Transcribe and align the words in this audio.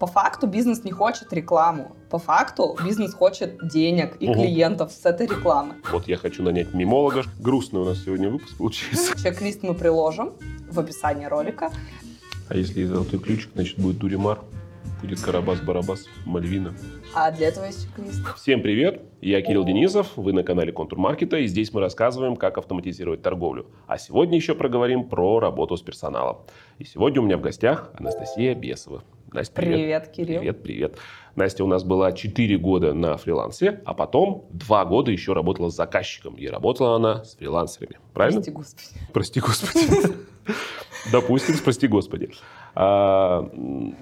По 0.00 0.06
факту 0.06 0.46
бизнес 0.46 0.82
не 0.82 0.92
хочет 0.92 1.30
рекламу. 1.30 1.94
По 2.08 2.18
факту 2.18 2.74
бизнес 2.82 3.12
хочет 3.12 3.58
денег 3.68 4.16
и 4.18 4.30
угу. 4.30 4.40
клиентов 4.40 4.92
с 4.92 5.04
этой 5.04 5.26
рекламы. 5.26 5.74
Вот 5.92 6.08
я 6.08 6.16
хочу 6.16 6.42
нанять 6.42 6.72
мимолога. 6.72 7.24
Грустный 7.38 7.82
у 7.82 7.84
нас 7.84 8.02
сегодня 8.02 8.30
выпуск 8.30 8.56
получился. 8.56 9.14
Чек-лист 9.22 9.62
мы 9.62 9.74
приложим 9.74 10.32
в 10.70 10.80
описании 10.80 11.26
ролика. 11.26 11.70
А 12.48 12.56
если 12.56 12.82
золотой 12.84 13.20
ключик, 13.20 13.50
значит 13.52 13.78
будет 13.78 13.98
Дуримар, 13.98 14.40
будет 15.02 15.18
Карабас-Барабас, 15.18 16.06
Мальвина. 16.24 16.74
А 17.14 17.30
для 17.30 17.48
этого 17.48 17.66
есть 17.66 17.82
чек-лист. 17.82 18.22
Всем 18.36 18.62
привет! 18.62 19.02
Я 19.20 19.42
Кирилл 19.42 19.64
Денисов, 19.64 20.16
вы 20.16 20.32
на 20.32 20.42
канале 20.42 20.72
Контур 20.72 20.98
Маркета, 20.98 21.36
и 21.36 21.46
здесь 21.46 21.74
мы 21.74 21.80
рассказываем, 21.82 22.36
как 22.36 22.56
автоматизировать 22.56 23.20
торговлю. 23.20 23.66
А 23.86 23.98
сегодня 23.98 24.36
еще 24.36 24.54
проговорим 24.54 25.10
про 25.10 25.40
работу 25.40 25.76
с 25.76 25.82
персоналом. 25.82 26.38
И 26.78 26.84
сегодня 26.84 27.20
у 27.20 27.24
меня 27.24 27.36
в 27.36 27.42
гостях 27.42 27.90
Анастасия 27.98 28.54
Бесова. 28.54 29.02
Настя, 29.32 29.54
привет. 29.54 29.76
Привет, 29.76 30.08
Кирилл. 30.08 30.40
Привет, 30.40 30.62
привет. 30.62 30.98
Настя 31.36 31.64
у 31.64 31.66
нас 31.68 31.84
была 31.84 32.12
4 32.12 32.58
года 32.58 32.94
на 32.94 33.16
фрилансе, 33.16 33.80
а 33.84 33.94
потом 33.94 34.46
2 34.50 34.84
года 34.86 35.12
еще 35.12 35.32
работала 35.32 35.70
с 35.70 35.76
заказчиком. 35.76 36.34
И 36.34 36.46
работала 36.48 36.96
она 36.96 37.24
с 37.24 37.36
фрилансерами. 37.36 37.98
Правильно? 38.12 38.40
Прости, 38.40 38.50
Господи. 38.50 38.88
Прости, 39.12 39.40
Господи. 39.40 40.16
Допустим, 41.12 41.56
прости, 41.62 41.86
Господи. 41.86 42.30
А, 42.74 43.48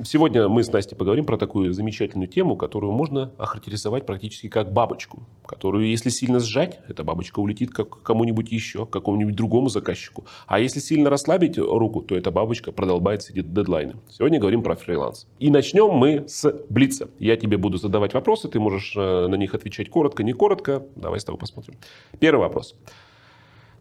сегодня 0.04 0.48
мы 0.48 0.62
с 0.62 0.72
Настей 0.72 0.96
поговорим 0.96 1.24
про 1.24 1.36
такую 1.36 1.72
замечательную 1.72 2.28
тему, 2.28 2.56
которую 2.56 2.92
можно 2.92 3.32
охарактеризовать 3.38 4.06
практически 4.06 4.48
как 4.48 4.72
бабочку, 4.72 5.22
которую, 5.46 5.88
если 5.88 6.10
сильно 6.10 6.40
сжать, 6.40 6.80
эта 6.88 7.04
бабочка 7.04 7.40
улетит 7.40 7.70
как 7.70 8.02
кому-нибудь 8.02 8.52
еще, 8.52 8.86
к 8.86 8.90
какому-нибудь 8.90 9.34
другому 9.34 9.68
заказчику. 9.68 10.26
А 10.46 10.60
если 10.60 10.80
сильно 10.80 11.10
расслабить 11.10 11.58
руку, 11.58 12.02
то 12.02 12.16
эта 12.16 12.30
бабочка 12.30 12.72
продолбается 12.72 13.32
эти 13.32 13.40
дедлайны. 13.40 13.96
Сегодня 14.10 14.38
говорим 14.38 14.62
про 14.62 14.76
фриланс. 14.76 15.26
И 15.38 15.50
начнем 15.50 15.90
мы 15.90 16.28
с 16.28 16.48
Блица. 16.68 17.08
Я 17.18 17.36
тебе 17.36 17.56
буду 17.56 17.78
задавать 17.78 18.14
вопросы, 18.14 18.48
ты 18.48 18.60
можешь 18.60 18.94
э, 18.96 19.26
на 19.28 19.34
них 19.36 19.54
отвечать 19.54 19.90
коротко, 19.90 20.22
не 20.22 20.32
коротко. 20.32 20.84
Давай 20.96 21.20
с 21.20 21.24
тобой 21.24 21.38
посмотрим. 21.38 21.74
Первый 22.18 22.40
вопрос. 22.40 22.74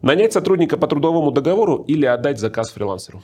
Нанять 0.00 0.32
сотрудника 0.32 0.76
по 0.76 0.86
трудовому 0.86 1.32
договору 1.32 1.84
или 1.88 2.06
отдать 2.06 2.38
заказ 2.38 2.70
фрилансеру? 2.70 3.22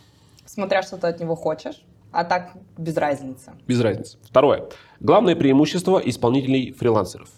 Смотря 0.54 0.82
что 0.82 0.96
ты 0.96 1.08
от 1.08 1.20
него 1.20 1.34
хочешь. 1.34 1.84
А 2.12 2.24
так 2.24 2.52
без 2.78 2.96
разницы. 2.96 3.52
Без 3.66 3.80
разницы. 3.80 4.18
Второе. 4.22 4.68
Главное 5.00 5.34
преимущество 5.34 5.98
исполнителей 5.98 6.72
фрилансеров. 6.72 7.28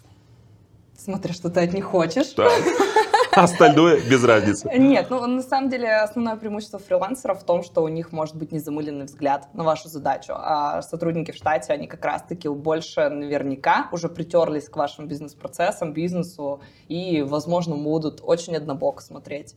Смотря 0.95 1.33
что 1.33 1.49
ты 1.49 1.61
от 1.61 1.73
них 1.73 1.85
хочешь. 1.85 2.33
Да. 2.35 2.47
Остальное 3.31 3.99
без 4.01 4.23
разницы. 4.23 4.69
Нет, 4.75 5.07
ну 5.09 5.25
на 5.25 5.41
самом 5.41 5.69
деле 5.69 5.95
основное 5.97 6.35
преимущество 6.35 6.79
фрилансеров 6.79 7.41
в 7.41 7.43
том, 7.43 7.63
что 7.63 7.83
у 7.83 7.87
них 7.87 8.11
может 8.11 8.35
быть 8.35 8.51
незамыленный 8.51 9.05
взгляд 9.05 9.47
на 9.53 9.63
вашу 9.63 9.89
задачу. 9.89 10.33
А 10.35 10.81
сотрудники 10.81 11.31
в 11.31 11.35
штате, 11.35 11.73
они 11.73 11.87
как 11.87 12.03
раз-таки 12.05 12.47
больше 12.47 13.09
наверняка 13.09 13.89
уже 13.91 14.09
притерлись 14.09 14.69
к 14.69 14.75
вашим 14.75 15.07
бизнес-процессам, 15.07 15.93
бизнесу 15.93 16.61
и, 16.87 17.21
возможно, 17.21 17.75
будут 17.75 18.21
очень 18.23 18.55
однобоко 18.55 19.03
смотреть. 19.03 19.55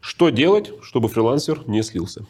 Что 0.00 0.30
делать, 0.30 0.72
чтобы 0.82 1.08
фрилансер 1.08 1.68
не 1.68 1.82
слился? 1.82 2.24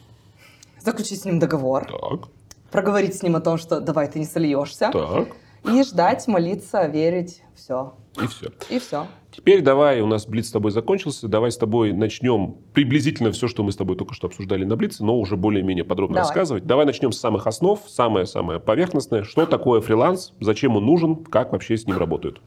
Заключить 0.81 1.21
с 1.21 1.25
ним 1.25 1.39
договор, 1.39 1.85
так. 1.85 2.29
проговорить 2.71 3.15
с 3.15 3.23
ним 3.23 3.35
о 3.35 3.41
том, 3.41 3.57
что 3.57 3.79
давай 3.79 4.09
ты 4.09 4.19
не 4.19 4.25
сольешься, 4.25 4.89
так. 4.91 5.29
и 5.63 5.83
ждать, 5.83 6.27
молиться, 6.27 6.85
верить, 6.87 7.43
все. 7.55 7.93
И 8.21 8.27
все. 8.27 8.49
И 8.69 8.79
все. 8.79 9.07
Теперь 9.31 9.61
давай, 9.61 10.01
у 10.01 10.07
нас 10.07 10.25
Блиц 10.25 10.47
с 10.47 10.51
тобой 10.51 10.71
закончился, 10.71 11.27
давай 11.27 11.51
с 11.51 11.57
тобой 11.57 11.93
начнем 11.93 12.57
приблизительно 12.73 13.31
все, 13.31 13.47
что 13.47 13.63
мы 13.63 13.71
с 13.71 13.75
тобой 13.75 13.95
только 13.95 14.13
что 14.13 14.27
обсуждали 14.27 14.65
на 14.65 14.75
Блице, 14.75 15.03
но 15.03 15.17
уже 15.17 15.37
более-менее 15.37 15.85
подробно 15.85 16.15
давай. 16.15 16.27
рассказывать. 16.27 16.65
Давай 16.65 16.85
начнем 16.85 17.11
с 17.11 17.19
самых 17.19 17.45
основ, 17.45 17.79
самое-самое 17.87 18.59
поверхностное. 18.59 19.23
Что 19.23 19.45
такое 19.45 19.81
фриланс, 19.81 20.33
зачем 20.39 20.75
он 20.75 20.85
нужен, 20.85 21.23
как 21.23 21.51
вообще 21.51 21.77
с 21.77 21.85
ним 21.85 21.97
работают? 21.97 22.41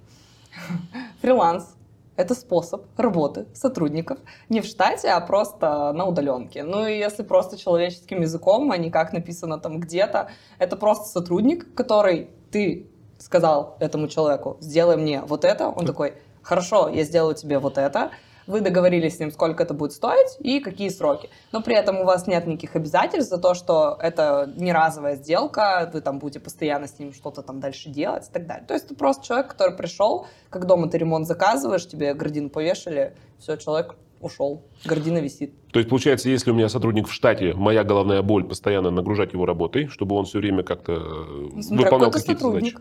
Фриланс 1.22 1.76
это 2.22 2.34
способ 2.34 2.86
работы 2.96 3.46
сотрудников 3.52 4.18
не 4.48 4.60
в 4.60 4.64
штате, 4.64 5.08
а 5.08 5.20
просто 5.20 5.92
на 5.92 6.06
удаленке. 6.06 6.62
Ну 6.62 6.86
и 6.86 6.96
если 6.96 7.22
просто 7.22 7.58
человеческим 7.58 8.22
языком, 8.22 8.70
а 8.70 8.76
не 8.76 8.90
как 8.90 9.12
написано 9.12 9.58
там 9.58 9.80
где-то, 9.80 10.30
это 10.58 10.76
просто 10.76 11.08
сотрудник, 11.08 11.74
который 11.74 12.30
ты 12.50 12.86
сказал 13.18 13.76
этому 13.80 14.08
человеку, 14.08 14.56
сделай 14.60 14.96
мне 14.96 15.22
вот 15.22 15.44
это, 15.44 15.68
он 15.68 15.86
такой, 15.86 16.14
хорошо, 16.42 16.88
я 16.88 17.04
сделаю 17.04 17.34
тебе 17.34 17.58
вот 17.58 17.78
это, 17.78 18.10
вы 18.46 18.60
договорились 18.60 19.16
с 19.16 19.20
ним, 19.20 19.30
сколько 19.30 19.62
это 19.62 19.74
будет 19.74 19.92
стоить 19.92 20.36
и 20.40 20.60
какие 20.60 20.88
сроки. 20.88 21.30
Но 21.52 21.62
при 21.62 21.74
этом 21.76 22.00
у 22.00 22.04
вас 22.04 22.26
нет 22.26 22.46
никаких 22.46 22.76
обязательств 22.76 23.30
за 23.30 23.38
то, 23.38 23.54
что 23.54 23.98
это 24.00 24.52
не 24.56 24.72
разовая 24.72 25.16
сделка, 25.16 25.90
вы 25.92 26.00
там 26.00 26.18
будете 26.18 26.40
постоянно 26.40 26.86
с 26.86 26.98
ним 26.98 27.12
что-то 27.12 27.42
там 27.42 27.60
дальше 27.60 27.88
делать 27.88 28.28
и 28.28 28.32
так 28.32 28.46
далее. 28.46 28.66
То 28.66 28.74
есть 28.74 28.88
ты 28.88 28.94
просто 28.94 29.26
человек, 29.26 29.48
который 29.48 29.76
пришел, 29.76 30.26
как 30.50 30.66
дома 30.66 30.88
ты 30.88 30.98
ремонт 30.98 31.26
заказываешь, 31.26 31.86
тебе 31.86 32.14
гардину 32.14 32.50
повешали, 32.50 33.14
все, 33.38 33.56
человек 33.56 33.96
ушел, 34.20 34.64
гардина 34.84 35.18
висит. 35.18 35.52
То 35.72 35.78
есть, 35.78 35.88
получается, 35.88 36.28
если 36.28 36.50
у 36.50 36.54
меня 36.54 36.68
сотрудник 36.68 37.08
в 37.08 37.12
штате, 37.12 37.54
моя 37.54 37.82
головная 37.84 38.22
боль 38.22 38.44
постоянно 38.44 38.90
нагружать 38.90 39.32
его 39.32 39.46
работой, 39.46 39.88
чтобы 39.88 40.16
он 40.16 40.24
все 40.24 40.38
время 40.38 40.62
как-то 40.62 40.92
ну, 40.92 41.76
выполнял 41.76 42.10
какие-то 42.10 42.52
задачи. 42.52 42.76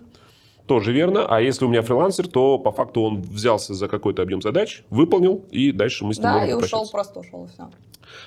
Тоже 0.72 0.94
верно. 0.94 1.26
А 1.28 1.42
если 1.42 1.66
у 1.66 1.68
меня 1.68 1.82
фрилансер, 1.82 2.30
то 2.30 2.58
по 2.58 2.72
факту 2.72 3.02
он 3.02 3.22
взялся 3.22 3.74
за 3.74 3.90
какой-то 3.90 4.22
объем 4.22 4.42
задач, 4.42 4.86
выполнил, 4.90 5.44
и 5.52 5.74
дальше 5.74 6.06
мы 6.06 6.14
с 6.14 6.18
ним 6.18 6.24
Да, 6.24 6.46
и 6.46 6.54
ушел, 6.54 6.88
просто 6.90 7.20
ушел, 7.20 7.44
и 7.44 7.50
все. 7.50 7.70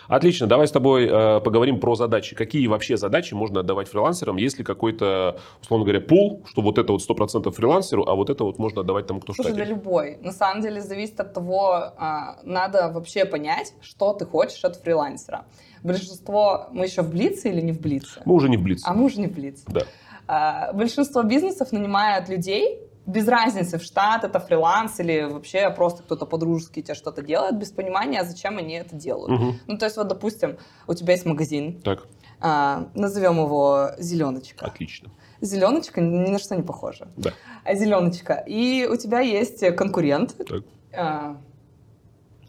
Отлично, 0.08 0.46
давай 0.46 0.68
с 0.68 0.70
тобой 0.70 1.06
э, 1.06 1.40
поговорим 1.40 1.80
про 1.80 1.94
задачи. 1.94 2.36
Какие 2.36 2.66
вообще 2.66 2.98
задачи 2.98 3.32
можно 3.32 3.60
отдавать 3.60 3.88
фрилансерам, 3.88 4.36
если 4.36 4.62
какой-то, 4.62 5.40
условно 5.62 5.86
говоря, 5.86 6.02
пул, 6.02 6.42
что 6.46 6.60
вот 6.60 6.76
это 6.76 6.92
вот 6.92 7.00
100% 7.08 7.50
фрилансеру, 7.50 8.04
а 8.06 8.14
вот 8.14 8.28
это 8.28 8.44
вот 8.44 8.58
можно 8.58 8.82
отдавать 8.82 9.06
тому, 9.06 9.20
кто 9.20 9.32
Слушай, 9.32 9.52
штате? 9.52 9.64
да 9.64 9.70
любой. 9.70 10.18
На 10.20 10.32
самом 10.32 10.60
деле 10.60 10.82
зависит 10.82 11.18
от 11.20 11.32
того, 11.32 11.94
э, 11.98 12.02
надо 12.42 12.90
вообще 12.92 13.24
понять, 13.24 13.72
что 13.80 14.12
ты 14.12 14.26
хочешь 14.26 14.62
от 14.64 14.76
фрилансера. 14.76 15.46
Большинство, 15.82 16.68
мы 16.72 16.86
еще 16.86 17.02
в 17.02 17.10
Блице 17.10 17.50
или 17.50 17.62
не 17.62 17.72
в 17.72 17.80
Блице? 17.80 18.20
Мы 18.24 18.34
уже 18.34 18.50
не 18.50 18.58
в 18.58 18.62
Блице. 18.62 18.84
А 18.86 18.94
мы 18.94 19.04
уже 19.04 19.20
не 19.20 19.28
в 19.28 19.32
Блице. 19.32 19.64
Да. 19.66 19.82
А, 20.26 20.72
большинство 20.72 21.22
бизнесов 21.22 21.72
нанимают 21.72 22.28
людей, 22.28 22.80
без 23.06 23.28
разницы, 23.28 23.78
в 23.78 23.82
штат 23.82 24.24
это 24.24 24.40
фриланс 24.40 24.98
или 24.98 25.24
вообще 25.30 25.68
просто 25.70 26.02
кто-то 26.02 26.24
по-дружески 26.24 26.80
тебе 26.80 26.94
что-то 26.94 27.22
делает, 27.22 27.58
без 27.58 27.70
понимания, 27.70 28.24
зачем 28.24 28.56
они 28.56 28.74
это 28.74 28.96
делают. 28.96 29.30
Угу. 29.30 29.54
Ну, 29.66 29.78
то 29.78 29.84
есть, 29.84 29.96
вот, 29.96 30.08
допустим, 30.08 30.56
у 30.86 30.94
тебя 30.94 31.12
есть 31.12 31.26
магазин, 31.26 31.80
так. 31.82 32.06
А, 32.40 32.88
назовем 32.94 33.38
его 33.38 33.90
«Зеленочка». 33.98 34.66
Отлично. 34.66 35.10
Зеленочка 35.40 36.00
ни 36.00 36.30
на 36.30 36.38
что 36.38 36.56
не 36.56 36.62
похожа. 36.62 37.08
Да. 37.16 37.32
А 37.64 37.74
зеленочка. 37.74 38.42
И 38.46 38.86
у 38.90 38.96
тебя 38.96 39.20
есть 39.20 39.76
конкурент. 39.76 40.36
Так. 40.46 40.62
А... 40.92 41.36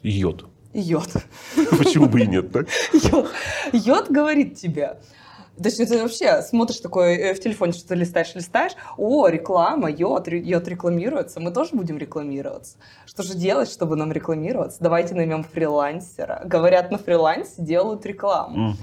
Йод. 0.02 0.46
Йод. 0.72 1.10
Почему 1.78 2.06
бы 2.06 2.22
и 2.22 2.26
нет, 2.26 2.52
так? 2.52 2.68
Йод. 2.92 3.30
Йод 3.72 4.10
говорит 4.10 4.56
тебе, 4.56 4.98
то 5.56 5.64
есть 5.64 5.78
ты 5.78 6.02
вообще 6.02 6.42
смотришь 6.42 6.80
такой 6.80 7.16
э, 7.16 7.34
в 7.34 7.40
телефоне, 7.40 7.72
что-то 7.72 7.94
листаешь, 7.94 8.34
листаешь, 8.34 8.72
о, 8.96 9.28
реклама, 9.28 9.90
йод, 9.90 10.28
йод 10.28 10.68
рекламируется, 10.68 11.40
мы 11.40 11.50
тоже 11.50 11.70
будем 11.72 11.98
рекламироваться. 11.98 12.76
Что 13.06 13.22
же 13.22 13.34
делать, 13.34 13.70
чтобы 13.70 13.96
нам 13.96 14.12
рекламироваться? 14.12 14.78
Давайте 14.80 15.14
наймем 15.14 15.44
фрилансера. 15.44 16.42
Говорят, 16.44 16.90
на 16.90 16.98
фрилансе 16.98 17.54
делают 17.58 18.04
рекламу. 18.04 18.70
Угу. 18.70 18.76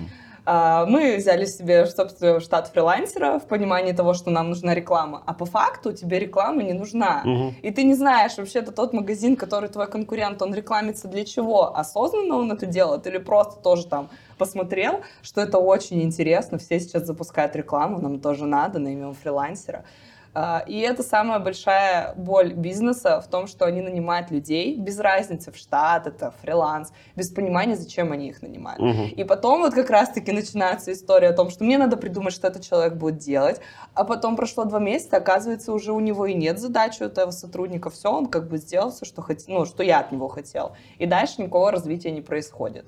А, 0.45 0.85
мы 0.85 1.15
взяли 1.17 1.45
себе, 1.45 1.85
собственно, 1.85 2.39
штат 2.39 2.67
фрилансера 2.67 3.39
в 3.39 3.47
понимании 3.47 3.93
того, 3.93 4.13
что 4.13 4.29
нам 4.29 4.49
нужна 4.49 4.75
реклама, 4.75 5.23
а 5.25 5.33
по 5.33 5.45
факту 5.45 5.93
тебе 5.93 6.19
реклама 6.19 6.63
не 6.63 6.73
нужна. 6.73 7.21
Угу. 7.25 7.53
И 7.61 7.71
ты 7.71 7.83
не 7.83 7.93
знаешь, 7.93 8.37
вообще 8.37 8.59
это 8.59 8.71
тот 8.71 8.93
магазин, 8.93 9.37
который 9.37 9.69
твой 9.69 9.87
конкурент, 9.87 10.41
он 10.41 10.53
рекламится 10.53 11.07
для 11.07 11.23
чего? 11.23 11.75
Осознанно 11.77 12.35
он 12.35 12.51
это 12.51 12.65
делает 12.65 13.07
или 13.07 13.19
просто 13.19 13.61
тоже 13.61 13.87
там 13.87 14.09
посмотрел, 14.37 15.01
что 15.21 15.41
это 15.41 15.59
очень 15.59 16.01
интересно, 16.01 16.57
все 16.57 16.79
сейчас 16.79 17.05
запускают 17.05 17.55
рекламу, 17.55 18.01
нам 18.01 18.19
тоже 18.19 18.45
надо, 18.45 18.79
наймем 18.79 19.13
фрилансера. 19.13 19.85
А, 20.35 20.63
и 20.65 20.79
это 20.79 21.03
самая 21.03 21.39
большая 21.39 22.13
боль 22.15 22.53
бизнеса 22.53 23.21
в 23.21 23.27
том, 23.27 23.47
что 23.47 23.65
они 23.65 23.81
нанимают 23.81 24.31
людей 24.31 24.75
без 24.75 24.99
разницы 24.99 25.51
в 25.51 25.57
штат, 25.57 26.07
это 26.07 26.33
фриланс, 26.41 26.91
без 27.15 27.29
понимания, 27.29 27.75
зачем 27.75 28.11
они 28.11 28.29
их 28.29 28.41
нанимают. 28.41 28.81
Угу. 28.81 29.03
И 29.15 29.23
потом 29.23 29.61
вот 29.61 29.73
как 29.73 29.89
раз-таки 29.89 30.31
начинается 30.31 30.91
история 30.91 31.29
о 31.29 31.33
том, 31.33 31.49
что 31.49 31.63
мне 31.63 31.77
надо 31.77 31.97
придумать, 31.97 32.33
что 32.33 32.47
этот 32.47 32.63
человек 32.63 32.95
будет 32.95 33.17
делать, 33.17 33.61
а 33.93 34.03
потом 34.05 34.35
прошло 34.35 34.65
два 34.65 34.79
месяца, 34.79 35.17
оказывается, 35.17 35.71
уже 35.71 35.91
у 35.91 35.99
него 35.99 36.25
и 36.25 36.33
нет 36.33 36.59
задачи 36.59 37.03
у 37.03 37.05
этого 37.05 37.31
сотрудника, 37.31 37.89
все, 37.91 38.11
он 38.11 38.25
как 38.25 38.47
бы 38.47 38.57
сделал 38.57 38.91
все, 38.91 39.05
что, 39.05 39.21
хот... 39.21 39.37
ну, 39.47 39.65
что 39.65 39.83
я 39.83 39.99
от 39.99 40.11
него 40.11 40.27
хотел. 40.29 40.71
И 40.97 41.05
дальше 41.05 41.41
никакого 41.41 41.71
развития 41.71 42.11
не 42.11 42.21
происходит. 42.21 42.85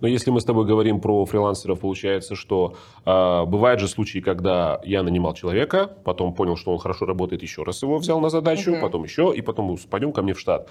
Но 0.00 0.08
если 0.08 0.30
мы 0.30 0.40
с 0.40 0.44
тобой 0.44 0.64
говорим 0.66 1.00
про 1.00 1.24
фрилансеров, 1.24 1.80
получается, 1.80 2.34
что 2.34 2.76
э, 3.04 3.44
бывают 3.46 3.80
же 3.80 3.88
случаи, 3.88 4.18
когда 4.18 4.80
я 4.84 5.02
нанимал 5.02 5.34
человека, 5.34 5.90
потом 6.04 6.34
понял, 6.34 6.56
что 6.56 6.72
он 6.72 6.78
хорошо 6.78 7.06
работает, 7.06 7.42
еще 7.42 7.62
раз 7.62 7.82
его 7.82 7.98
взял 7.98 8.20
на 8.20 8.30
задачу, 8.30 8.72
угу. 8.72 8.80
потом 8.80 9.04
еще, 9.04 9.32
и 9.34 9.40
потом 9.42 9.76
пойдем 9.90 10.12
ко 10.12 10.22
мне 10.22 10.34
в 10.34 10.40
штат. 10.40 10.68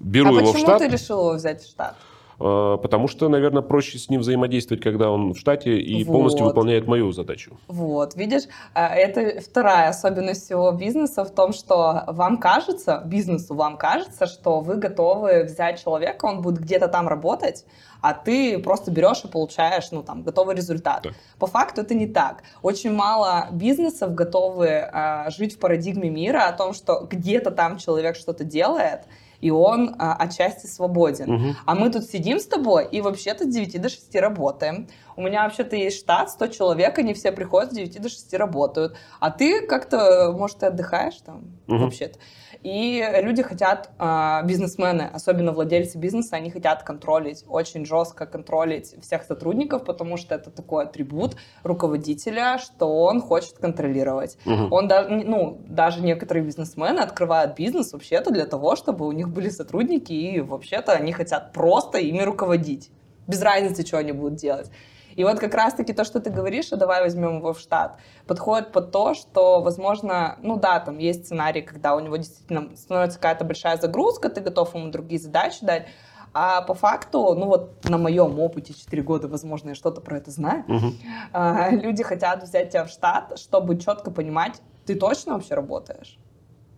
Беру 0.00 0.36
а 0.36 0.40
его 0.40 0.52
в 0.52 0.58
штат. 0.58 0.78
почему 0.78 0.78
ты 0.78 0.88
решил 0.88 1.20
его 1.20 1.34
взять 1.34 1.62
в 1.62 1.68
штат? 1.68 1.96
Э, 2.40 2.78
потому 2.80 3.08
что, 3.08 3.28
наверное, 3.28 3.62
проще 3.62 3.98
с 3.98 4.08
ним 4.08 4.20
взаимодействовать, 4.20 4.82
когда 4.82 5.10
он 5.10 5.34
в 5.34 5.38
штате 5.38 5.78
и 5.78 6.04
вот. 6.04 6.12
полностью 6.12 6.46
выполняет 6.46 6.86
мою 6.86 7.12
задачу. 7.12 7.58
Вот, 7.68 8.14
видишь, 8.16 8.44
э, 8.74 8.84
это 8.84 9.40
вторая 9.40 9.88
особенность 9.88 10.44
всего 10.44 10.72
бизнеса 10.72 11.24
в 11.24 11.30
том, 11.30 11.52
что 11.52 12.04
вам 12.08 12.38
кажется, 12.38 13.02
бизнесу 13.04 13.54
вам 13.54 13.76
кажется, 13.76 14.26
что 14.26 14.60
вы 14.60 14.76
готовы 14.76 15.44
взять 15.44 15.82
человека, 15.82 16.26
он 16.26 16.42
будет 16.42 16.60
где-то 16.60 16.88
там 16.88 17.08
работать, 17.08 17.64
а 18.00 18.12
ты 18.12 18.58
просто 18.58 18.90
берешь 18.90 19.24
и 19.24 19.28
получаешь, 19.28 19.90
ну, 19.90 20.02
там, 20.02 20.22
готовый 20.22 20.54
результат. 20.54 21.04
Да. 21.04 21.10
По 21.38 21.46
факту 21.46 21.80
это 21.80 21.94
не 21.94 22.06
так. 22.06 22.42
Очень 22.60 22.92
мало 22.92 23.48
бизнесов 23.50 24.14
готовы 24.14 24.66
э, 24.66 25.30
жить 25.30 25.54
в 25.54 25.58
парадигме 25.58 26.10
мира 26.10 26.46
о 26.46 26.52
том, 26.52 26.74
что 26.74 27.06
где-то 27.10 27.50
там 27.50 27.78
человек 27.78 28.16
что-то 28.16 28.44
делает, 28.44 29.06
и 29.44 29.50
он 29.50 29.94
а, 29.98 30.16
отчасти 30.16 30.66
свободен. 30.66 31.30
Угу. 31.30 31.56
А 31.66 31.74
мы 31.74 31.90
тут 31.90 32.04
сидим 32.04 32.40
с 32.40 32.46
тобой 32.46 32.88
и 32.90 33.02
вообще-то 33.02 33.44
с 33.44 33.48
9 33.48 33.78
до 33.78 33.90
6 33.90 34.14
работаем. 34.14 34.88
У 35.16 35.20
меня 35.20 35.42
вообще-то 35.42 35.76
есть 35.76 35.98
штат, 35.98 36.30
100 36.30 36.46
человек, 36.46 36.98
они 36.98 37.12
все 37.12 37.30
приходят 37.30 37.70
с 37.70 37.74
9 37.74 38.00
до 38.00 38.08
6 38.08 38.32
работают. 38.34 38.96
А 39.20 39.30
ты 39.30 39.66
как-то, 39.66 40.32
может, 40.34 40.60
ты 40.60 40.66
отдыхаешь 40.66 41.16
там 41.16 41.42
угу. 41.68 41.76
вообще-то. 41.76 42.18
И 42.64 43.06
люди 43.20 43.42
хотят, 43.42 43.90
а, 43.98 44.42
бизнесмены, 44.42 45.10
особенно 45.12 45.52
владельцы 45.52 45.98
бизнеса, 45.98 46.36
они 46.36 46.50
хотят 46.50 46.82
контролить, 46.82 47.44
очень 47.46 47.84
жестко 47.84 48.24
контролить 48.24 48.96
всех 49.02 49.24
сотрудников, 49.24 49.84
потому 49.84 50.16
что 50.16 50.34
это 50.34 50.50
такой 50.50 50.84
атрибут 50.84 51.36
руководителя, 51.62 52.56
что 52.56 52.86
он 52.86 53.20
хочет 53.20 53.58
контролировать. 53.58 54.38
Угу. 54.46 54.74
Он 54.74 54.88
даже, 54.88 55.10
ну, 55.10 55.60
даже 55.68 56.00
некоторые 56.00 56.42
бизнесмены 56.42 57.00
открывают 57.00 57.54
бизнес 57.54 57.92
вообще-то 57.92 58.30
для 58.32 58.46
того, 58.46 58.76
чтобы 58.76 59.06
у 59.06 59.12
них 59.12 59.28
были 59.28 59.50
сотрудники, 59.50 60.14
и 60.14 60.40
вообще-то 60.40 60.92
они 60.92 61.12
хотят 61.12 61.52
просто 61.52 61.98
ими 61.98 62.22
руководить. 62.22 62.90
Без 63.26 63.42
разницы, 63.42 63.86
что 63.86 63.98
они 63.98 64.12
будут 64.12 64.36
делать. 64.36 64.70
И 65.16 65.24
вот 65.24 65.38
как 65.38 65.54
раз-таки 65.54 65.92
то, 65.92 66.04
что 66.04 66.20
ты 66.20 66.30
говоришь, 66.30 66.72
а 66.72 66.76
давай 66.76 67.02
возьмем 67.02 67.38
его 67.38 67.52
в 67.52 67.60
штат, 67.60 67.98
подходит 68.26 68.72
под 68.72 68.90
то, 68.90 69.14
что, 69.14 69.60
возможно, 69.60 70.38
ну 70.42 70.56
да, 70.56 70.80
там 70.80 70.98
есть 70.98 71.26
сценарий, 71.26 71.62
когда 71.62 71.94
у 71.94 72.00
него 72.00 72.16
действительно 72.16 72.76
становится 72.76 73.18
какая-то 73.18 73.44
большая 73.44 73.76
загрузка, 73.76 74.28
ты 74.28 74.40
готов 74.40 74.74
ему 74.74 74.90
другие 74.90 75.20
задачи 75.20 75.58
дать, 75.64 75.86
а 76.32 76.62
по 76.62 76.74
факту, 76.74 77.34
ну 77.34 77.46
вот 77.46 77.88
на 77.88 77.96
моем 77.96 78.40
опыте 78.40 78.74
4 78.74 79.02
года, 79.02 79.28
возможно, 79.28 79.70
я 79.70 79.74
что-то 79.76 80.00
про 80.00 80.18
это 80.18 80.32
знаю, 80.32 80.64
угу. 80.66 80.92
а, 81.32 81.70
люди 81.70 82.02
хотят 82.02 82.42
взять 82.42 82.70
тебя 82.70 82.84
в 82.84 82.88
штат, 82.88 83.38
чтобы 83.38 83.78
четко 83.78 84.10
понимать, 84.10 84.60
ты 84.84 84.96
точно 84.96 85.34
вообще 85.34 85.54
работаешь? 85.54 86.18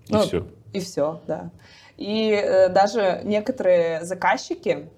И 0.08 0.12
ну, 0.12 0.20
все. 0.20 0.46
И 0.72 0.80
все, 0.80 1.20
да. 1.26 1.50
И 1.96 2.30
э, 2.30 2.68
даже 2.68 3.22
некоторые 3.24 4.04
заказчики, 4.04 4.90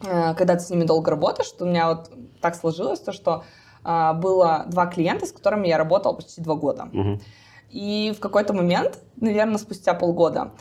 когда 0.00 0.54
ты 0.56 0.60
с 0.60 0.70
ними 0.70 0.84
долго 0.84 1.10
работаешь, 1.10 1.52
у 1.58 1.64
меня 1.64 1.88
вот 1.88 2.10
так 2.40 2.54
сложилось, 2.54 3.00
то, 3.00 3.12
что 3.12 3.44
э, 3.84 4.12
было 4.14 4.64
два 4.68 4.86
клиента, 4.86 5.26
с 5.26 5.32
которыми 5.32 5.68
я 5.68 5.78
работал 5.78 6.14
почти 6.14 6.40
два 6.40 6.54
года. 6.54 6.88
Угу. 6.92 7.20
И 7.70 8.12
в 8.16 8.20
какой-то 8.20 8.52
момент, 8.52 8.98
наверное, 9.16 9.58
спустя 9.58 9.94
полгода, 9.94 10.52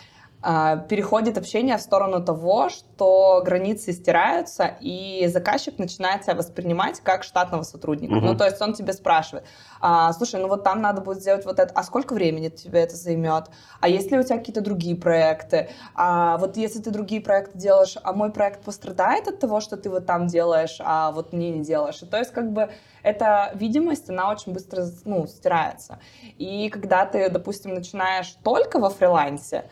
переходит 0.89 1.39
общение 1.39 1.77
в 1.77 1.81
сторону 1.81 2.23
того, 2.23 2.69
что 2.69 3.41
границы 3.43 3.93
стираются, 3.93 4.77
и 4.79 5.27
заказчик 5.27 5.79
начинает 5.79 6.23
себя 6.23 6.35
воспринимать 6.35 6.99
как 7.01 7.23
штатного 7.23 7.63
сотрудника. 7.63 8.13
Угу. 8.13 8.25
Ну, 8.25 8.37
то 8.37 8.45
есть 8.45 8.61
он 8.61 8.73
тебе 8.73 8.93
спрашивает, 8.93 9.45
а, 9.81 10.13
слушай, 10.13 10.39
ну 10.39 10.47
вот 10.47 10.63
там 10.63 10.81
надо 10.81 11.01
будет 11.01 11.21
сделать 11.21 11.45
вот 11.45 11.59
это, 11.59 11.73
а 11.73 11.83
сколько 11.83 12.13
времени 12.13 12.49
тебе 12.49 12.81
это 12.81 12.95
займет? 12.95 13.45
А 13.81 13.87
есть 13.87 14.11
ли 14.11 14.19
у 14.19 14.23
тебя 14.23 14.37
какие-то 14.37 14.61
другие 14.61 14.95
проекты? 14.95 15.69
А 15.95 16.37
вот 16.37 16.57
если 16.57 16.79
ты 16.79 16.91
другие 16.91 17.21
проекты 17.21 17.57
делаешь, 17.57 17.97
а 18.03 18.13
мой 18.13 18.31
проект 18.31 18.63
пострадает 18.63 19.27
от 19.27 19.39
того, 19.39 19.61
что 19.61 19.77
ты 19.77 19.89
вот 19.89 20.05
там 20.05 20.27
делаешь, 20.27 20.77
а 20.79 21.11
вот 21.11 21.33
мне 21.33 21.49
не 21.49 21.63
делаешь? 21.63 22.03
И 22.03 22.05
то 22.05 22.17
есть 22.17 22.31
как 22.31 22.51
бы 22.51 22.69
эта 23.01 23.51
видимость, 23.55 24.09
она 24.09 24.31
очень 24.31 24.53
быстро 24.53 24.85
ну, 25.05 25.25
стирается. 25.25 25.99
И 26.37 26.69
когда 26.69 27.05
ты, 27.05 27.29
допустим, 27.29 27.73
начинаешь 27.73 28.35
только 28.43 28.79
во 28.79 28.89
фрилансе, 28.89 29.65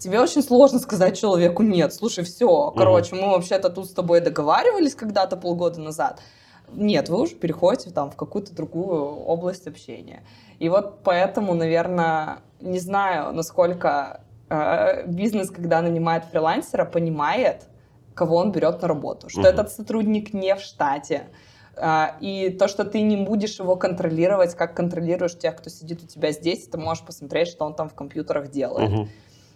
тебе 0.00 0.18
очень 0.18 0.42
сложно 0.42 0.78
сказать 0.78 1.18
человеку 1.18 1.62
нет. 1.62 1.94
Слушай, 1.94 2.24
все, 2.24 2.72
короче, 2.76 3.14
мы 3.14 3.28
вообще-то 3.28 3.70
тут 3.70 3.86
с 3.86 3.92
тобой 3.92 4.20
договаривались 4.20 4.94
когда-то 4.94 5.36
полгода 5.36 5.80
назад. 5.80 6.20
Нет, 6.72 7.08
вы 7.08 7.20
уже 7.20 7.34
переходите 7.34 7.90
там 7.90 8.10
в 8.10 8.16
какую-то 8.16 8.54
другую 8.54 9.02
область 9.02 9.66
общения. 9.66 10.22
И 10.58 10.68
вот 10.68 11.02
поэтому, 11.04 11.54
наверное, 11.54 12.38
не 12.60 12.78
знаю, 12.78 13.32
насколько 13.32 14.22
э, 14.48 15.06
бизнес, 15.06 15.50
когда 15.50 15.82
нанимает 15.82 16.24
фрилансера, 16.24 16.84
понимает, 16.84 17.64
кого 18.14 18.36
он 18.36 18.52
берет 18.52 18.82
на 18.82 18.88
работу, 18.88 19.28
что 19.28 19.40
угу. 19.40 19.48
этот 19.48 19.72
сотрудник 19.72 20.32
не 20.32 20.54
в 20.54 20.60
штате, 20.60 21.24
э, 21.76 22.06
и 22.20 22.50
то, 22.50 22.68
что 22.68 22.84
ты 22.84 23.00
не 23.00 23.16
будешь 23.16 23.58
его 23.58 23.74
контролировать, 23.76 24.54
как 24.54 24.76
контролируешь 24.76 25.36
тех, 25.36 25.56
кто 25.56 25.70
сидит 25.70 26.04
у 26.04 26.06
тебя 26.06 26.30
здесь, 26.30 26.68
ты 26.68 26.78
можешь 26.78 27.04
посмотреть, 27.04 27.48
что 27.48 27.64
он 27.64 27.74
там 27.74 27.88
в 27.88 27.94
компьютерах 27.94 28.50
делает. 28.50 28.92
Угу. 28.92 29.08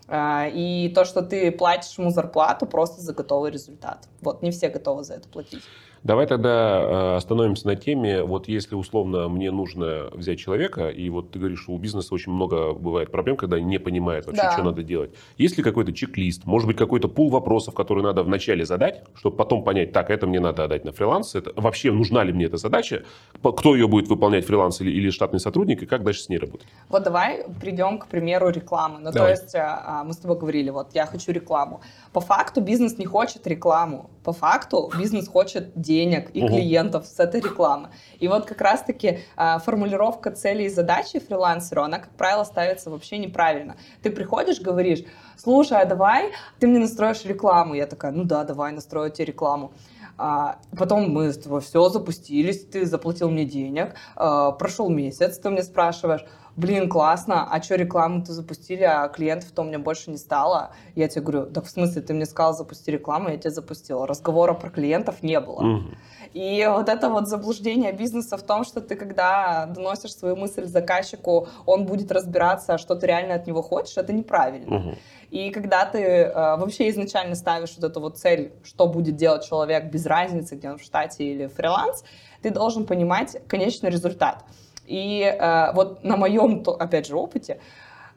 А, 0.07 0.49
и 0.53 0.91
то, 0.95 1.05
что 1.05 1.23
ты 1.23 1.51
платишь 1.51 1.99
ему 1.99 2.11
зарплату 2.11 2.67
просто 2.67 3.01
за 3.01 3.15
готовый 3.15 3.51
результат. 3.51 4.09
Вот, 4.21 4.43
не 4.43 4.51
все 4.51 4.69
готовы 4.69 5.05
за 5.05 5.15
это 5.15 5.29
платить. 5.29 5.63
Давай 6.05 6.27
тогда 6.27 6.83
э, 6.83 7.17
остановимся 7.17 7.67
на 7.67 7.77
теме, 7.77 8.25
вот 8.25 8.47
если 8.47 8.75
условно 8.75 9.27
мне 9.31 9.51
нужно 9.51 10.11
взять 10.13 10.39
человека, 10.39 10.91
и 10.91 11.09
вот 11.09 11.31
ты 11.31 11.39
говоришь, 11.39 11.63
что 11.63 11.73
у 11.73 11.79
бизнеса 11.79 12.15
очень 12.15 12.31
много 12.31 12.75
бывает 12.75 13.11
проблем, 13.11 13.39
когда 13.39 13.59
не 13.59 13.79
понимает 13.79 14.27
вообще, 14.27 14.43
да. 14.43 14.53
что 14.53 14.63
надо 14.63 14.83
делать. 14.83 15.15
Есть 15.39 15.57
ли 15.57 15.63
какой-то 15.63 15.95
чек-лист, 15.95 16.45
может 16.45 16.67
быть, 16.67 16.77
какой-то 16.77 17.09
пул 17.09 17.31
вопросов, 17.31 17.73
которые 17.73 18.05
надо 18.05 18.23
вначале 18.23 18.67
задать, 18.67 19.03
чтобы 19.15 19.39
потом 19.39 19.65
понять, 19.65 19.93
так, 19.93 20.11
это 20.11 20.27
мне 20.27 20.41
надо 20.41 20.65
отдать 20.65 20.85
на 20.85 20.93
фриланс, 20.93 21.35
это, 21.35 21.53
вообще 21.57 21.91
нужна 21.91 22.23
ли 22.23 22.35
мне 22.35 22.45
эта 22.45 22.59
задача, 22.59 23.05
кто 23.43 23.75
ее 23.75 23.89
будет 23.89 24.09
выполнять, 24.09 24.45
фриланс 24.45 24.83
или, 24.83 24.91
или 24.91 25.09
штатный 25.09 25.41
сотрудник, 25.41 25.83
и 25.83 25.87
как 25.87 26.05
дальше 26.05 26.21
с 26.21 26.29
ней 26.29 26.37
работать? 26.37 26.69
Вот 26.91 27.03
давай 27.03 27.47
придем 27.63 27.99
к 27.99 28.09
примеру 28.09 28.51
рекламы. 28.51 28.99
Ну, 28.99 29.11
давай. 29.11 29.35
то 29.35 29.43
есть 29.43 29.55
а, 29.55 29.83
а, 29.87 30.05
мы 30.05 30.13
с 30.13 30.19
тобой 30.19 30.37
говорили, 30.39 30.69
вот 30.69 30.89
я 30.93 31.07
хочу 31.07 31.33
рекламу. 31.33 31.81
По 32.13 32.21
факту 32.21 32.61
бизнес 32.61 32.99
не 32.99 33.07
хочет 33.07 33.47
рекламу. 33.47 34.11
По 34.23 34.35
факту 34.35 34.91
бизнес 34.99 35.29
хочет 35.29 35.73
денег 35.95 36.31
и 36.35 36.43
угу. 36.43 36.49
клиентов 36.49 37.07
с 37.07 37.21
этой 37.21 37.41
рекламы. 37.41 37.89
И 38.19 38.29
вот 38.29 38.47
как 38.47 38.61
раз-таки 38.61 39.21
а, 39.37 39.59
формулировка 39.59 40.31
целей 40.31 40.67
и 40.67 40.69
задачи 40.69 41.19
фрилансеру, 41.19 41.83
она, 41.83 41.99
как 41.99 42.11
правило, 42.11 42.45
ставится 42.45 42.91
вообще 42.91 43.19
неправильно. 43.19 43.77
Ты 44.03 44.11
приходишь, 44.11 44.61
говоришь, 44.61 45.05
слушай, 45.37 45.79
а 45.81 45.85
давай 45.85 46.33
ты 46.59 46.67
мне 46.67 46.79
настроишь 46.79 47.25
рекламу. 47.25 47.75
Я 47.75 47.87
такая, 47.87 48.13
ну 48.13 48.25
да, 48.25 48.45
давай 48.45 48.73
настрою 48.73 49.11
тебе 49.11 49.27
рекламу. 49.27 49.73
А, 50.17 50.59
потом 50.79 51.11
мы 51.11 51.33
с 51.33 51.39
тобой 51.39 51.61
все 51.61 51.89
запустились, 51.89 52.65
ты 52.65 52.87
заплатил 52.87 53.31
мне 53.31 53.45
денег, 53.45 53.95
а, 54.17 54.53
прошел 54.53 54.89
месяц, 54.89 55.39
ты 55.39 55.51
мне 55.51 55.63
спрашиваешь, 55.63 56.25
блин, 56.57 56.89
классно, 56.89 57.49
а 57.51 57.63
что 57.63 57.77
рекламу-то 57.77 58.33
запустили, 58.33 58.83
а 58.83 59.09
клиентов-то 59.09 59.63
у 59.63 59.65
меня 59.65 59.79
больше 59.79 60.11
не 60.11 60.19
стало? 60.19 60.71
Я 60.95 61.09
тебе 61.09 61.23
говорю, 61.23 61.47
так 61.47 61.65
в 61.65 61.71
смысле, 61.71 62.03
ты 62.03 62.15
мне 62.15 62.27
сказал 62.27 62.55
запусти 62.55 62.91
рекламу, 62.91 63.29
я 63.31 63.37
тебе 63.37 63.51
запустила. 63.51 64.07
Разговора 64.07 64.55
про 64.55 64.71
клиентов 64.71 65.23
не 65.23 65.41
было. 65.41 65.61
Угу. 65.61 65.89
И 66.35 66.69
вот 66.69 66.89
это 66.89 67.11
вот 67.11 67.29
заблуждение 67.29 67.93
бизнеса 67.93 68.37
в 68.37 68.43
том, 68.43 68.65
что 68.65 68.81
ты, 68.81 68.97
когда 68.97 69.67
доносишь 69.67 70.17
свою 70.17 70.37
мысль 70.37 70.65
заказчику, 70.67 71.49
он 71.65 71.87
будет 71.87 72.11
разбираться, 72.11 72.77
что 72.79 72.97
ты 72.97 73.07
реально 73.07 73.35
от 73.35 73.47
него 73.47 73.63
хочешь, 73.63 73.97
это 73.97 74.13
неправильно. 74.13 74.77
Угу. 74.77 74.95
И 75.31 75.51
когда 75.51 75.85
ты 75.85 75.99
э, 75.99 76.33
вообще 76.33 76.89
изначально 76.91 77.35
ставишь 77.35 77.75
вот 77.77 77.85
эту 77.85 78.01
вот 78.01 78.19
цель, 78.19 78.53
что 78.63 78.87
будет 78.87 79.17
делать 79.17 79.45
человек 79.45 79.91
без 79.91 80.07
разницы, 80.07 80.55
где 80.55 80.71
он 80.71 80.79
в 80.79 80.83
штате 80.83 81.25
или 81.25 81.47
фриланс, 81.47 82.05
ты 82.43 82.51
должен 82.51 82.85
понимать 82.85 83.37
конечный 83.49 83.91
результат. 83.91 84.45
И 84.87 85.23
э, 85.23 85.73
вот 85.73 86.05
на 86.05 86.17
моем, 86.17 86.63
опять 86.79 87.07
же, 87.07 87.17
опыте, 87.17 87.61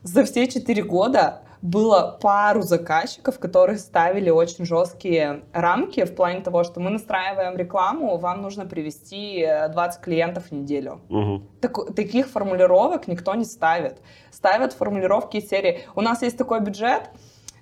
за 0.04 0.24
все 0.24 0.48
четыре 0.48 0.84
года 0.84 1.42
было 1.62 2.18
пару 2.22 2.62
заказчиков, 2.62 3.40
которые 3.40 3.78
ставили 3.78 4.30
очень 4.30 4.66
жесткие 4.66 5.44
рамки 5.54 6.06
в 6.06 6.16
плане 6.16 6.42
того, 6.42 6.64
что 6.64 6.80
мы 6.80 6.90
настраиваем 6.90 7.58
рекламу, 7.58 8.18
вам 8.18 8.42
нужно 8.42 8.66
привести 8.66 9.48
20 9.72 10.02
клиентов 10.02 10.46
в 10.46 10.52
неделю. 10.52 11.02
Угу. 11.10 11.42
Так, 11.62 11.96
таких 11.96 12.28
формулировок 12.28 13.08
никто 13.08 13.34
не 13.34 13.46
ставит. 13.46 14.02
Ставят 14.32 14.74
формулировки 14.74 15.38
из 15.38 15.50
серии 15.50 15.82
«У 15.96 16.02
нас 16.02 16.22
есть 16.22 16.38
такой 16.38 16.60
бюджет, 16.60 17.10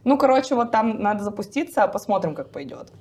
ну, 0.03 0.17
короче, 0.17 0.55
вот 0.55 0.71
там 0.71 1.01
надо 1.01 1.23
запуститься, 1.23 1.87
посмотрим, 1.87 2.35
как 2.35 2.51
пойдет». 2.51 2.91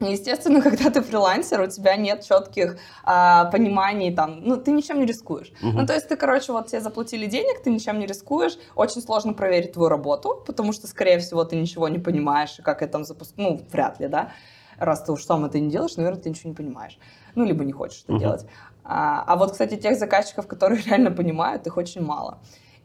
Естественно, 0.00 0.60
когда 0.62 0.90
ты 0.90 1.02
фрилансер, 1.02 1.60
у 1.60 1.66
тебя 1.66 1.96
нет 1.96 2.24
четких 2.24 2.78
а, 3.04 3.46
пониманий, 3.46 4.14
там, 4.14 4.40
ну, 4.42 4.56
ты 4.56 4.72
ничем 4.72 5.00
не 5.00 5.06
рискуешь. 5.06 5.52
Угу. 5.62 5.72
Ну, 5.72 5.86
то 5.86 5.94
есть 5.94 6.08
ты, 6.08 6.16
короче, 6.16 6.52
вот 6.52 6.66
тебе 6.68 6.80
заплатили 6.80 7.26
денег, 7.26 7.62
ты 7.62 7.70
ничем 7.70 7.98
не 7.98 8.06
рискуешь, 8.06 8.58
очень 8.74 9.00
сложно 9.00 9.32
проверить 9.32 9.72
твою 9.72 9.88
работу, 9.88 10.42
потому 10.46 10.72
что, 10.72 10.86
скорее 10.86 11.18
всего, 11.18 11.44
ты 11.44 11.56
ничего 11.56 11.88
не 11.88 11.98
понимаешь, 11.98 12.58
и 12.58 12.62
как 12.62 12.82
это 12.82 12.92
там 12.92 13.04
запустить, 13.04 13.38
ну, 13.38 13.60
вряд 13.70 14.00
ли, 14.00 14.08
да, 14.08 14.32
раз 14.78 15.02
ты 15.02 15.12
уж 15.12 15.24
сам 15.24 15.44
это 15.44 15.58
не 15.60 15.70
делаешь, 15.70 15.96
наверное, 15.96 16.20
ты 16.20 16.28
ничего 16.30 16.50
не 16.50 16.56
понимаешь, 16.56 16.98
ну, 17.34 17.44
либо 17.44 17.64
не 17.64 17.72
хочешь 17.72 18.02
это 18.04 18.12
угу. 18.14 18.20
делать. 18.20 18.46
А, 18.84 19.24
а 19.26 19.36
вот, 19.36 19.52
кстати, 19.52 19.76
тех 19.76 19.98
заказчиков, 19.98 20.46
которые 20.46 20.82
реально 20.86 21.10
понимают, 21.10 21.66
их 21.66 21.76
очень 21.76 22.02
мало. 22.02 22.38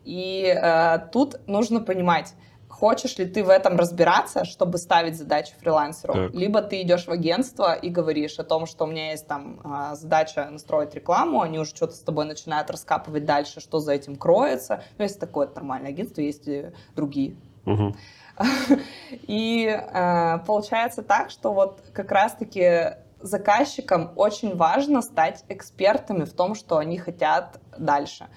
И 0.05 0.47
а, 0.49 0.97
тут 0.97 1.45
нужно 1.47 1.81
понимать, 1.81 2.33
хочешь 2.79 3.17
ли 3.17 3.25
ты 3.25 3.43
в 3.43 3.49
этом 3.49 3.77
разбираться, 3.77 4.45
чтобы 4.45 4.77
ставить 4.77 5.17
задачи 5.17 5.53
фрилансеру, 5.59 6.13
Так. 6.13 6.33
либо 6.33 6.61
ты 6.61 6.81
идешь 6.81 7.05
в 7.05 7.11
агентство 7.11 7.73
и 7.73 7.89
говоришь 7.89 8.39
о 8.39 8.43
том, 8.43 8.65
что 8.65 8.85
у 8.85 8.87
меня 8.87 9.11
есть 9.11 9.27
там 9.27 9.59
а, 9.63 9.95
задача 9.95 10.47
настроить 10.49 10.95
рекламу, 10.95 11.41
они 11.41 11.59
уже 11.59 11.71
что-то 11.75 11.93
с 11.95 11.99
тобой 11.99 12.25
начинают 12.25 12.71
раскапывать 12.71 13.25
дальше, 13.25 13.59
что 13.59 13.79
за 13.79 13.93
этим 13.93 14.15
кроется. 14.15 14.81
Ну, 14.97 15.03
если 15.03 15.19
такое 15.19 15.49
нормальное 15.53 15.89
агентство, 15.89 16.21
есть 16.21 16.47
и 16.47 16.71
другие. 16.95 17.35
Мгм. 17.65 17.95
И 19.27 19.67
э, 19.67 20.37
получается 20.47 21.03
так, 21.03 21.29
что 21.29 21.51
вот 21.53 21.81
как 21.93 22.11
раз-таки 22.11 22.95
заказчикам 23.19 24.13
очень 24.15 24.55
важно 24.55 25.01
стать 25.01 25.43
экспертами 25.49 26.23
в 26.23 26.33
том, 26.33 26.55
что 26.55 26.77
они 26.77 26.97
хотят 26.97 27.59
дальше. 27.77 28.27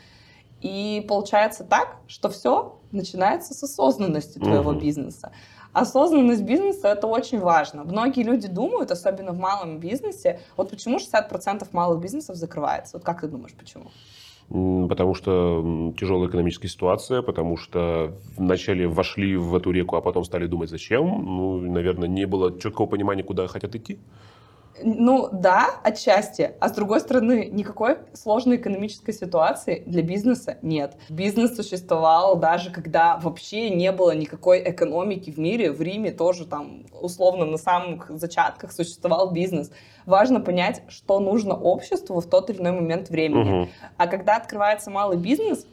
И 0.63 1.05
получается 1.09 1.65
так, 1.65 1.97
что 2.07 2.29
все 2.29 2.79
начинается 2.93 3.53
с 3.53 3.63
осознанности 3.63 4.39
твоего 4.39 4.71
Мгм. 4.71 4.81
бизнеса. 4.81 5.33
Осознанность 5.73 6.43
бизнеса 6.43 6.89
это 6.89 7.07
очень 7.07 7.41
важно. 7.41 7.83
Многие 7.83 8.23
люди 8.23 8.47
думают, 8.47 8.91
особенно 8.91 9.33
в 9.33 9.39
малом 9.39 9.79
бизнесе, 9.79 10.41
вот 10.57 10.71
почему 10.71 10.99
60% 10.99 11.73
малых 11.73 12.01
бизнесов 12.01 12.37
закрывается? 12.37 12.97
Вот 12.97 13.05
как 13.05 13.23
ты 13.23 13.29
думаешь, 13.29 13.55
почему? 13.59 13.91
Потому 14.89 15.15
что 15.15 15.95
тяжелая 15.99 16.29
экономическая 16.29 16.69
ситуация, 16.69 17.23
потому 17.23 17.57
что 17.57 18.13
вначале 18.37 18.87
вошли 18.87 19.37
в 19.37 19.55
эту 19.55 19.71
реку, 19.71 19.97
а 19.97 20.03
потом 20.03 20.25
стали 20.25 20.47
думать, 20.47 20.69
зачем. 20.69 21.25
Ну, 21.25 21.59
наверное, 21.59 22.09
не 22.09 22.27
было 22.27 22.59
четкого 22.61 22.87
понимания, 22.87 23.23
куда 23.23 23.47
хотят 23.49 23.75
идти. 23.75 23.99
Ну 24.85 25.29
да, 25.33 25.71
отчасти. 25.83 26.53
А 26.61 26.69
с 26.69 26.73
другой 26.73 27.01
стороны, 27.01 27.49
никакой 27.51 27.99
сложной 28.13 28.57
экономической 28.57 29.13
ситуации 29.13 29.83
для 29.87 30.03
бизнеса 30.03 30.59
нет. 30.63 30.97
Бизнес 31.09 31.57
существовал 31.57 32.37
даже 32.37 32.71
когда 32.71 33.17
вообще 33.17 33.71
не 33.71 33.93
было 33.93 34.15
никакой 34.15 34.63
экономики 34.63 35.31
в 35.31 35.39
мире. 35.39 35.73
В 35.73 35.81
Риме 35.81 36.11
тоже 36.11 36.47
там 36.47 36.85
условно 37.01 37.45
на 37.45 37.59
самых 37.59 38.11
зачатках 38.11 38.73
существовал 38.73 39.31
бизнес. 39.31 39.71
Важно 40.07 40.41
понять, 40.41 40.83
что 40.89 41.21
нужно 41.21 41.55
обществу 41.55 42.21
в 42.21 42.27
тот 42.27 42.51
или 42.51 42.59
иной 42.59 42.73
момент 42.73 43.09
времени. 43.11 43.51
Мгм. 43.51 43.69
А 43.97 44.07
когда 44.07 44.37
открывается 44.37 44.91
малый 44.91 45.17
бизнес, 45.17 45.67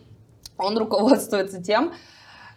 он 0.58 0.78
руководствуется 0.78 1.62
тем, 1.62 1.94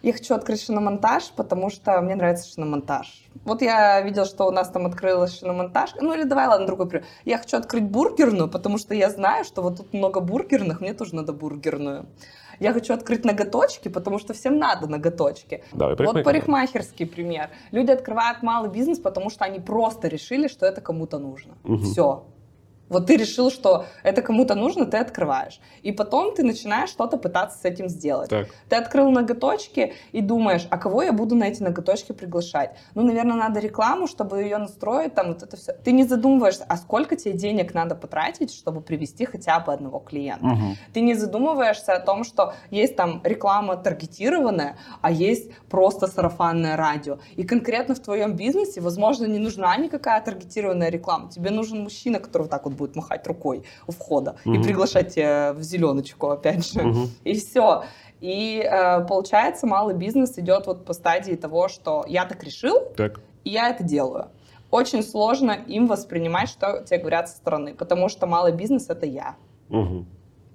я 0.03 0.11
хочу 0.13 0.35
открыть 0.35 0.61
шиномонтаж, 0.61 1.31
потому 1.35 1.69
что 1.69 1.99
мне 2.01 2.15
нравится 2.15 2.51
шиномонтаж. 2.53 3.23
Вот 3.45 3.61
я 3.61 4.01
видел, 4.01 4.25
что 4.25 4.45
у 4.45 4.51
нас 4.51 4.69
там 4.69 4.85
открылась 4.85 5.39
шиномонтаж. 5.39 5.91
Ну 6.01 6.13
или 6.13 6.23
давай, 6.23 6.47
ладно, 6.47 6.67
другой 6.67 6.89
пример. 6.89 7.05
Я 7.23 7.37
хочу 7.37 7.57
открыть 7.57 7.85
бургерную, 7.85 8.49
потому 8.49 8.77
что 8.77 8.93
я 8.93 9.09
знаю, 9.09 9.45
что 9.45 9.61
вот 9.61 9.77
тут 9.77 9.93
много 9.93 10.19
бургерных, 10.19 10.81
мне 10.81 10.93
тоже 10.93 11.15
надо 11.15 11.31
бургерную. 11.31 12.05
Я 12.59 12.73
хочу 12.73 12.93
открыть 12.93 13.25
ноготочки, 13.25 13.87
потому 13.87 14.19
что 14.19 14.33
всем 14.33 14.57
надо 14.59 14.87
ноготочки. 14.87 15.63
Давай, 15.71 15.95
Вот 15.95 15.97
парикмахер. 15.97 16.23
парикмахерский 16.23 17.05
пример. 17.07 17.49
Люди 17.71 17.91
открывают 17.91 18.43
малый 18.43 18.69
бизнес, 18.69 18.99
потому 18.99 19.29
что 19.29 19.45
они 19.45 19.59
просто 19.59 20.07
решили, 20.09 20.47
что 20.47 20.65
это 20.65 20.81
кому-то 20.81 21.17
нужно. 21.17 21.55
Мгм. 21.63 21.83
Все. 21.83 22.25
Вот 22.89 23.07
ты 23.07 23.17
решил, 23.17 23.49
что 23.49 23.85
это 24.03 24.21
кому-то 24.21 24.55
нужно, 24.55 24.85
ты 24.85 24.97
открываешь. 24.97 25.59
И 25.81 25.91
потом 25.91 26.35
ты 26.35 26.43
начинаешь 26.43 26.89
что-то 26.89 27.17
пытаться 27.17 27.59
с 27.59 27.65
этим 27.65 27.89
сделать. 27.89 28.29
Так. 28.29 28.47
Ты 28.69 28.75
открыл 28.75 29.09
ноготочки 29.09 29.93
и 30.11 30.21
думаешь, 30.21 30.67
а 30.69 30.77
кого 30.77 31.01
я 31.03 31.11
буду 31.11 31.35
на 31.35 31.45
эти 31.45 31.63
ноготочки 31.63 32.11
приглашать? 32.11 32.75
Ну, 32.93 33.03
наверное, 33.03 33.35
надо 33.35 33.59
рекламу, 33.59 34.07
чтобы 34.07 34.43
ее 34.43 34.57
настроить, 34.57 35.15
там 35.15 35.29
вот 35.29 35.43
это 35.43 35.57
все. 35.57 35.73
Ты 35.73 35.91
не 35.91 36.03
задумываешься, 36.03 36.65
а 36.67 36.77
сколько 36.77 37.15
тебе 37.15 37.33
денег 37.33 37.73
надо 37.73 37.95
потратить, 37.95 38.53
чтобы 38.53 38.81
привести 38.81 39.25
хотя 39.25 39.59
бы 39.59 39.73
одного 39.73 39.99
клиента? 39.99 40.45
Мгм. 40.45 40.77
Ты 40.93 41.01
не 41.01 41.15
задумываешься 41.15 41.93
о 41.93 41.99
том, 41.99 42.23
что 42.23 42.53
есть 42.69 42.95
там 42.95 43.21
реклама 43.23 43.77
таргетированная, 43.77 44.77
а 45.01 45.11
есть 45.11 45.51
просто 45.69 46.07
сарафанное 46.07 46.75
радио. 46.75 47.19
И 47.35 47.43
конкретно 47.43 47.95
в 47.95 47.99
твоем 47.99 48.33
бизнесе, 48.35 48.81
возможно, 48.81 49.25
не 49.25 49.39
нужна 49.39 49.75
никакая 49.77 50.21
таргетированная 50.21 50.89
реклама. 50.89 51.29
Тебе 51.29 51.49
нужен 51.49 51.81
мужчина, 51.81 52.19
который 52.19 52.43
вот 52.43 52.51
так 52.51 52.65
вот 52.65 52.72
будет 52.73 52.95
махать 52.95 53.25
рукой 53.27 53.63
у 53.87 53.91
входа 53.91 54.35
и 54.45 54.49
Мгм. 54.49 54.63
приглашать 54.63 55.15
тебя 55.15 55.53
в 55.53 55.61
зеленочку, 55.61 56.29
опять 56.29 56.65
же. 56.71 56.81
Мгм. 56.81 57.09
И 57.23 57.33
все. 57.35 57.83
И 58.19 58.61
э, 58.63 59.05
получается, 59.05 59.67
малый 59.67 59.95
бизнес 59.95 60.37
идет 60.39 60.67
вот 60.67 60.85
по 60.85 60.93
стадии 60.93 61.35
того, 61.35 61.67
что 61.67 62.05
я 62.07 62.25
так 62.25 62.43
решил, 62.43 62.79
Так. 62.95 63.19
и 63.43 63.49
я 63.49 63.69
это 63.69 63.83
делаю. 63.83 64.27
Очень 64.71 65.03
сложно 65.03 65.51
им 65.51 65.87
воспринимать, 65.87 66.49
что 66.49 66.83
тебе 66.85 66.99
говорят 66.99 67.29
со 67.29 67.35
стороны, 67.37 67.75
потому 67.75 68.09
что 68.09 68.25
малый 68.25 68.53
бизнес 68.53 68.89
это 68.89 69.05
я. 69.05 69.35
Мгм. 69.69 70.07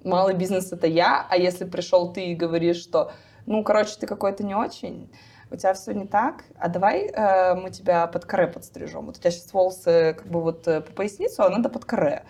Малый 0.03 0.33
бизнес 0.33 0.71
это 0.71 0.87
я, 0.87 1.25
а 1.29 1.37
если 1.37 1.65
пришел 1.65 2.11
ты 2.11 2.25
и 2.31 2.35
говоришь, 2.35 2.77
что, 2.77 3.11
ну, 3.45 3.63
короче, 3.63 3.95
ты 3.99 4.07
какой-то 4.07 4.43
не 4.43 4.55
очень, 4.55 5.09
у 5.51 5.55
тебя 5.55 5.73
все 5.73 5.93
не 5.93 6.05
так, 6.05 6.43
а 6.59 6.69
давай 6.69 7.07
э, 7.07 7.55
мы 7.55 7.71
тебя 7.71 8.07
под 8.07 8.25
каре 8.25 8.47
подстрижем. 8.47 9.05
Вот 9.05 9.17
у 9.17 9.19
тебя 9.19 9.31
сейчас 9.31 9.53
волосы 9.53 10.15
как 10.17 10.27
бы 10.27 10.41
вот 10.41 10.67
э, 10.67 10.81
по 10.81 10.91
поясницу, 10.91 11.43
а 11.43 11.49
надо 11.49 11.69
под 11.69 11.85
каре. 11.85 12.23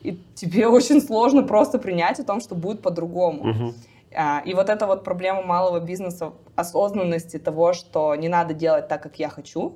И 0.00 0.18
тебе 0.34 0.66
очень 0.68 1.00
сложно 1.00 1.42
просто 1.42 1.78
принять 1.78 2.20
о 2.20 2.24
том, 2.24 2.40
что 2.40 2.54
будет 2.54 2.82
по-другому. 2.82 3.74
А, 4.14 4.42
И 4.44 4.54
вот 4.54 4.68
эта 4.68 4.86
вот 4.86 5.04
проблема 5.04 5.42
малого 5.42 5.80
бизнеса, 5.80 6.32
осознанности 6.54 7.38
того, 7.38 7.72
что 7.72 8.14
не 8.14 8.28
надо 8.28 8.54
делать 8.54 8.88
так, 8.88 9.02
как 9.02 9.18
я 9.18 9.28
хочу, 9.28 9.74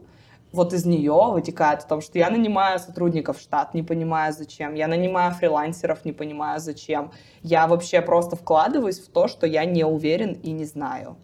вот 0.53 0.73
из 0.73 0.85
нее 0.85 1.31
вытекает 1.33 1.83
о 1.83 1.87
том, 1.87 2.01
что 2.01 2.19
я 2.19 2.31
нанимаю 2.31 2.79
сотрудников 2.79 3.39
в 3.39 3.41
штат, 3.41 3.75
не 3.75 3.83
понимая 3.83 4.33
зачем, 4.33 4.75
я 4.75 4.89
нанимаю 4.89 5.33
фрилансеров, 5.35 6.05
не 6.05 6.13
понимая 6.13 6.59
зачем, 6.59 7.11
я 7.43 7.67
вообще 7.67 8.01
просто 8.01 8.37
вкладываюсь 8.37 8.99
в 9.01 9.09
то, 9.09 9.29
что 9.29 9.47
я 9.47 9.65
не 9.65 9.85
уверен 9.85 10.33
и 10.33 10.53
не 10.53 10.65
знаю. 10.65 11.17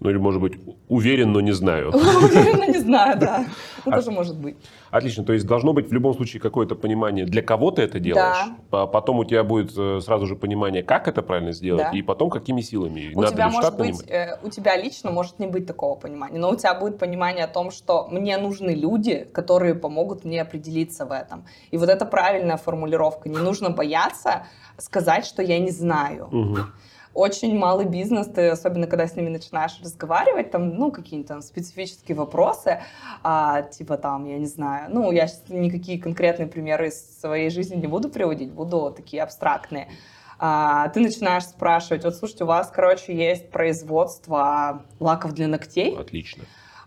Ну 0.00 0.10
или, 0.10 0.18
может 0.18 0.40
быть, 0.40 0.54
уверен, 0.88 1.32
но 1.32 1.40
не 1.40 1.52
знаю. 1.52 1.88
Уверена, 1.94 2.66
не 2.70 2.78
знаю, 2.78 3.18
да. 3.18 3.44
Ну, 3.86 3.92
А- 3.92 3.96
тоже 3.96 4.10
может 4.10 4.36
быть. 4.36 4.56
Отлично. 4.90 5.24
То 5.24 5.32
есть 5.32 5.46
должно 5.46 5.72
быть 5.72 5.88
в 5.88 5.92
любом 5.92 6.14
случае 6.14 6.40
какое-то 6.42 6.74
понимание, 6.74 7.24
для 7.24 7.42
кого 7.42 7.70
ты 7.70 7.82
это 7.82 8.00
делаешь. 8.00 8.36
Да. 8.46 8.56
По- 8.70 8.86
Потом 8.86 9.18
у 9.18 9.24
тебя 9.24 9.44
будет 9.44 9.72
э, 9.76 10.00
сразу 10.00 10.26
же 10.26 10.34
понимание, 10.36 10.82
как 10.82 11.06
это 11.08 11.22
правильно 11.22 11.52
сделать, 11.52 11.90
Да. 11.92 11.96
и 11.98 12.02
потом 12.02 12.28
какими 12.30 12.60
силами. 12.60 13.12
У 13.14 13.20
Надо 13.20 13.34
тебя 13.34 13.48
может 13.50 13.76
быть, 13.76 14.02
э, 14.10 14.38
у 14.42 14.50
тебя 14.50 14.76
лично 14.76 15.10
может 15.10 15.38
не 15.38 15.46
быть 15.46 15.66
такого 15.66 15.94
понимания, 15.96 16.38
но 16.38 16.50
у 16.50 16.56
тебя 16.56 16.74
будет 16.74 16.98
понимание 16.98 17.44
о 17.44 17.48
том, 17.48 17.70
что 17.70 18.08
мне 18.10 18.36
нужны 18.36 18.70
люди, 18.70 19.26
которые 19.32 19.74
помогут 19.74 20.24
мне 20.24 20.42
определиться 20.42 21.06
в 21.06 21.12
этом. 21.12 21.44
И 21.70 21.76
вот 21.78 21.88
это 21.88 22.04
правильная 22.04 22.56
формулировка. 22.56 23.28
Не 23.28 23.38
нужно 23.38 23.70
бояться 23.70 24.46
сказать, 24.78 25.24
что 25.24 25.42
я 25.42 25.58
не 25.60 25.70
знаю. 25.70 26.28
Мгм. 26.32 26.72
Очень 27.14 27.56
малый 27.56 27.86
бизнес, 27.86 28.26
ты, 28.26 28.48
особенно 28.48 28.88
когда 28.88 29.06
с 29.06 29.14
ними 29.14 29.28
начинаешь 29.28 29.78
разговаривать, 29.80 30.50
там, 30.50 30.70
ну, 30.70 30.90
какие-то 30.90 31.28
там 31.28 31.42
специфические 31.42 32.16
вопросы, 32.16 32.82
а, 33.22 33.62
типа 33.62 33.96
там, 33.96 34.24
я 34.24 34.36
не 34.36 34.46
знаю, 34.46 34.88
ну, 34.92 35.12
я 35.12 35.28
щас 35.28 35.44
никакие 35.48 36.00
конкретные 36.00 36.48
примеры 36.48 36.88
из 36.88 37.20
своей 37.20 37.50
жизни 37.50 37.76
не 37.76 37.86
буду 37.86 38.08
приводить, 38.08 38.50
буду 38.50 38.92
такие 38.94 39.22
абстрактные. 39.22 39.88
А, 40.40 40.88
ты 40.88 40.98
начинаешь 40.98 41.44
спрашивать, 41.44 42.02
вот, 42.04 42.16
слушайте, 42.16 42.42
у 42.42 42.48
вас, 42.48 42.68
короче, 42.74 43.16
есть 43.16 43.48
производство 43.50 44.82
лаков 44.98 45.34
для 45.34 45.46
ногтей, 45.46 45.96
Отлично. 45.96 46.42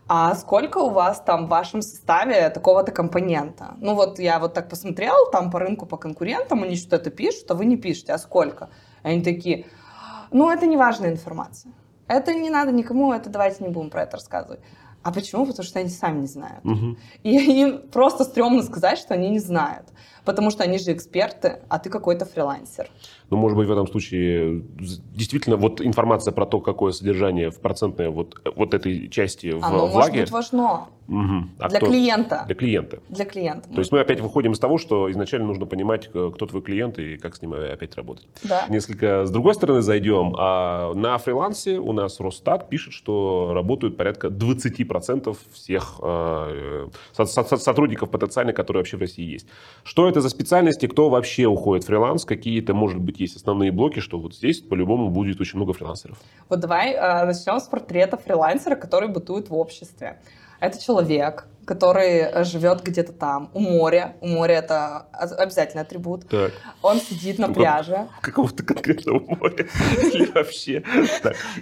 а 0.09 0.35
сколько 0.35 0.79
у 0.79 0.89
вас 0.89 1.21
там 1.21 1.45
в 1.45 1.49
вашем 1.49 1.81
составе 1.81 2.49
такого-то 2.49 2.91
компонента? 2.91 3.75
Ну 3.77 3.95
вот 3.95 4.19
я 4.19 4.39
вот 4.39 4.53
так 4.53 4.67
посмотрел 4.67 5.31
там 5.31 5.51
по 5.51 5.59
рынку, 5.59 5.85
по 5.85 5.95
конкурентам, 5.95 6.63
они 6.63 6.75
что-то 6.75 7.11
пишут, 7.11 7.49
а 7.49 7.55
вы 7.55 7.63
не 7.63 7.77
пишете, 7.77 8.11
а 8.11 8.17
сколько? 8.17 8.69
Они 9.03 9.23
такие, 9.23 9.65
ну 10.31 10.49
это 10.49 10.65
не 10.65 10.77
важная 10.77 11.11
информация. 11.11 11.71
Это 12.07 12.33
не 12.33 12.49
надо 12.49 12.71
никому, 12.71 13.11
это 13.13 13.29
давайте 13.29 13.63
не 13.63 13.69
будем 13.69 13.89
про 13.89 14.03
это 14.03 14.17
рассказывать. 14.17 14.61
А 15.03 15.11
почему? 15.11 15.45
Потому 15.45 15.65
что 15.65 15.79
они 15.79 15.89
сами 15.89 16.21
не 16.21 16.27
знают. 16.27 16.63
Мгм. 16.63 16.97
И 17.23 17.37
им 17.61 17.89
просто 17.89 18.23
стрёмно 18.23 18.63
сказать, 18.63 18.97
что 18.97 19.13
они 19.13 19.29
не 19.29 19.39
знают. 19.39 19.87
Потому 20.27 20.51
что 20.51 20.63
они 20.63 20.77
же 20.77 20.91
эксперты, 20.91 21.59
а 21.69 21.79
ты 21.79 21.89
какой-то 21.89 22.25
фрилансер. 22.25 22.87
Ну, 23.29 23.37
может 23.37 23.57
быть, 23.57 23.67
в 23.67 23.71
этом 23.71 23.87
случае 23.87 24.61
действительно 25.15 25.55
вот 25.55 25.81
информация 25.81 26.31
про 26.33 26.45
то, 26.45 26.59
какое 26.59 26.91
содержание 26.91 27.49
в 27.49 27.59
процентной 27.61 28.09
вот, 28.09 28.35
вот 28.55 28.73
этой 28.73 29.07
части 29.09 29.51
в 29.51 29.63
Оно 29.63 29.77
может 29.87 29.93
влаге. 29.93 30.21
быть 30.21 30.31
важно 30.31 30.87
Мгм. 31.07 31.51
А 31.59 31.69
для 31.69 31.79
кто- 31.79 31.87
клиента. 31.87 32.43
Для 32.47 32.55
клиента. 32.55 32.99
Для 33.07 33.23
клиента. 33.23 33.69
То 33.69 33.79
есть 33.79 33.93
мы 33.93 34.01
опять 34.01 34.19
выходим 34.19 34.51
из 34.51 34.59
того, 34.59 34.77
что 34.77 35.09
изначально 35.09 35.47
нужно 35.47 35.65
понимать, 35.65 36.09
кто 36.09 36.29
твой 36.45 36.61
клиент 36.61 36.99
и 36.99 37.15
как 37.17 37.35
с 37.37 37.41
ним 37.41 37.53
опять 37.53 37.95
работать. 37.95 38.27
да. 38.43 38.65
Несколько 38.67 39.25
с 39.25 39.31
другой 39.31 39.53
стороны 39.55 39.81
зайдем. 39.81 40.35
А 40.37 40.93
на 40.93 41.17
фрилансе 41.17 41.79
у 41.79 41.93
нас 41.93 42.19
Росстат 42.19 42.67
пишет, 42.69 42.91
что 42.93 43.51
работают 43.53 43.95
порядка 43.95 44.27
20% 44.27 45.37
всех 45.53 45.99
э, 46.03 46.87
со- 47.13 47.25
со- 47.25 47.57
сотрудников 47.57 48.09
потенциальных, 48.11 48.55
которые 48.55 48.81
вообще 48.81 48.97
в 48.97 48.99
России 49.01 49.31
есть. 49.31 49.47
Что 49.83 50.09
это 50.09 50.16
за 50.21 50.29
специальности, 50.29 50.87
кто 50.87 51.09
вообще 51.09 51.45
уходит 51.45 51.83
в 51.83 51.87
фриланс, 51.87 52.25
какие-то, 52.25 52.73
может 52.73 52.99
быть, 52.99 53.19
есть 53.19 53.35
основные 53.35 53.71
блоки, 53.71 53.99
что 53.99 54.19
вот 54.19 54.35
здесь 54.35 54.61
по-любому 54.61 55.09
будет 55.09 55.39
очень 55.41 55.57
много 55.57 55.73
фрилансеров. 55.73 56.17
Вот 56.49 56.59
давай 56.59 56.93
э, 56.93 57.25
начнем 57.25 57.59
с 57.59 57.67
портрета 57.67 58.17
фрилансера, 58.17 58.75
который 58.75 59.09
бытует 59.09 59.49
в 59.49 59.53
обществе. 59.55 60.19
Это 60.59 60.81
человек, 60.81 61.47
который 61.67 62.45
живет 62.45 62.81
где-то 62.81 63.11
там, 63.11 63.51
у 63.53 63.59
моря. 63.59 64.15
У 64.21 64.27
моря 64.27 64.53
это 64.53 65.07
обязательно 65.11 65.81
атрибут. 65.81 66.27
Так. 66.29 66.53
Он 66.81 66.99
сидит 67.01 67.39
на 67.39 67.49
пляже. 67.49 68.07
Какого-то 68.21 68.63
конкретного 68.63 69.19
моря. 69.19 69.67
Или 70.01 70.31
вообще. 70.31 70.81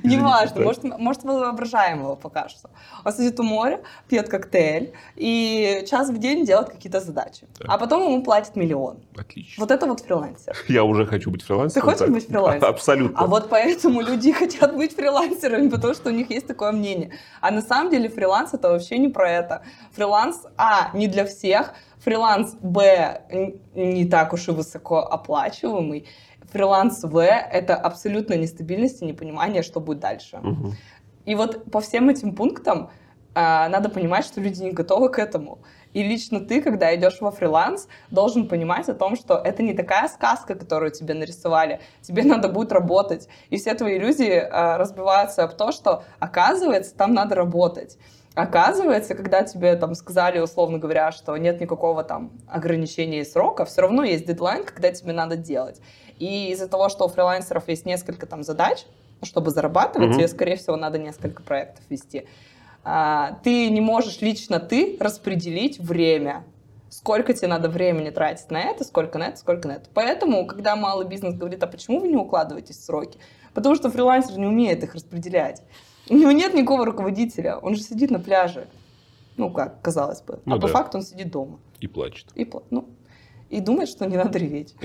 Неважно, 0.03 0.61
может, 0.61 0.83
может, 0.83 1.23
воображаемого 1.23 2.15
пока 2.15 2.49
что. 2.49 2.69
Он 3.03 3.13
сидит 3.13 3.39
у 3.39 3.43
моря, 3.43 3.81
пьет 4.07 4.29
коктейль 4.29 4.93
и 5.15 5.83
час 5.89 6.09
в 6.09 6.17
день 6.19 6.45
делает 6.45 6.69
какие-то 6.69 6.99
задачи. 6.99 7.47
А 7.67 7.79
потом 7.79 8.03
ему 8.03 8.23
платят 8.23 8.55
миллион. 8.55 8.99
Отлично. 9.17 9.61
Вот 9.61 9.71
это 9.71 9.87
вот 9.87 10.01
фрилансер. 10.01 10.55
Я 10.67 10.83
уже 10.83 11.07
хочу 11.07 11.31
быть 11.31 11.41
фрилансером. 11.41 11.87
Ты 11.87 11.91
хочешь 11.93 12.13
быть 12.13 12.27
фрилансером? 12.27 12.69
Абсолютно. 12.75 13.19
А 13.19 13.25
вот 13.25 13.49
поэтому 13.49 14.01
люди 14.01 14.31
хотят 14.33 14.75
быть 14.75 14.95
фрилансерами, 14.95 15.69
потому 15.69 15.95
что 15.95 16.09
у 16.09 16.13
них 16.13 16.29
есть 16.29 16.45
такое 16.45 16.71
мнение. 16.71 17.11
А 17.41 17.49
на 17.49 17.61
самом 17.61 17.89
деле 17.89 18.07
фриланс 18.07 18.53
это 18.53 18.69
вообще 18.69 18.99
не 18.99 19.09
про 19.09 19.31
это. 19.31 19.63
Фриланс, 19.95 20.45
а, 20.57 20.89
не 20.93 21.07
для 21.07 21.25
всех. 21.25 21.73
Фриланс, 21.99 22.55
б, 22.61 23.21
не 23.73 24.05
так 24.05 24.33
уж 24.33 24.47
и 24.47 24.51
высоко 24.51 24.99
оплачиваемый. 24.99 26.07
Фриланс, 26.51 27.03
в, 27.03 27.23
это 27.23 27.75
абсолютная 27.75 28.37
нестабильность 28.37 29.01
и 29.01 29.05
непонимание, 29.05 29.63
что 29.63 29.79
будет 29.79 29.99
дальше. 29.99 30.37
Мгм. 30.41 30.73
И 31.25 31.35
вот 31.35 31.71
по 31.71 31.81
всем 31.81 32.09
этим 32.09 32.35
пунктам 32.35 32.89
а, 33.33 33.67
надо 33.69 33.89
понимать, 33.89 34.25
что 34.25 34.39
люди 34.39 34.61
не 34.61 34.71
готовы 34.71 35.09
к 35.09 35.19
этому. 35.19 35.59
И 35.93 36.03
лично 36.03 36.39
ты, 36.39 36.61
когда 36.61 36.93
идешь 36.95 37.21
во 37.21 37.31
фриланс, 37.31 37.87
должен 38.11 38.47
понимать 38.47 38.89
о 38.89 38.93
том, 38.93 39.15
что 39.15 39.35
это 39.35 39.63
не 39.63 39.73
такая 39.73 40.07
сказка, 40.07 40.55
которую 40.55 40.91
тебе 40.91 41.13
нарисовали. 41.13 41.79
Тебе 42.01 42.23
надо 42.23 42.49
будет 42.49 42.71
работать. 42.71 43.27
И 43.49 43.57
все 43.57 43.73
твои 43.73 43.97
иллюзии 43.97 44.35
а, 44.37 44.77
разбиваются 44.77 45.43
об 45.43 45.53
то, 45.53 45.71
что, 45.71 46.03
оказывается, 46.19 46.95
там 46.95 47.13
надо 47.13 47.35
работать. 47.35 47.97
Оказывается, 48.35 49.15
когда 49.15 49.43
тебе 49.43 49.75
там 49.77 49.95
сказали, 49.95 50.39
условно 50.39 50.77
говоря, 50.77 51.13
что 51.13 51.35
нет 51.37 51.61
никакого 51.61 52.03
там 52.03 52.33
ограничения 52.47 53.21
и 53.21 53.25
срока, 53.25 53.63
все 53.63 53.81
равно 53.81 54.03
есть 54.03 54.25
дедлайн, 54.25 54.65
когда 54.65 54.91
тебе 54.91 55.13
надо 55.13 55.37
делать. 55.37 55.79
И 56.19 56.51
из-за 56.51 56.67
того, 56.67 56.89
что 56.89 57.05
у 57.05 57.07
фрилансеров 57.07 57.67
есть 57.69 57.85
несколько 57.85 58.25
там 58.25 58.43
задач, 58.43 58.85
чтобы 59.23 59.51
зарабатывать, 59.51 60.09
Мгм. 60.09 60.17
тебе, 60.17 60.27
скорее 60.27 60.57
всего, 60.57 60.75
надо 60.75 60.97
несколько 60.97 61.43
проектов 61.43 61.83
вести. 61.89 62.27
А, 62.83 63.39
ты 63.43 63.69
не 63.69 63.79
можешь 63.81 64.19
лично 64.21 64.59
ты 64.59 64.97
распределить 64.99 65.79
время. 65.79 66.43
Сколько 66.89 67.33
тебе 67.33 67.47
надо 67.47 67.69
времени 67.69 68.09
тратить 68.09 68.51
на 68.51 68.61
это, 68.61 68.83
сколько 68.83 69.17
на 69.17 69.29
это, 69.29 69.37
сколько 69.37 69.67
на 69.67 69.73
это. 69.73 69.89
Поэтому, 69.93 70.45
когда 70.45 70.75
малый 70.75 71.07
бизнес 71.07 71.35
говорит, 71.35 71.63
а 71.63 71.67
почему 71.67 71.99
вы 71.99 72.09
не 72.09 72.17
укладываетесь 72.17 72.77
в 72.77 72.83
сроки? 72.83 73.17
Потому 73.53 73.75
что 73.75 73.89
фрилансер 73.89 74.37
не 74.37 74.45
умеет 74.45 74.83
их 74.83 74.93
распределять. 74.93 75.61
У 76.09 76.15
него 76.15 76.31
нет 76.31 76.53
никакого 76.53 76.85
руководителя, 76.85 77.57
он 77.57 77.75
же 77.75 77.81
сидит 77.81 78.11
на 78.11 78.19
пляже. 78.19 78.67
Ну 79.37 79.49
как, 79.49 79.81
казалось 79.81 80.21
бы. 80.21 80.39
Ну 80.45 80.55
а 80.55 80.59
по 80.59 80.67
да. 80.67 80.73
факту 80.73 80.97
он 80.97 81.03
сидит 81.03 81.31
дома. 81.31 81.59
И 81.79 81.87
плачет. 81.87 82.27
И, 82.35 82.43
пла- 82.43 82.63
ну, 82.69 82.87
и 83.49 83.59
думает, 83.59 83.89
что 83.89 84.05
не 84.05 84.17
надо 84.17 84.37
реветь. 84.39 84.75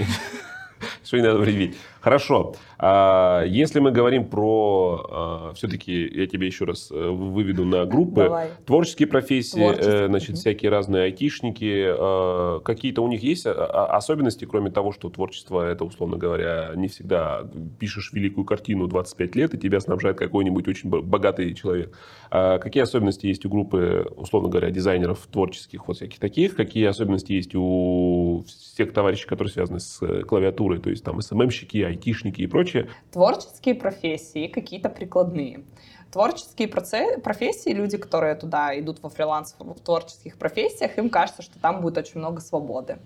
Что 1.04 1.18
не 1.18 1.22
надо 1.22 1.38
вредить. 1.38 1.76
Хорошо. 2.00 2.54
А, 2.78 3.44
Если 3.44 3.78
мы 3.80 3.90
говорим 3.90 4.24
про... 4.28 5.52
Все-таки 5.54 6.06
я 6.08 6.26
тебе 6.26 6.46
еще 6.46 6.64
раз 6.64 6.90
э, 6.90 7.08
выведу 7.10 7.64
на 7.64 7.84
группы. 7.84 8.22
Давай. 8.24 8.48
Творческие 8.64 9.06
профессии, 9.08 9.58
Творческие, 9.58 10.04
э, 10.04 10.06
значит, 10.06 10.28
мгм. 10.30 10.36
всякие 10.38 10.70
разные 10.70 11.02
айтишники. 11.04 11.86
э, 11.88 12.60
Какие-то 12.64 13.02
у 13.02 13.08
них 13.08 13.22
есть 13.22 13.46
а- 13.46 13.52
а- 13.52 13.96
особенности, 13.96 14.44
кроме 14.44 14.70
того, 14.70 14.92
что 14.92 15.10
творчество, 15.10 15.60
это, 15.62 15.84
условно 15.84 16.16
говоря, 16.16 16.72
не 16.74 16.88
всегда 16.88 17.42
пишешь 17.78 18.12
великую 18.12 18.44
картину 18.44 18.86
25 18.86 19.34
лет, 19.36 19.54
и 19.54 19.58
тебя 19.58 19.80
снабжает 19.80 20.16
какой-нибудь 20.18 20.66
очень 20.68 20.88
бо- 20.88 21.02
богатый 21.02 21.52
человек. 21.54 21.96
А 22.30 22.58
Какие 22.58 22.82
особенности 22.82 23.26
есть 23.26 23.44
у 23.44 23.50
группы, 23.50 24.06
условно 24.16 24.48
говоря, 24.48 24.70
дизайнеров 24.70 25.26
творческих, 25.30 25.86
вот 25.88 25.96
всяких 25.96 26.18
таких? 26.18 26.54
Какие 26.54 26.86
особенности 26.86 27.32
есть 27.32 27.54
у 27.54 28.44
всех 28.46 28.92
товарищей, 28.92 29.26
которые 29.26 29.52
связаны 29.52 29.80
с 29.80 30.00
э, 30.02 30.22
клавиатурой, 30.22 30.78
то 30.78 30.88
есть 30.90 31.04
там 31.04 31.20
СММщики, 31.20 31.89
айтишники 31.90 32.42
и 32.42 32.46
прочее? 32.46 32.88
Творческие 33.12 33.74
профессии, 33.74 34.48
какие-то 34.48 34.88
прикладные. 34.88 35.64
Творческие 36.10 36.66
проце- 36.66 37.20
профессии, 37.20 37.70
люди, 37.70 37.96
которые 37.96 38.34
туда 38.34 38.76
идут 38.80 39.00
во 39.00 39.10
фриланс 39.10 39.54
в 39.58 39.74
творческих 39.80 40.38
профессиях, 40.38 40.98
им 40.98 41.08
кажется, 41.08 41.42
что 41.42 41.60
там 41.60 41.80
будет 41.80 41.98
очень 41.98 42.18
много 42.18 42.40
свободы. 42.40 42.98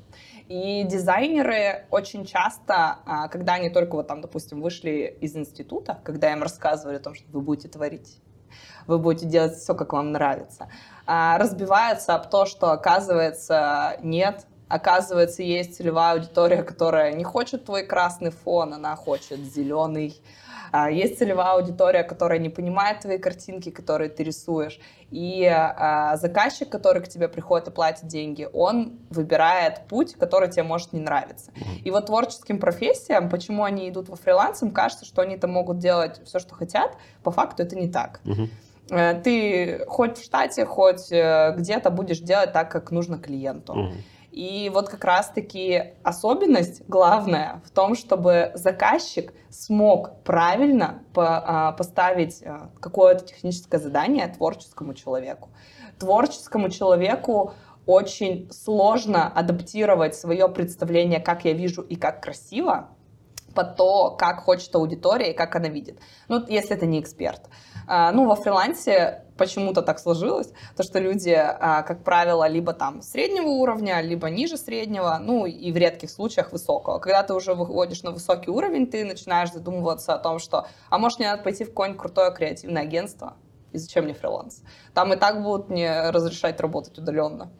И 0.48 0.84
дизайнеры 0.84 1.86
очень 1.90 2.24
часто, 2.24 2.98
а, 3.04 3.28
когда 3.28 3.54
они 3.54 3.68
только 3.68 3.96
вот 3.96 4.06
там, 4.06 4.22
допустим, 4.22 4.62
вышли 4.62 5.16
из 5.20 5.36
института, 5.36 6.00
когда 6.02 6.32
им 6.32 6.42
рассказывали 6.42 6.96
о 6.96 7.00
том, 7.00 7.14
что 7.14 7.26
вы 7.30 7.42
будете 7.42 7.68
творить, 7.68 8.20
вы 8.86 8.98
будете 8.98 9.26
делать 9.26 9.54
все, 9.54 9.74
как 9.74 9.92
вам 9.92 10.12
нравится, 10.12 10.68
а, 11.06 11.36
разбиваются 11.38 12.14
об 12.14 12.30
то, 12.30 12.46
что 12.46 12.72
оказывается 12.72 13.98
нет, 14.02 14.46
оказывается 14.68 15.42
есть 15.42 15.76
целевая 15.76 16.14
аудитория, 16.14 16.62
которая 16.62 17.12
не 17.12 17.24
хочет 17.24 17.64
твой 17.64 17.84
красный 17.84 18.30
фон, 18.30 18.74
она 18.74 18.96
хочет 18.96 19.40
зеленый. 19.40 20.20
А, 20.72 20.90
Есть 20.90 21.18
целевая 21.18 21.52
аудитория, 21.52 22.02
которая 22.02 22.40
не 22.40 22.48
понимает 22.48 22.98
твои 23.00 23.18
картинки, 23.18 23.70
которые 23.70 24.10
ты 24.10 24.24
рисуешь. 24.24 24.80
И 25.12 25.44
а, 25.46 26.16
заказчик, 26.16 26.68
который 26.68 27.00
к 27.00 27.06
тебе 27.08 27.28
приходит 27.28 27.68
и 27.68 27.70
платит 27.70 28.08
деньги, 28.08 28.48
он 28.52 28.98
выбирает 29.10 29.82
путь, 29.88 30.14
который 30.14 30.50
тебе 30.50 30.64
может 30.64 30.92
не 30.92 31.00
нравиться. 31.00 31.52
И 31.84 31.90
вот 31.92 32.06
творческим 32.06 32.58
профессиям, 32.58 33.28
почему 33.28 33.62
они 33.62 33.88
идут 33.88 34.08
во 34.08 34.16
фриланс, 34.16 34.62
им 34.62 34.72
кажется, 34.72 35.04
что 35.04 35.22
они 35.22 35.36
там 35.36 35.52
могут 35.52 35.78
делать 35.78 36.20
все, 36.24 36.40
что 36.40 36.56
хотят. 36.56 36.96
По 37.22 37.30
факту 37.30 37.62
это 37.62 37.76
не 37.76 37.88
так. 37.88 38.20
Э, 38.90 39.14
Ты 39.22 39.84
хоть 39.86 40.18
в 40.18 40.24
штате, 40.24 40.66
хоть 40.66 41.12
э, 41.12 41.54
где-то 41.56 41.90
будешь 41.90 42.18
делать 42.18 42.52
так, 42.52 42.70
как 42.70 42.90
нужно 42.90 43.18
клиенту. 43.18 43.74
Мгм. 43.74 43.94
И 44.34 44.68
вот 44.74 44.88
как 44.88 45.04
раз-таки 45.04 45.94
особенность 46.02 46.82
главная 46.88 47.62
в 47.64 47.70
том, 47.70 47.94
чтобы 47.94 48.50
заказчик 48.54 49.32
смог 49.48 50.24
правильно 50.24 51.04
а, 51.14 51.70
поставить 51.70 52.42
а, 52.42 52.72
какое-то 52.80 53.26
техническое 53.26 53.78
задание 53.78 54.26
творческому 54.26 54.94
человеку. 54.94 55.50
Творческому 56.00 56.68
человеку 56.68 57.52
очень 57.86 58.50
сложно 58.50 59.28
адаптировать 59.28 60.16
свое 60.16 60.48
представление, 60.48 61.20
как 61.20 61.44
я 61.44 61.52
вижу 61.52 61.82
и 61.82 61.94
как 61.94 62.20
красиво, 62.20 62.88
под 63.54 63.76
то, 63.76 64.10
как 64.10 64.40
хочет 64.40 64.74
аудитория 64.74 65.30
и 65.30 65.36
как 65.36 65.54
она 65.54 65.68
видит. 65.68 66.00
Ну, 66.26 66.44
если 66.48 66.74
это 66.74 66.86
не 66.86 67.00
эксперт. 67.00 67.42
А, 67.86 68.10
Ну, 68.10 68.26
во 68.26 68.34
фрилансе 68.34 69.23
почему-то 69.36 69.82
так 69.82 69.98
сложилось, 69.98 70.52
то, 70.76 70.82
что 70.82 70.98
люди, 70.98 71.30
а, 71.30 71.82
как 71.82 72.04
правило, 72.04 72.46
либо 72.48 72.72
там 72.72 73.02
среднего 73.02 73.48
уровня, 73.48 74.00
либо 74.00 74.28
ниже 74.30 74.56
среднего, 74.56 75.18
ну, 75.20 75.46
и 75.46 75.72
в 75.72 75.76
редких 75.76 76.10
случаях 76.10 76.52
высокого. 76.52 76.98
Когда 76.98 77.22
ты 77.22 77.34
уже 77.34 77.54
выходишь 77.54 78.02
на 78.02 78.10
высокий 78.10 78.50
уровень, 78.50 78.86
ты 78.86 79.04
начинаешь 79.04 79.52
задумываться 79.52 80.14
о 80.14 80.18
том, 80.18 80.38
что, 80.38 80.66
а 80.90 80.98
может, 80.98 81.18
мне 81.18 81.30
надо 81.30 81.42
пойти 81.42 81.64
в 81.64 81.68
какое-нибудь 81.68 82.00
крутое 82.00 82.32
креативное 82.32 82.82
агентство, 82.82 83.36
и 83.72 83.78
зачем 83.78 84.04
мне 84.04 84.14
фриланс? 84.14 84.62
Там 84.94 85.12
и 85.12 85.16
так 85.16 85.42
будут 85.42 85.68
мне 85.68 86.10
разрешать 86.10 86.60
работать 86.60 86.96
удаленно. 86.98 87.50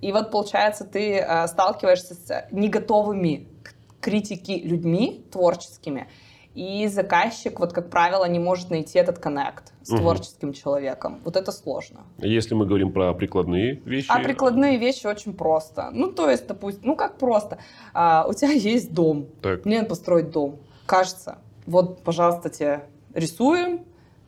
И 0.00 0.12
вот, 0.12 0.30
получается, 0.30 0.84
ты 0.84 1.18
э, 1.18 1.46
сталкиваешься 1.46 2.14
с 2.14 2.46
не 2.50 2.68
готовыми 2.68 3.48
к 3.62 3.74
критике 4.00 4.58
людьми 4.58 5.26
творческими, 5.32 6.08
и 6.54 6.86
заказчик, 6.86 7.58
вот 7.58 7.72
как 7.72 7.90
правило, 7.90 8.24
не 8.26 8.38
может 8.38 8.70
найти 8.70 8.98
этот 8.98 9.18
коннект 9.18 9.72
с 9.82 9.90
Мгм. 9.90 9.98
творческим 10.00 10.52
человеком. 10.52 11.20
Вот 11.24 11.36
это 11.36 11.50
сложно. 11.52 12.00
Если 12.18 12.54
мы 12.54 12.64
говорим 12.64 12.92
про 12.92 13.12
прикладные 13.12 13.80
вещи... 13.84 14.06
А 14.08 14.20
прикладные 14.20 14.78
вещи 14.78 15.06
очень 15.06 15.34
просто. 15.34 15.90
Ну, 15.92 16.12
то 16.12 16.30
есть, 16.30 16.46
допустим, 16.46 16.82
ну 16.84 16.96
как 16.96 17.18
просто. 17.18 17.58
А, 17.92 18.24
у 18.28 18.32
тебя 18.34 18.52
есть 18.52 18.92
дом, 18.94 19.26
Так. 19.42 19.64
мне 19.64 19.78
надо 19.78 19.88
построить 19.88 20.30
дом. 20.30 20.58
Кажется, 20.86 21.38
вот, 21.66 22.02
пожалуйста, 22.02 22.50
тебе 22.50 22.84
рисуем, 23.14 23.80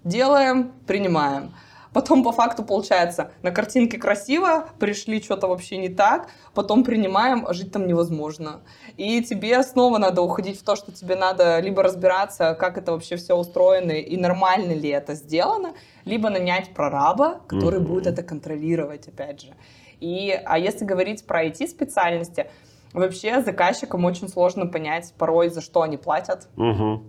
делаем, 0.05 0.73
принимаем. 0.87 1.53
Потом 1.97 2.23
по 2.23 2.31
факту 2.31 2.63
получается, 2.63 3.31
на 3.41 3.51
картинке 3.51 3.97
красиво, 3.97 4.69
пришли 4.79 5.19
что-то 5.23 5.47
вообще 5.47 5.79
не 5.79 5.89
так, 5.89 6.29
потом 6.53 6.85
принимаем, 6.85 7.47
а 7.49 7.55
жить 7.55 7.73
там 7.73 7.87
невозможно. 7.87 8.61
И 8.99 9.23
тебе 9.23 9.63
снова 9.63 9.97
надо 9.97 10.21
уходить 10.21 10.61
в 10.61 10.63
то, 10.63 10.77
что 10.77 10.93
тебе 10.93 11.17
надо 11.17 11.59
либо 11.59 11.83
разбираться, 11.83 12.55
как 12.61 12.77
это 12.77 12.93
вообще 12.93 13.17
все 13.17 13.35
устроено 13.35 13.93
и 13.93 14.19
нормально 14.19 14.73
ли 14.73 14.91
это 14.91 15.15
сделано, 15.15 15.73
либо 16.05 16.29
нанять 16.29 16.75
прораба, 16.75 17.41
который 17.47 17.81
Мгм. 17.81 17.89
будет 17.89 18.07
это 18.09 18.23
контролировать, 18.23 19.09
опять 19.09 19.41
же. 19.41 19.55
И, 19.99 20.39
а 20.45 20.59
если 20.59 20.85
говорить 20.85 21.27
про 21.27 21.47
IT-специальности, 21.47 22.51
вообще 22.93 23.41
заказчикам 23.41 24.05
очень 24.05 24.29
сложно 24.29 24.67
понять 24.67 25.15
порой, 25.17 25.49
за 25.49 25.63
что 25.63 25.81
они 25.81 25.97
платят. 25.97 26.49
Мгм. 26.57 27.05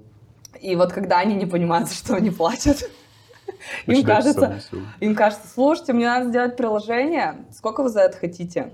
И 0.62 0.78
вот 0.78 0.94
когда 0.94 1.18
они 1.20 1.36
не 1.36 1.46
понимают, 1.46 1.90
за 1.90 1.96
что 1.96 2.16
они 2.16 2.30
платят, 2.30 2.90
им 3.88 4.04
кажется, 4.06 4.40
им 5.00 5.16
кажется, 5.16 5.48
слушайте, 5.54 5.94
мне 5.94 6.06
надо 6.08 6.30
сделать 6.30 6.56
приложение, 6.58 7.46
сколько 7.52 7.84
вы 7.84 7.90
за 7.90 8.02
это 8.02 8.18
хотите? 8.18 8.72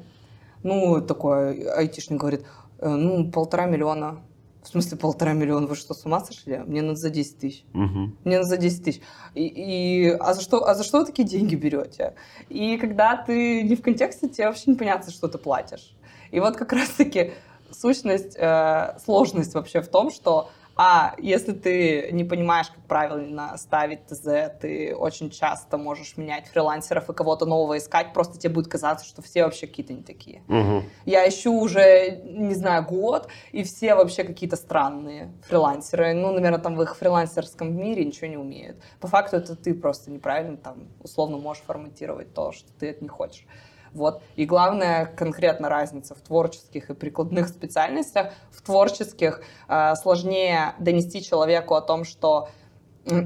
Ну, 0.64 1.02
такой 1.02 1.64
айтишник 1.74 2.20
говорит, 2.20 2.46
«Э, 2.80 2.90
ну, 2.90 3.30
полтора 3.32 3.66
миллиона. 3.66 4.20
В 4.64 4.68
смысле 4.70 4.98
полтора 4.98 5.34
миллиона? 5.34 5.68
Вы 5.68 5.76
что, 5.76 5.94
с 5.94 6.06
ума 6.06 6.22
сошли? 6.22 6.58
Мне 6.60 6.82
надо 6.82 6.96
за 6.96 7.10
10 7.10 7.38
тысяч. 7.38 7.66
Мгм. 7.74 8.18
Мне 8.24 8.38
надо 8.38 8.48
за 8.48 8.56
10 8.58 8.84
тысяч. 8.84 9.02
И, 9.36 9.46
и- 9.46 10.10
а, 10.12 10.34
за 10.34 10.42
что, 10.42 10.66
а 10.66 10.74
за 10.74 10.86
что 10.86 11.00
вы 11.00 11.06
такие 11.06 11.28
деньги 11.28 11.56
берете? 11.56 12.14
И 12.48 12.78
когда 12.78 13.18
ты 13.18 13.64
не 13.64 13.76
в 13.76 13.82
контексте, 13.82 14.30
тебе 14.30 14.48
вообще 14.48 14.72
непонятно, 14.72 15.12
что 15.12 15.28
ты 15.28 15.38
платишь. 15.38 15.94
И 16.32 16.40
вот 16.40 16.56
как 16.56 16.72
раз-таки 16.72 17.34
сущность, 17.72 18.38
э, 18.38 18.98
сложность 19.04 19.54
вообще 19.54 19.82
в 19.82 19.88
том, 19.90 20.12
что 20.12 20.50
а 20.76 21.14
если 21.20 21.52
ты 21.52 22.10
не 22.12 22.24
понимаешь, 22.24 22.68
как 22.68 22.86
правильно 22.88 23.56
ставить 23.58 24.08
ТЗ, 24.08 24.52
ты 24.60 24.96
очень 24.96 25.30
часто 25.30 25.78
можешь 25.78 26.18
менять 26.18 26.48
фрилансеров 26.48 27.10
и 27.10 27.14
кого-то 27.14 27.46
нового 27.46 27.78
искать, 27.78 28.14
просто 28.14 28.40
тебе 28.40 28.54
будет 28.54 28.68
казаться, 28.68 29.06
что 29.06 29.22
все 29.22 29.44
вообще 29.44 29.68
какие-то 29.68 29.94
не 29.94 30.04
такие. 30.04 30.44
Мгм. 30.48 30.84
Я 31.06 31.28
ищу 31.28 31.54
уже, 31.54 32.22
не 32.24 32.56
знаю, 32.56 32.86
год, 32.86 33.28
и 33.52 33.64
все 33.64 33.94
вообще 33.96 34.24
какие-то 34.24 34.56
странные 34.56 35.34
фрилансеры. 35.48 36.14
Ну, 36.14 36.32
наверное, 36.32 36.60
там 36.60 36.76
в 36.76 36.82
их 36.82 36.98
фрилансерском 36.98 37.76
мире 37.76 38.04
ничего 38.04 38.28
не 38.28 38.38
умеют. 38.38 38.82
По 39.00 39.08
факту 39.08 39.38
это 39.38 39.56
ты 39.56 39.74
просто 39.74 40.10
неправильно 40.10 40.58
там 40.58 40.88
условно 41.02 41.38
можешь 41.38 41.64
форматировать 41.64 42.34
то, 42.34 42.52
что 42.52 42.72
ты 42.80 42.90
это 42.90 43.04
не 43.04 43.10
хочешь. 43.10 43.46
Вот. 43.94 44.22
И 44.36 44.46
главная 44.46 45.06
конкретно 45.06 45.70
разница 45.70 46.16
в 46.16 46.22
творческих 46.22 46.90
и 46.90 46.94
прикладных 46.94 47.48
специальностях. 47.48 48.34
В 48.52 48.62
творческих 48.62 49.42
э, 49.68 49.96
сложнее 49.96 50.74
донести 50.80 51.22
человеку 51.22 51.76
о 51.76 51.82
том, 51.82 52.04
что 52.04 52.50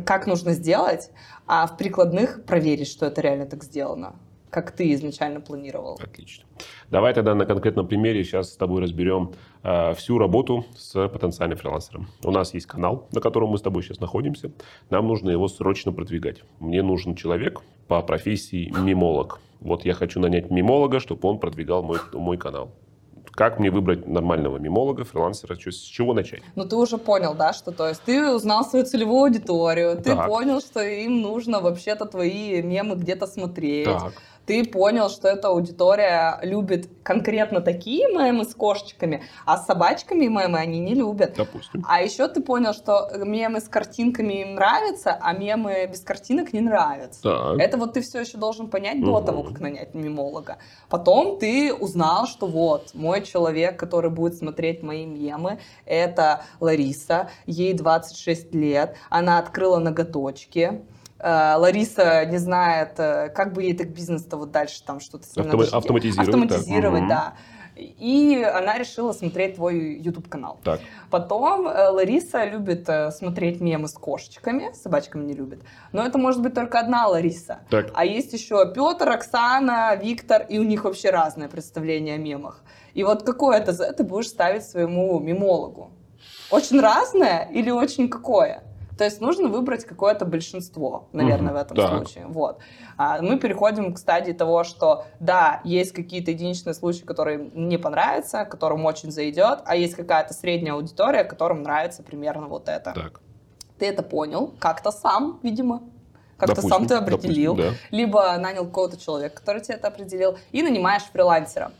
как 0.05 0.27
нужно 0.27 0.53
сделать, 0.53 1.11
а 1.45 1.67
в 1.67 1.77
прикладных 1.77 2.43
проверить, 2.45 2.87
что 2.87 3.05
это 3.05 3.21
реально 3.21 3.45
так 3.45 3.63
сделано, 3.63 4.15
как 4.49 4.71
ты 4.71 4.91
изначально 4.93 5.39
планировал. 5.39 5.99
Отлично. 6.01 6.45
Давай 6.89 7.13
тогда 7.13 7.35
на 7.35 7.45
конкретном 7.45 7.87
примере 7.87 8.23
сейчас 8.23 8.53
с 8.53 8.57
тобой 8.57 8.81
разберем 8.81 9.33
э, 9.63 9.93
всю 9.93 10.17
работу 10.17 10.65
с 10.75 11.07
потенциальным 11.09 11.57
фрилансером. 11.57 12.07
У 12.23 12.31
нас 12.31 12.53
есть 12.53 12.65
канал, 12.65 13.07
на 13.11 13.21
котором 13.21 13.49
мы 13.49 13.57
с 13.57 13.61
тобой 13.61 13.83
сейчас 13.83 13.99
находимся. 13.99 14.51
Нам 14.89 15.07
нужно 15.07 15.29
его 15.29 15.47
срочно 15.47 15.91
продвигать. 15.91 16.43
Мне 16.59 16.81
нужен 16.81 17.15
человек 17.15 17.61
по 17.87 18.01
профессии 18.01 18.73
мимолог. 18.81 19.39
Вот 19.59 19.85
я 19.85 19.93
хочу 19.93 20.19
нанять 20.19 20.51
мимолога, 20.51 20.99
чтобы 20.99 21.27
он 21.27 21.39
продвигал 21.39 21.83
мой, 21.83 21.97
мой 22.13 22.37
канал. 22.37 22.71
Как 23.31 23.59
мне 23.59 23.69
выбрать 23.69 24.07
нормального 24.07 24.57
мимолога, 24.57 25.03
фрилансера? 25.03 25.55
С 25.55 25.75
чего 25.75 26.13
начать? 26.13 26.41
Ну, 26.55 26.65
ты 26.65 26.75
уже 26.75 26.97
понял, 26.97 27.35
да, 27.35 27.53
что 27.53 27.71
то 27.71 27.87
есть 27.87 28.01
ты 28.01 28.33
узнал 28.33 28.65
свою 28.65 28.83
целевую 28.85 29.25
аудиторию, 29.25 29.95
ты 29.97 30.15
Так. 30.15 30.27
понял, 30.27 30.59
что 30.59 30.81
им 30.81 31.21
нужно 31.21 31.59
вообще-то 31.59 32.05
твои 32.05 32.63
мемы 32.63 32.95
где-то 32.95 33.27
смотреть, 33.27 33.85
Так. 33.85 34.13
Ты 34.47 34.63
понял, 34.65 35.09
что 35.09 35.27
эта 35.27 35.49
аудитория 35.49 36.39
любит 36.41 36.89
конкретно 37.03 37.59
такие 37.61 38.07
мемы 38.07 38.45
с 38.45 38.55
кошечками, 38.55 39.21
а 39.45 39.57
с 39.57 39.65
собачками 39.65 40.25
мемы 40.25 40.57
они 40.57 40.79
не 40.79 40.95
любят. 40.95 41.33
Допустим. 41.35 41.83
А 41.87 42.01
еще 42.01 42.27
ты 42.29 42.41
понял, 42.41 42.73
что 42.73 43.09
мемы 43.17 43.59
с 43.59 43.67
картинками 43.67 44.41
им 44.41 44.55
нравятся, 44.55 45.17
а 45.21 45.33
мемы 45.33 45.85
без 45.91 45.99
картинок 45.99 46.53
не 46.53 46.61
нравятся. 46.61 47.21
Так. 47.23 47.59
Это 47.59 47.77
вот 47.77 47.93
ты 47.93 48.01
все 48.01 48.21
еще 48.21 48.37
должен 48.37 48.69
понять 48.69 49.01
до 49.01 49.17
Мгм. 49.17 49.25
того, 49.25 49.43
как 49.43 49.59
нанять 49.59 49.93
мемолога. 49.93 50.57
Потом 50.89 51.37
ты 51.39 51.73
узнал, 51.73 52.25
что 52.25 52.47
вот 52.47 52.91
мой 52.93 53.23
человек, 53.23 53.77
который 53.77 54.09
будет 54.09 54.35
смотреть 54.35 54.81
мои 54.81 55.05
мемы, 55.05 55.59
это 55.85 56.43
Лариса, 56.61 57.29
ей 57.45 57.73
26 57.73 58.55
лет, 58.55 58.95
она 59.09 59.39
открыла 59.39 59.79
ноготочки. 59.79 60.81
Э, 61.19 61.55
Лариса 61.55 62.25
не 62.25 62.37
знает, 62.37 62.99
э, 62.99 63.29
как 63.29 63.53
бы 63.53 63.63
ей 63.63 63.75
так 63.75 63.89
бизнес-то 63.89 64.37
вот 64.37 64.51
дальше 64.51 64.83
там 64.83 64.99
что-то 64.99 65.25
с 65.25 65.35
ним 65.35 65.45
Автома- 65.45 65.65
надо 65.65 65.77
автоматизировать, 65.77 66.27
Автоматизировать, 66.29 67.07
да. 67.07 67.33
И 67.75 68.43
она 68.43 68.79
решила 68.79 69.11
смотреть 69.11 69.55
твой 69.55 69.99
YouTube-канал. 69.99 70.59
Так. 70.63 70.79
Потом 71.11 71.67
э, 71.67 71.89
Лариса 71.89 72.43
любит 72.45 72.89
смотреть 73.11 73.61
мемы 73.61 73.87
с 73.87 73.93
кошечками, 73.93 74.71
с 74.73 74.81
собачками 74.81 75.25
не 75.25 75.33
любит. 75.33 75.61
Но 75.91 76.05
это 76.05 76.17
может 76.17 76.41
быть 76.41 76.55
только 76.55 76.79
одна 76.79 77.07
Лариса. 77.07 77.59
Так. 77.69 77.91
А 77.93 78.03
есть 78.05 78.33
еще 78.33 78.71
Петр, 78.73 79.09
Оксана, 79.09 79.95
Виктор, 79.95 80.43
и 80.49 80.57
у 80.59 80.63
них 80.63 80.85
вообще 80.85 81.11
разное 81.11 81.49
представление 81.49 82.15
о 82.15 82.17
мемах. 82.17 82.63
И 82.93 83.03
вот 83.03 83.23
какое 83.23 83.59
это 83.59 83.93
ты 83.93 84.03
будешь 84.03 84.27
ставить 84.27 84.63
своему 84.63 85.19
мемологу? 85.19 85.91
Очень 86.49 86.79
разное 86.79 87.47
или 87.51 87.69
очень 87.69 88.09
какое? 88.09 88.63
То 88.97 89.03
есть 89.03 89.21
нужно 89.21 89.47
выбрать 89.47 89.85
какое-то 89.85 90.25
большинство, 90.25 91.07
наверное, 91.11 91.51
Мгм, 91.51 91.53
в 91.53 91.61
этом 91.61 91.77
так. 91.77 91.89
случае. 91.89 92.25
Вот. 92.27 92.59
А 92.97 93.21
мы 93.21 93.37
переходим 93.37 93.93
к 93.93 93.99
стадии 93.99 94.31
того, 94.31 94.63
что 94.63 95.05
да, 95.19 95.61
есть 95.63 95.91
какие-то 95.91 96.31
единичные 96.31 96.73
случаи, 96.73 97.03
которые 97.03 97.51
не 97.53 97.77
понравятся, 97.77 98.45
которым 98.45 98.85
очень 98.85 99.11
зайдет, 99.11 99.59
а 99.65 99.75
есть 99.75 99.93
какая-то 99.93 100.33
средняя 100.33 100.73
аудитория, 100.73 101.23
которым 101.23 101.61
нравится 101.61 102.01
примерно 102.01 102.47
вот 102.47 102.69
это. 102.69 102.91
Так. 102.93 103.21
Ты 103.77 103.85
это 103.85 104.01
понял 104.01 104.53
как-то 104.59 104.91
сам, 104.91 105.39
видимо. 105.43 105.83
Как-то 106.37 106.61
сам 106.61 106.87
ты 106.87 106.95
определил 106.95 107.55
допустим, 107.55 107.79
да. 107.91 107.97
либо 107.97 108.37
нанял 108.37 108.65
какого-то 108.65 108.97
человека, 108.99 109.37
который 109.37 109.61
тебе 109.61 109.75
это 109.75 109.87
определил, 109.87 110.37
и 110.51 110.61
нанимаешь 110.61 111.03
фрилансера. 111.11 111.71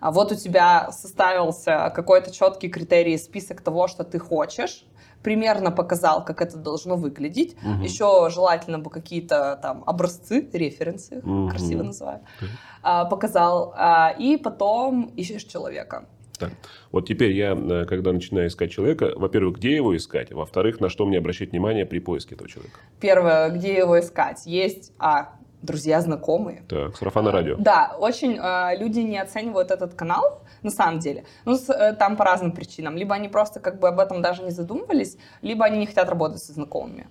А 0.00 0.10
вот 0.12 0.30
у 0.30 0.34
тебя 0.34 0.90
составился 0.92 1.90
какой-то 1.94 2.30
четкий 2.30 2.68
критерий, 2.68 3.18
список 3.18 3.62
того, 3.62 3.88
что 3.88 4.04
ты 4.04 4.18
хочешь, 4.18 4.84
примерно 5.26 5.72
показал, 5.72 6.24
как 6.24 6.40
это 6.40 6.56
должно 6.56 6.94
выглядеть. 6.94 7.56
Мгм. 7.62 7.82
Еще 7.82 8.28
желательно 8.32 8.78
бы 8.78 8.90
какие-то 8.90 9.58
там 9.60 9.82
образцы, 9.84 10.48
референсы, 10.52 11.20
Мгм. 11.24 11.48
красиво 11.48 11.82
называю, 11.82 12.20
Так. 12.40 12.48
а, 12.82 13.04
показал. 13.06 13.74
А, 13.76 14.14
И 14.20 14.36
потом 14.36 15.12
ищешь 15.18 15.42
человека. 15.42 16.04
Так. 16.38 16.50
Вот 16.92 17.08
теперь 17.08 17.32
я, 17.32 17.54
э, 17.56 17.86
когда 17.86 18.12
начинаю 18.12 18.46
искать 18.46 18.70
человека, 18.70 19.12
во-первых, 19.16 19.56
где 19.56 19.74
его 19.74 19.96
искать, 19.96 20.32
во-вторых, 20.32 20.80
на 20.80 20.88
что 20.88 21.06
мне 21.06 21.18
обращать 21.18 21.50
внимание 21.50 21.86
при 21.86 21.98
поиске 21.98 22.34
этого 22.36 22.48
человека. 22.48 22.78
Первое, 23.00 23.48
где 23.50 23.74
его 23.78 23.98
искать? 23.98 24.46
Есть, 24.46 24.92
а, 24.98 25.30
друзья, 25.62 26.00
знакомые. 26.00 26.62
Так, 26.68 26.96
сарафанное 26.96 27.32
радио. 27.32 27.56
Да, 27.58 27.96
очень 27.98 28.38
э, 28.40 28.76
люди 28.78 29.00
не 29.00 29.18
оценивают 29.18 29.70
этот 29.70 29.94
канал, 29.94 30.42
на 30.62 30.70
самом 30.70 30.98
деле. 30.98 31.24
Ну, 31.44 31.56
с- 31.56 31.68
э, 31.72 31.92
там 31.94 32.16
по 32.16 32.24
разным 32.24 32.52
причинам. 32.52 32.96
Либо 32.96 33.14
они 33.14 33.28
просто 33.28 33.60
как 33.60 33.78
бы 33.80 33.88
об 33.88 33.98
этом 34.00 34.22
даже 34.22 34.42
не 34.42 34.50
задумывались, 34.50 35.16
либо 35.42 35.64
они 35.64 35.78
не 35.78 35.86
хотят 35.86 36.08
работать 36.08 36.42
со 36.42 36.52
знакомыми. 36.52 37.06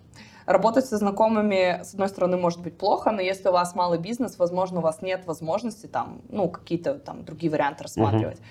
Работать 0.46 0.86
со 0.86 0.98
знакомыми, 0.98 1.82
с 1.84 1.94
одной 1.94 2.08
стороны, 2.08 2.38
может 2.38 2.62
быть 2.62 2.78
плохо, 2.78 3.12
но 3.12 3.20
если 3.22 3.50
у 3.50 3.52
вас 3.52 3.74
малый 3.74 3.98
бизнес, 3.98 4.38
возможно, 4.38 4.80
у 4.80 4.82
вас 4.84 5.02
нет 5.02 5.26
возможности 5.26 5.88
там, 5.88 6.22
ну, 6.30 6.50
какие-то 6.50 6.96
там 7.00 7.24
другие 7.26 7.52
варианты 7.52 7.84
рассматривать. 7.84 8.38
а, 8.40 8.44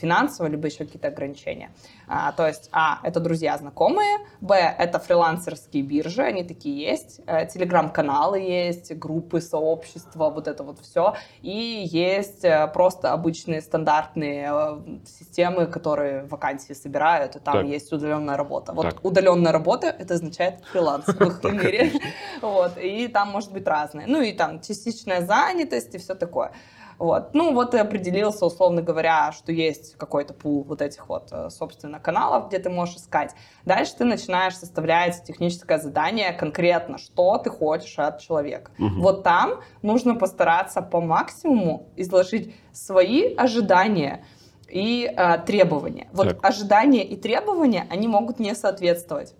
финансовые, 0.00 0.50
либо 0.50 0.66
еще 0.66 0.84
какие-то 0.84 1.08
ограничения. 1.08 1.70
А, 2.08 2.32
то 2.32 2.46
есть, 2.46 2.68
а, 2.72 2.98
это 3.04 3.20
друзья, 3.20 3.56
знакомые, 3.56 4.18
б, 4.40 4.54
это 4.54 4.98
фрилансерские 4.98 5.82
биржи, 5.82 6.22
они 6.22 6.42
такие 6.42 6.76
есть, 6.90 7.20
э, 7.26 7.46
телеграм-каналы 7.46 8.40
есть, 8.40 8.92
группы, 8.96 9.40
сообщества, 9.40 10.30
вот 10.30 10.48
это 10.48 10.64
вот 10.64 10.80
все, 10.80 11.14
и 11.42 11.84
есть 11.86 12.44
э, 12.44 12.66
просто 12.72 13.12
обычные 13.12 13.60
стандартные 13.60 14.50
э, 14.52 14.98
системы, 15.06 15.66
которые 15.66 16.24
вакансии 16.24 16.72
собирают, 16.72 17.36
и 17.36 17.38
там 17.38 17.54
Так. 17.54 17.66
есть 17.66 17.92
удаленная 17.92 18.36
работа. 18.36 18.72
Вот 18.72 18.82
Так. 18.82 19.04
удаленная 19.04 19.52
работа, 19.52 19.86
это 19.86 20.14
означает 20.14 20.64
фриланс 20.72 21.06
в 21.06 21.20
их 21.20 21.42
мире. 21.52 21.92
Вот, 22.42 22.78
и 22.78 23.08
там 23.08 23.28
может 23.28 23.52
быть 23.52 23.66
разное. 23.66 24.06
Ну 24.06 24.22
и 24.22 24.32
там 24.32 24.60
частичная 24.60 25.20
занятость 25.26 25.94
и 25.94 25.98
все 25.98 26.14
такое. 26.14 26.52
Вот. 27.00 27.32
Ну, 27.32 27.54
вот 27.54 27.72
и 27.74 27.78
определился, 27.78 28.44
условно 28.44 28.82
говоря, 28.82 29.32
что 29.32 29.52
есть 29.52 29.96
какой-то 29.96 30.34
пул 30.34 30.64
вот 30.64 30.82
этих 30.82 31.08
вот, 31.08 31.28
э, 31.32 31.48
собственно, 31.48 31.98
каналов, 31.98 32.48
где 32.48 32.58
ты 32.58 32.68
можешь 32.68 32.96
искать. 32.96 33.34
Дальше 33.64 33.94
ты 33.96 34.04
начинаешь 34.04 34.54
составлять 34.54 35.24
техническое 35.24 35.78
задание 35.78 36.30
конкретно, 36.32 36.98
что 36.98 37.38
ты 37.38 37.48
хочешь 37.48 37.98
от 37.98 38.20
человека. 38.20 38.70
Мгм. 38.76 39.00
Вот 39.00 39.22
там 39.22 39.62
нужно 39.80 40.14
постараться 40.14 40.82
по 40.82 41.00
максимуму 41.00 41.88
изложить 41.96 42.54
свои 42.70 43.34
ожидания 43.34 44.22
и 44.68 45.10
э, 45.10 45.38
требования. 45.46 46.08
Вот 46.12 46.28
Так. 46.28 46.38
ожидания 46.42 47.02
и 47.02 47.16
требования, 47.16 47.86
они 47.88 48.08
могут 48.08 48.38
не 48.38 48.54
соответствовать. 48.54 49.34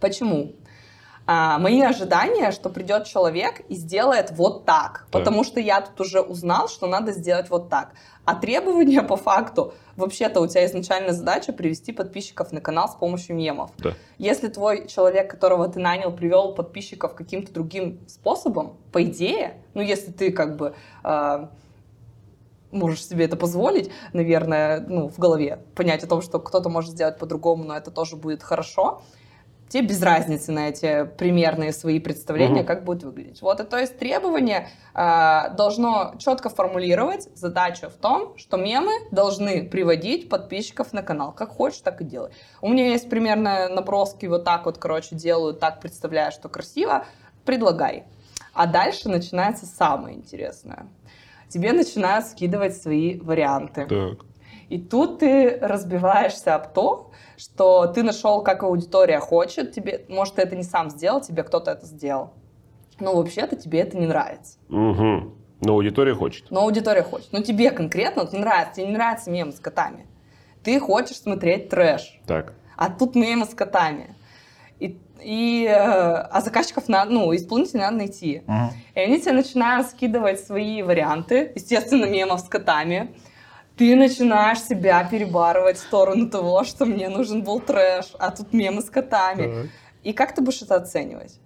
Почему? 0.00 0.52
А, 1.28 1.58
мои 1.58 1.82
ожидания, 1.82 2.52
что 2.52 2.70
придет 2.70 3.04
человек 3.04 3.60
и 3.68 3.74
сделает 3.74 4.30
вот 4.30 4.64
так, 4.64 5.06
Так. 5.10 5.10
потому 5.10 5.42
что 5.42 5.58
я 5.58 5.80
тут 5.80 6.00
уже 6.00 6.20
узнал, 6.20 6.68
что 6.68 6.86
надо 6.86 7.12
сделать 7.12 7.50
вот 7.50 7.68
так. 7.68 7.94
А 8.24 8.36
требования 8.36 9.02
по 9.02 9.16
факту, 9.16 9.74
вообще-то 9.96 10.40
у 10.40 10.46
тебя 10.46 10.64
изначальная 10.66 11.12
задача 11.12 11.52
привести 11.52 11.92
подписчиков 11.92 12.52
на 12.52 12.60
канал 12.60 12.88
с 12.88 12.94
помощью 12.94 13.34
мемов. 13.34 13.70
Да. 13.78 13.94
Если 14.18 14.46
твой 14.46 14.86
человек, 14.86 15.28
которого 15.28 15.68
ты 15.68 15.80
нанял, 15.80 16.12
привел 16.12 16.54
подписчиков 16.54 17.14
каким-то 17.14 17.52
другим 17.52 17.98
способом, 18.06 18.76
по 18.92 19.02
идее, 19.02 19.54
ну 19.74 19.82
если 19.82 20.12
ты 20.12 20.30
как 20.30 20.56
бы 20.56 20.74
э, 21.02 21.46
можешь 22.70 23.04
себе 23.04 23.24
это 23.24 23.36
позволить, 23.36 23.90
наверное, 24.12 24.84
ну 24.86 25.08
в 25.08 25.18
голове 25.18 25.60
понять 25.74 26.04
о 26.04 26.06
том, 26.06 26.22
что 26.22 26.38
кто-то 26.38 26.68
может 26.68 26.92
сделать 26.92 27.18
по-другому, 27.18 27.64
но 27.64 27.76
это 27.76 27.90
тоже 27.90 28.14
будет 28.14 28.44
хорошо. 28.44 29.02
Тебе 29.68 29.88
без 29.88 30.02
разницы 30.02 30.52
на 30.52 30.68
эти 30.68 31.04
примерные 31.18 31.72
свои 31.72 31.98
представления, 31.98 32.60
Мгм. 32.60 32.66
как 32.66 32.84
будет 32.84 33.02
выглядеть. 33.02 33.42
Вот, 33.42 33.60
и 33.60 33.64
то 33.64 33.78
есть 33.78 33.98
требование 33.98 34.68
а, 34.94 35.48
должно 35.50 36.14
четко 36.18 36.48
формулировать 36.48 37.28
задачу 37.36 37.88
в 37.88 37.94
том, 37.94 38.36
что 38.38 38.56
мемы 38.56 38.92
должны 39.10 39.64
приводить 39.68 40.28
подписчиков 40.28 40.92
на 40.92 41.02
канал. 41.02 41.32
Как 41.32 41.50
хочешь, 41.50 41.80
так 41.80 42.00
и 42.00 42.04
делай. 42.04 42.30
У 42.60 42.68
меня 42.68 42.88
есть 42.88 43.10
примерно 43.10 43.68
наброски, 43.68 44.26
вот 44.26 44.44
так 44.44 44.66
вот, 44.66 44.78
короче, 44.78 45.16
делаю, 45.16 45.54
так 45.54 45.80
представляю, 45.80 46.32
что 46.32 46.48
красиво, 46.48 47.04
предлагай. 47.44 48.04
А 48.54 48.66
дальше 48.66 49.08
начинается 49.08 49.66
самое 49.66 50.16
интересное. 50.16 50.86
Тебе 51.48 51.72
начинают 51.72 52.26
скидывать 52.26 52.76
свои 52.76 53.18
варианты. 53.20 53.86
Так. 53.86 54.26
И 54.68 54.78
тут 54.78 55.20
ты 55.20 55.58
разбиваешься 55.60 56.54
об 56.54 56.72
то, 56.72 57.12
что 57.36 57.86
ты 57.86 58.02
нашел, 58.02 58.42
как 58.42 58.62
аудитория 58.62 59.20
хочет, 59.20 59.72
тебе, 59.72 60.04
может, 60.08 60.34
ты 60.34 60.42
это 60.42 60.56
не 60.56 60.64
сам 60.64 60.90
сделал, 60.90 61.20
тебе 61.20 61.42
кто-то 61.42 61.70
это 61.72 61.86
сделал. 61.86 62.32
Но 62.98 63.14
вообще-то 63.14 63.56
тебе 63.56 63.80
это 63.80 63.96
не 63.96 64.06
нравится. 64.06 64.58
Угу. 64.68 65.34
Но 65.60 65.72
аудитория 65.72 66.14
хочет. 66.14 66.50
Но 66.50 66.62
аудитория 66.62 67.02
хочет. 67.02 67.32
Но 67.32 67.42
тебе 67.42 67.70
конкретно 67.70 68.22
вот 68.22 68.32
не 68.32 68.38
нравится. 68.38 68.74
Тебе 68.76 68.86
не 68.86 68.92
нравится 68.94 69.30
мем 69.30 69.52
с 69.52 69.60
котами. 69.60 70.06
Ты 70.62 70.80
хочешь 70.80 71.18
смотреть 71.18 71.68
трэш. 71.68 72.20
Так. 72.26 72.54
А 72.76 72.90
тут 72.90 73.14
мемы 73.14 73.46
с 73.46 73.54
котами. 73.54 74.14
И, 74.78 74.98
и, 75.22 75.66
э, 75.66 75.72
а 75.74 76.40
заказчиков 76.40 76.88
надо, 76.88 77.12
ну, 77.12 77.34
исполнителей 77.34 77.80
надо 77.80 77.96
найти. 77.98 78.42
И 78.94 79.00
они 79.00 79.20
тебе 79.20 79.32
начинают 79.32 79.86
скидывать 79.88 80.40
свои 80.40 80.82
варианты, 80.82 81.52
естественно, 81.54 82.04
мемов 82.06 82.40
с 82.40 82.48
котами. 82.48 83.14
Ты 83.76 83.94
начинаешь 83.94 84.60
себя 84.60 85.04
перебарывать 85.04 85.76
в 85.76 85.80
сторону 85.80 86.30
того, 86.30 86.64
что 86.64 86.86
мне 86.86 87.08
нужен 87.08 87.42
был 87.42 87.60
трэш, 87.60 88.06
а 88.18 88.30
тут 88.30 88.52
мемы 88.52 88.80
с 88.80 88.90
котами. 88.90 89.70
И 90.02 90.12
как 90.12 90.34
ты 90.34 90.40
будешь 90.40 90.62
это 90.62 90.76
оценивать? 90.76 91.40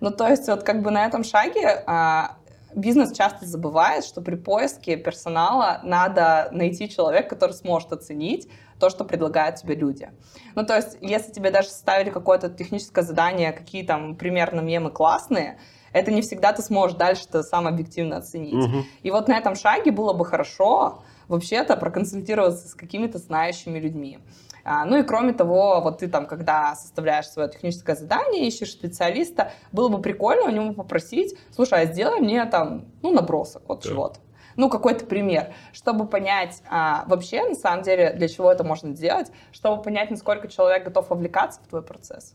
Ну, 0.00 0.10
то 0.10 0.28
есть, 0.28 0.48
вот 0.48 0.62
как 0.62 0.82
бы 0.82 0.90
на 0.90 1.06
этом 1.06 1.24
шаге 1.24 1.82
а, 1.86 2.36
бизнес 2.74 3.12
часто 3.12 3.46
забывает, 3.46 4.04
что 4.04 4.20
при 4.20 4.34
поиске 4.34 4.96
персонала 4.96 5.80
надо 5.84 6.48
найти 6.52 6.88
человека, 6.88 7.30
который 7.30 7.52
сможет 7.52 7.92
оценить 7.92 8.48
то, 8.78 8.90
что 8.90 9.04
предлагают 9.04 9.56
тебе 9.56 9.74
люди. 9.74 10.10
Ну, 10.54 10.64
то 10.64 10.76
есть, 10.76 10.96
если 11.00 11.32
тебе 11.32 11.50
даже 11.50 11.68
ставили 11.68 12.10
какое-то 12.10 12.48
техническое 12.48 13.02
задание, 13.02 13.52
какие 13.52 13.84
там 13.84 14.16
примерно 14.16 14.60
мемы 14.60 14.90
классные, 14.90 15.58
это 15.92 16.10
не 16.10 16.22
всегда 16.22 16.52
ты 16.52 16.62
сможешь 16.62 16.96
дальше 16.96 17.24
это 17.28 17.42
сам 17.42 17.66
объективно 17.66 18.18
оценить. 18.18 18.54
Мгм. 18.54 18.84
И 19.02 19.10
вот 19.10 19.28
на 19.28 19.36
этом 19.36 19.54
шаге 19.54 19.90
было 19.90 20.12
бы 20.12 20.24
хорошо 20.24 21.02
вообще-то 21.30 21.76
проконсультироваться 21.76 22.68
с 22.68 22.74
какими-то 22.74 23.18
знающими 23.18 23.78
людьми. 23.78 24.18
А, 24.64 24.84
ну 24.84 24.98
и 24.98 25.02
кроме 25.02 25.32
того, 25.32 25.80
вот 25.80 25.98
ты 25.98 26.08
там, 26.08 26.26
когда 26.26 26.74
составляешь 26.74 27.28
свое 27.28 27.48
техническое 27.48 27.96
задание, 27.96 28.46
ищешь 28.46 28.72
специалиста, 28.72 29.52
было 29.72 29.88
бы 29.88 30.02
прикольно 30.02 30.44
у 30.48 30.50
него 30.50 30.74
попросить, 30.74 31.38
слушай, 31.54 31.80
а 31.80 31.86
сделай 31.86 32.20
мне 32.20 32.44
там, 32.44 32.84
ну, 33.00 33.10
набросок 33.12 33.62
вот 33.68 33.82
Да. 33.82 33.88
чего-то. 33.88 34.20
Ну, 34.56 34.68
какой-то 34.68 35.06
пример, 35.06 35.54
чтобы 35.72 36.06
понять 36.06 36.62
а, 36.68 37.04
вообще, 37.06 37.48
на 37.48 37.54
самом 37.54 37.82
деле, 37.82 38.12
для 38.12 38.28
чего 38.28 38.52
это 38.52 38.64
можно 38.64 38.94
сделать, 38.94 39.30
чтобы 39.52 39.82
понять, 39.82 40.10
насколько 40.10 40.48
человек 40.48 40.84
готов 40.84 41.08
вовлекаться 41.08 41.60
в 41.62 41.68
твой 41.68 41.82
процесс. 41.82 42.34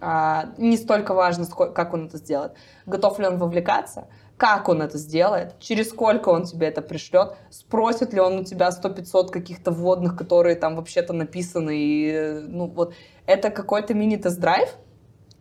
А, 0.00 0.46
не 0.58 0.76
столько 0.76 1.14
важно, 1.14 1.44
ско- 1.44 1.72
как 1.72 1.94
он 1.94 2.06
это 2.06 2.16
сделает. 2.16 2.54
Готов 2.86 3.20
ли 3.20 3.26
он 3.26 3.38
вовлекаться, 3.38 4.08
как 4.42 4.68
он 4.68 4.82
это 4.82 4.98
сделает, 4.98 5.54
через 5.60 5.90
сколько 5.90 6.30
он 6.30 6.46
тебе 6.46 6.66
это 6.66 6.82
пришлет, 6.82 7.36
спросит 7.48 8.12
ли 8.12 8.18
он 8.18 8.38
у 8.38 8.42
тебя 8.44 8.70
100-500 8.70 9.28
каких-то 9.30 9.70
вводных, 9.70 10.16
которые 10.16 10.56
там 10.56 10.74
вообще-то 10.74 11.12
написаны, 11.12 11.70
и, 11.76 12.40
ну, 12.48 12.66
вот, 12.66 12.92
это 13.26 13.50
какой-то 13.50 13.94
мини-тест-драйв, 13.94 14.68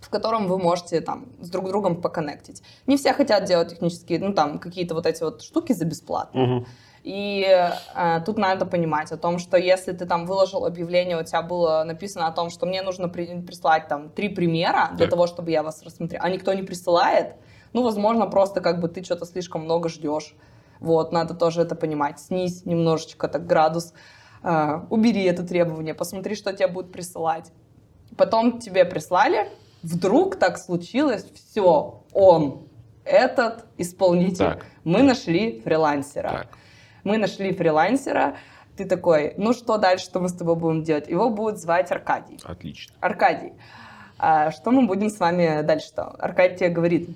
в 0.02 0.10
котором 0.12 0.48
вы 0.48 0.60
можете 0.60 1.02
там 1.02 1.26
с 1.40 1.50
друг 1.50 1.68
другом 1.70 2.00
поконнектить. 2.00 2.62
Не 2.86 2.96
все 2.96 3.14
хотят 3.14 3.46
делать 3.46 3.70
технические, 3.70 4.20
ну, 4.20 4.34
там, 4.34 4.60
какие-то 4.60 4.94
вот 4.94 5.08
эти 5.08 5.24
вот 5.24 5.42
штуки 5.42 5.74
за 5.74 5.86
бесплатно. 5.86 6.40
Мгм. 6.40 6.66
И 7.02 7.44
э, 7.96 8.22
тут 8.24 8.38
надо 8.38 8.68
понимать 8.68 9.12
о 9.12 9.18
том, 9.18 9.40
что 9.40 9.58
если 9.58 9.94
ты 9.94 10.06
там 10.06 10.28
выложил 10.28 10.64
объявление, 10.64 11.20
у 11.20 11.24
тебя 11.24 11.42
было 11.42 11.84
написано 11.84 12.28
о 12.28 12.32
том, 12.32 12.52
что 12.52 12.68
мне 12.68 12.84
нужно 12.84 13.10
при- 13.10 13.42
прислать 13.42 13.88
там 13.88 14.10
три 14.10 14.30
примера 14.30 14.90
для 14.92 15.06
Так. 15.06 15.10
того, 15.10 15.26
чтобы 15.26 15.50
я 15.50 15.64
вас 15.64 15.82
рассмотрел, 15.82 16.22
а 16.24 16.30
никто 16.30 16.54
не 16.54 16.62
присылает, 16.62 17.34
ну, 17.74 17.84
возможно, 17.84 18.28
просто 18.28 18.62
как 18.62 18.80
бы 18.80 18.88
ты 18.88 19.04
что-то 19.04 19.26
слишком 19.26 19.64
много 19.64 19.90
ждешь. 19.90 20.36
Вот, 20.80 21.12
надо 21.12 21.34
тоже 21.34 21.62
это 21.62 21.76
понимать. 21.76 22.20
Снизь 22.20 22.66
немножечко 22.66 23.28
так 23.28 23.46
градус, 23.46 23.94
э, 24.44 24.82
убери 24.90 25.24
это 25.24 25.44
требование, 25.44 25.94
посмотри, 25.94 26.36
что 26.36 26.54
тебе 26.54 26.68
будут 26.68 26.92
присылать. 26.92 27.52
Потом 28.18 28.60
тебе 28.60 28.84
прислали, 28.84 29.48
вдруг 29.84 30.36
так 30.38 30.58
случилось, 30.58 31.26
все, 31.34 32.04
он, 32.14 32.68
этот 33.06 33.66
исполнитель. 33.78 34.46
Так. 34.46 34.66
Мы 34.84 35.04
нашли 35.04 35.62
фрилансера 35.62 36.30
Так. 36.30 36.48
мы 37.04 37.18
нашли 37.18 37.54
фрилансера, 37.54 38.38
ты 38.76 38.86
такой, 38.86 39.34
ну 39.38 39.54
что 39.54 39.78
дальше, 39.78 40.06
что 40.06 40.20
мы 40.20 40.30
с 40.30 40.34
тобой 40.34 40.56
будем 40.56 40.84
делать? 40.84 41.08
Его 41.08 41.30
будут 41.30 41.60
звать 41.60 41.92
Аркадий. 41.92 42.40
Отлично. 42.44 42.96
Аркадий, 43.00 43.54
а 44.18 44.52
что 44.52 44.72
мы 44.72 44.88
будем 44.88 45.10
с 45.10 45.20
вами 45.20 45.62
дальше-то? 45.62 46.04
Аркадий 46.20 46.58
тебе 46.58 46.70
говорит, 46.70 47.10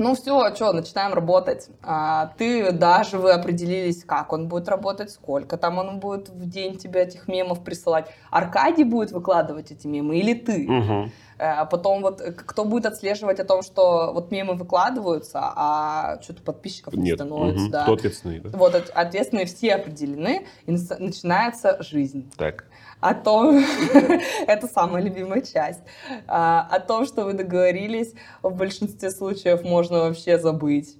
ну 0.00 0.14
все, 0.14 0.54
что, 0.54 0.72
начинаем 0.72 1.12
работать. 1.12 1.68
А, 1.82 2.32
ты 2.38 2.72
даже 2.72 3.18
вы 3.18 3.32
определились, 3.32 4.02
как 4.04 4.32
он 4.32 4.48
будет 4.48 4.68
работать, 4.68 5.10
сколько 5.10 5.56
там 5.58 5.78
он 5.78 6.00
будет 6.00 6.28
в 6.30 6.48
день 6.48 6.76
тебе 6.78 7.02
этих 7.02 7.28
мемов 7.28 7.62
присылать. 7.62 8.06
Аркадий 8.30 8.84
будет 8.84 9.12
выкладывать 9.12 9.70
эти 9.70 9.86
мемы 9.86 10.16
или 10.18 10.34
ты? 10.34 10.66
Мгм. 10.68 11.12
А 11.38 11.64
потом 11.64 12.02
вот 12.02 12.20
э, 12.20 12.32
кто 12.32 12.64
будет 12.64 12.84
отслеживать 12.86 13.40
о 13.40 13.44
том, 13.44 13.62
что 13.62 14.12
вот 14.12 14.30
мемы 14.30 14.54
выкладываются, 14.54 15.40
а 15.42 16.18
что-то 16.22 16.42
подписчиков 16.42 16.92
не 16.94 17.02
Нет. 17.04 17.14
становится, 17.16 17.62
Мгм. 17.62 17.70
да. 17.70 17.82
Кто 17.84 17.92
ответственный, 17.94 18.40
да? 18.40 18.50
Вот, 18.52 18.74
от- 18.74 18.90
ответственные 18.90 19.46
все 19.46 19.74
определены, 19.74 20.46
и 20.66 20.72
начинается 20.98 21.76
жизнь. 21.82 22.30
Так. 22.36 22.64
О 23.00 23.14
том, 23.14 23.64
это 24.46 24.66
самая 24.66 25.02
любимая 25.02 25.40
часть, 25.40 25.80
А, 26.26 26.68
о 26.70 26.80
том, 26.80 27.06
что 27.06 27.24
вы 27.24 27.32
договорились, 27.32 28.12
в 28.42 28.54
большинстве 28.54 29.10
случаев 29.10 29.62
можно 29.62 30.00
вообще 30.00 30.38
забыть. 30.38 30.96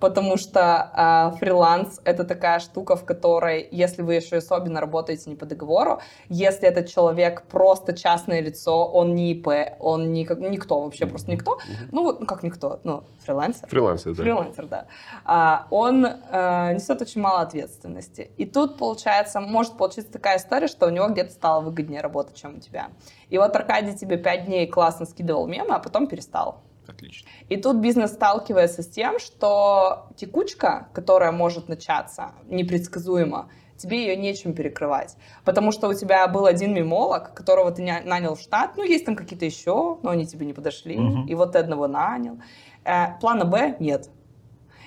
Потому 0.00 0.36
что 0.36 0.90
а, 0.92 1.30
фриланс— 1.38 2.00
это 2.04 2.24
такая 2.24 2.58
штука, 2.60 2.96
в 2.96 3.04
которой, 3.04 3.68
если 3.70 4.02
вы 4.02 4.14
еще 4.14 4.36
особенно 4.36 4.80
работаете 4.80 5.30
не 5.30 5.36
по 5.36 5.46
договору, 5.46 6.00
если 6.28 6.68
этот 6.68 6.88
человек 6.88 7.42
просто 7.50 7.96
частное 7.96 8.40
лицо, 8.40 8.86
он 8.86 9.14
не 9.14 9.32
ИП, 9.32 9.48
он 9.78 10.12
не, 10.12 10.24
как- 10.24 10.40
никто, 10.40 10.80
вообще 10.80 11.06
просто 11.06 11.30
никто, 11.30 11.58
ну 11.92 12.02
вот, 12.02 12.20
ну 12.20 12.26
как 12.26 12.42
никто, 12.42 12.80
ну, 12.84 13.04
фрилансер, 13.24 13.68
Фрилансер, 13.68 14.14
да. 14.14 14.22
Фрилансер, 14.22 14.66
да. 14.66 14.86
А, 15.24 15.66
он 15.70 16.04
э, 16.04 16.72
несет 16.74 17.00
очень 17.00 17.20
мало 17.20 17.40
ответственности. 17.40 18.30
И 18.36 18.44
тут, 18.44 18.76
получается, 18.78 19.40
может 19.40 19.76
получиться 19.76 20.12
такая 20.12 20.38
история, 20.38 20.66
что 20.68 20.86
у 20.86 20.90
него 20.90 21.08
где-то 21.08 21.30
стало 21.32 21.60
выгоднее 21.62 22.00
работать, 22.00 22.36
чем 22.36 22.56
у 22.56 22.60
тебя. 22.60 22.88
И 23.30 23.38
вот 23.38 23.54
Аркадий 23.56 23.96
тебе 23.96 24.16
пять 24.16 24.46
дней 24.46 24.66
классно 24.66 25.06
скидывал 25.06 25.46
мемы, 25.46 25.74
а 25.74 25.78
потом 25.78 26.06
перестал. 26.06 26.62
Отлично. 26.86 27.28
И 27.48 27.56
тут 27.56 27.76
бизнес 27.76 28.12
сталкивается 28.12 28.82
с 28.82 28.88
тем, 28.88 29.18
что 29.18 30.08
текучка, 30.16 30.88
которая 30.92 31.32
может 31.32 31.68
начаться 31.68 32.32
непредсказуемо, 32.46 33.48
тебе 33.76 34.06
ее 34.06 34.16
нечем 34.16 34.54
перекрывать. 34.54 35.16
Потому 35.44 35.72
что 35.72 35.88
у 35.88 35.94
тебя 35.94 36.26
был 36.28 36.46
один 36.46 36.72
мемолог, 36.74 37.34
которого 37.34 37.70
ты 37.72 37.82
ня- 37.82 38.02
нанял 38.04 38.34
в 38.36 38.40
штат, 38.40 38.76
ну, 38.76 38.84
есть 38.84 39.04
там 39.04 39.16
какие-то 39.16 39.44
еще, 39.44 39.98
но 40.02 40.10
они 40.10 40.26
тебе 40.26 40.46
не 40.46 40.52
подошли, 40.52 40.96
Мгм. 40.96 41.26
и 41.26 41.34
вот 41.34 41.52
ты 41.52 41.58
одного 41.58 41.88
нанял. 41.88 42.38
Э, 42.84 43.18
плана 43.20 43.44
Б 43.44 43.76
нет. 43.80 44.10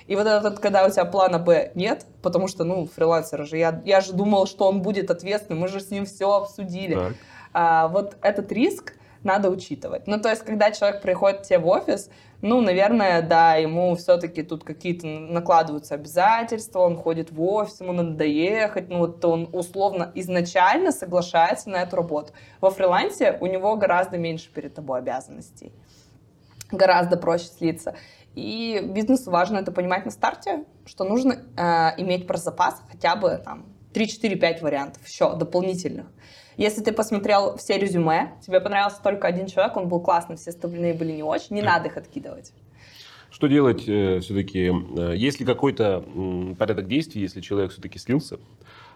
И 0.06 0.16
вот 0.16 0.26
этот, 0.26 0.58
когда 0.60 0.86
у 0.86 0.90
тебя 0.90 1.04
плана 1.04 1.38
Б 1.38 1.70
нет, 1.74 2.06
потому 2.22 2.48
что, 2.48 2.64
ну, 2.64 2.86
фрилансер 2.86 3.46
же, 3.46 3.58
я, 3.58 3.82
я 3.84 4.00
же 4.00 4.14
думал, 4.14 4.46
что 4.46 4.66
он 4.66 4.80
будет 4.80 5.10
ответственным, 5.10 5.60
мы 5.60 5.68
же 5.68 5.80
с 5.80 5.90
ним 5.90 6.06
все 6.06 6.32
обсудили. 6.32 6.94
Так. 6.94 7.12
А, 7.52 7.88
вот 7.88 8.16
этот 8.22 8.50
риск 8.52 8.94
надо 9.22 9.50
учитывать. 9.50 10.06
Ну, 10.06 10.20
то 10.20 10.28
есть, 10.28 10.42
когда 10.42 10.70
человек 10.70 11.02
приходит 11.02 11.40
к 11.40 11.42
тебе 11.42 11.58
в 11.58 11.66
офис, 11.66 12.10
ну, 12.40 12.60
наверное, 12.60 13.20
да, 13.22 13.56
ему 13.56 13.96
все-таки 13.96 14.42
тут 14.42 14.64
какие-то 14.64 15.06
накладываются 15.06 15.94
обязательства, 15.94 16.80
он 16.80 16.96
ходит 16.96 17.30
в 17.32 17.42
офис, 17.42 17.80
ему 17.80 17.92
надо 17.92 18.10
доехать, 18.10 18.88
ну, 18.88 18.98
вот 18.98 19.24
он 19.24 19.48
условно 19.52 20.12
изначально 20.14 20.92
соглашается 20.92 21.68
на 21.70 21.82
эту 21.82 21.96
работу. 21.96 22.32
Во 22.60 22.70
фрилансе 22.70 23.36
у 23.40 23.46
него 23.46 23.76
гораздо 23.76 24.18
меньше 24.18 24.50
перед 24.52 24.74
тобой 24.74 25.00
обязанностей, 25.00 25.72
гораздо 26.70 27.16
проще 27.16 27.46
слиться. 27.46 27.96
И 28.34 28.80
бизнесу 28.84 29.32
важно 29.32 29.58
это 29.58 29.72
понимать 29.72 30.04
на 30.04 30.12
старте, 30.12 30.64
что 30.86 31.02
нужно 31.02 31.38
э, 31.56 32.00
иметь 32.00 32.28
про 32.28 32.36
запас 32.36 32.80
хотя 32.88 33.16
бы 33.16 33.40
там 33.44 33.66
3-4-5 33.94 34.62
вариантов 34.62 35.06
еще 35.08 35.34
дополнительных. 35.34 36.06
Если 36.58 36.82
ты 36.82 36.90
посмотрел 36.92 37.56
все 37.56 37.78
резюме, 37.78 38.32
тебе 38.44 38.60
понравился 38.60 39.00
только 39.00 39.28
один 39.28 39.46
человек, 39.46 39.76
он 39.76 39.88
был 39.88 40.00
классный, 40.00 40.36
все 40.36 40.50
остальные 40.50 40.92
были 40.92 41.12
не 41.12 41.22
очень, 41.22 41.54
не 41.54 41.62
надо 41.62 41.86
их 41.88 41.96
откидывать. 41.96 42.52
Что 43.30 43.46
делать 43.46 43.84
э, 43.86 44.18
все-таки? 44.18 44.72
Э, 44.96 45.14
есть 45.14 45.38
ли 45.38 45.46
какой-то 45.46 46.02
м, 46.12 46.56
порядок 46.56 46.88
действий, 46.88 47.22
если 47.22 47.40
человек 47.40 47.70
все-таки 47.70 48.00
слился, 48.00 48.40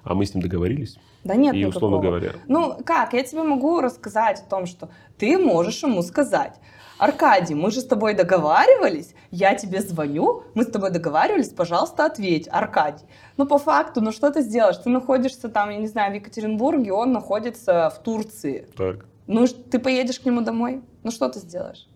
а 0.05 0.15
мы 0.15 0.25
с 0.27 0.35
ним 0.35 0.43
договорились? 0.43 0.97
Да 1.25 1.35
нет 1.37 1.55
И, 1.55 1.65
условно 1.65 1.97
никакого. 1.97 2.19
говоря, 2.21 2.33
Ну, 2.49 2.77
как? 2.85 3.13
Я 3.13 3.23
тебе 3.23 3.43
могу 3.43 3.81
рассказать 3.81 4.41
о 4.41 4.51
том, 4.51 4.67
что 4.67 4.89
ты 5.19 5.39
можешь 5.39 5.83
ему 5.83 6.03
сказать. 6.03 6.55
Аркадий, 6.99 7.55
мы 7.55 7.71
же 7.73 7.81
с 7.81 7.85
тобой 7.87 8.15
договаривались, 8.15 9.15
я 9.31 9.55
тебе 9.55 9.81
звоню, 9.81 10.45
мы 10.55 10.63
с 10.63 10.67
тобой 10.69 10.91
договаривались, 10.91 11.49
пожалуйста, 11.49 12.05
ответь, 12.07 12.49
Аркадий. 12.51 13.05
Ну, 13.37 13.47
по 13.47 13.59
факту, 13.59 14.01
ну 14.01 14.13
что 14.13 14.31
ты 14.31 14.43
сделаешь? 14.43 14.77
Ты 14.77 14.89
находишься 14.91 15.49
там, 15.49 15.71
я 15.71 15.79
не 15.79 15.89
знаю, 15.89 16.13
в 16.13 16.15
Екатеринбурге, 16.15 16.93
он 16.93 17.13
находится 17.13 17.91
в 17.91 18.03
Турции. 18.03 18.67
так. 18.77 19.07
Ну, 19.27 19.47
ты 19.47 19.79
поедешь 19.79 20.19
к 20.21 20.27
нему 20.27 20.41
домой? 20.43 20.83
Ну, 21.05 21.11
что 21.11 21.29
ты 21.29 21.39
сделаешь? 21.39 21.87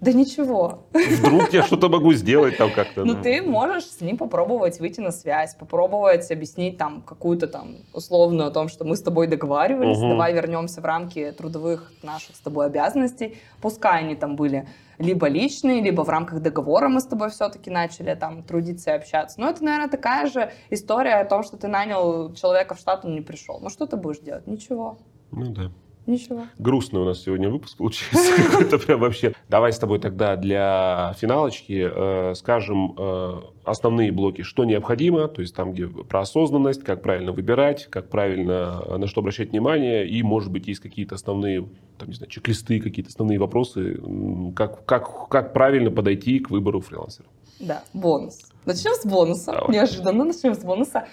Да 0.00 0.12
ничего. 0.12 0.86
Вдруг 0.92 1.52
я 1.52 1.62
что-то 1.62 1.88
могу 1.88 2.14
сделать 2.14 2.56
там 2.56 2.72
как-то. 2.72 3.04
Ну, 3.04 3.20
ты 3.20 3.42
можешь 3.42 3.84
с 3.84 4.00
ним 4.00 4.16
попробовать 4.16 4.80
выйти 4.80 5.00
на 5.00 5.10
связь, 5.10 5.54
попробовать 5.54 6.30
объяснить 6.30 6.78
там 6.78 7.02
какую-то 7.02 7.46
там 7.48 7.76
условную 7.92 8.48
о 8.48 8.50
том, 8.50 8.68
что 8.68 8.84
мы 8.84 8.96
с 8.96 9.02
тобой 9.02 9.26
договаривались, 9.26 9.98
давай 9.98 10.32
вернемся 10.32 10.80
в 10.80 10.84
рамки 10.84 11.32
трудовых 11.36 11.92
наших 12.02 12.36
с 12.36 12.40
тобой 12.40 12.66
обязанностей. 12.66 13.36
Пускай 13.60 14.00
они 14.00 14.14
там 14.14 14.36
были 14.36 14.66
либо 14.98 15.28
личные, 15.28 15.82
либо 15.82 16.02
в 16.04 16.08
рамках 16.08 16.40
договора 16.40 16.88
мы 16.88 17.00
с 17.00 17.06
тобой 17.06 17.30
все-таки 17.30 17.70
начали 17.70 18.14
там 18.14 18.42
трудиться 18.42 18.90
и 18.90 18.94
общаться. 18.94 19.40
Но 19.40 19.48
это, 19.48 19.64
наверное, 19.64 19.88
такая 19.88 20.28
же 20.28 20.52
история 20.68 21.14
о 21.14 21.24
том, 21.24 21.42
что 21.42 21.56
ты 21.56 21.68
нанял 21.68 22.32
человека 22.34 22.74
в 22.74 22.78
штат, 22.78 23.04
он 23.04 23.14
не 23.14 23.22
пришел. 23.22 23.58
Ну, 23.60 23.70
что 23.70 23.86
ты 23.86 23.96
будешь 23.96 24.20
делать? 24.20 24.46
Ничего. 24.46 24.98
Ну 25.30 25.46
да. 25.52 25.70
Ничего. 26.10 26.42
Грустный 26.58 27.00
у 27.00 27.04
нас 27.04 27.22
сегодня 27.22 27.48
выпуск 27.48 27.76
получился. 27.76 28.32
Это 28.60 28.78
прям 28.78 28.98
вообще. 28.98 29.32
Давай 29.48 29.72
с 29.72 29.78
тобой 29.78 30.00
тогда 30.00 30.34
для 30.34 31.14
финалочки 31.16 31.88
э, 31.88 32.34
скажем 32.34 32.96
э, 32.98 33.40
основные 33.64 34.10
блоки, 34.10 34.42
что 34.42 34.64
необходимо, 34.64 35.28
то 35.28 35.40
есть 35.40 35.54
там, 35.54 35.72
где 35.72 35.86
про 35.86 36.22
осознанность, 36.22 36.82
как 36.82 37.00
правильно 37.00 37.30
выбирать, 37.30 37.86
как 37.86 38.08
правильно, 38.08 38.82
э, 38.84 38.96
на 38.96 39.06
что 39.06 39.20
обращать 39.20 39.52
внимание, 39.52 40.04
и, 40.08 40.20
может 40.24 40.50
быть, 40.50 40.66
есть 40.66 40.80
какие-то 40.80 41.14
основные, 41.14 41.68
там, 41.96 42.08
не 42.08 42.14
знаю, 42.16 42.28
чек-листы, 42.28 42.80
какие-то 42.80 43.10
основные 43.10 43.38
вопросы, 43.38 44.00
как, 44.56 44.84
как, 44.84 45.28
как 45.28 45.52
правильно 45.52 45.92
подойти 45.92 46.40
к 46.40 46.50
выбору 46.50 46.80
фрилансера. 46.80 47.28
Да, 47.60 47.84
бонус. 47.92 48.50
Начнем 48.64 48.94
с 48.94 49.06
бонуса. 49.06 49.52
Давай. 49.52 49.76
Неожиданно 49.76 50.24
начнем 50.24 50.54
с 50.54 50.64
бонуса. 50.64 51.06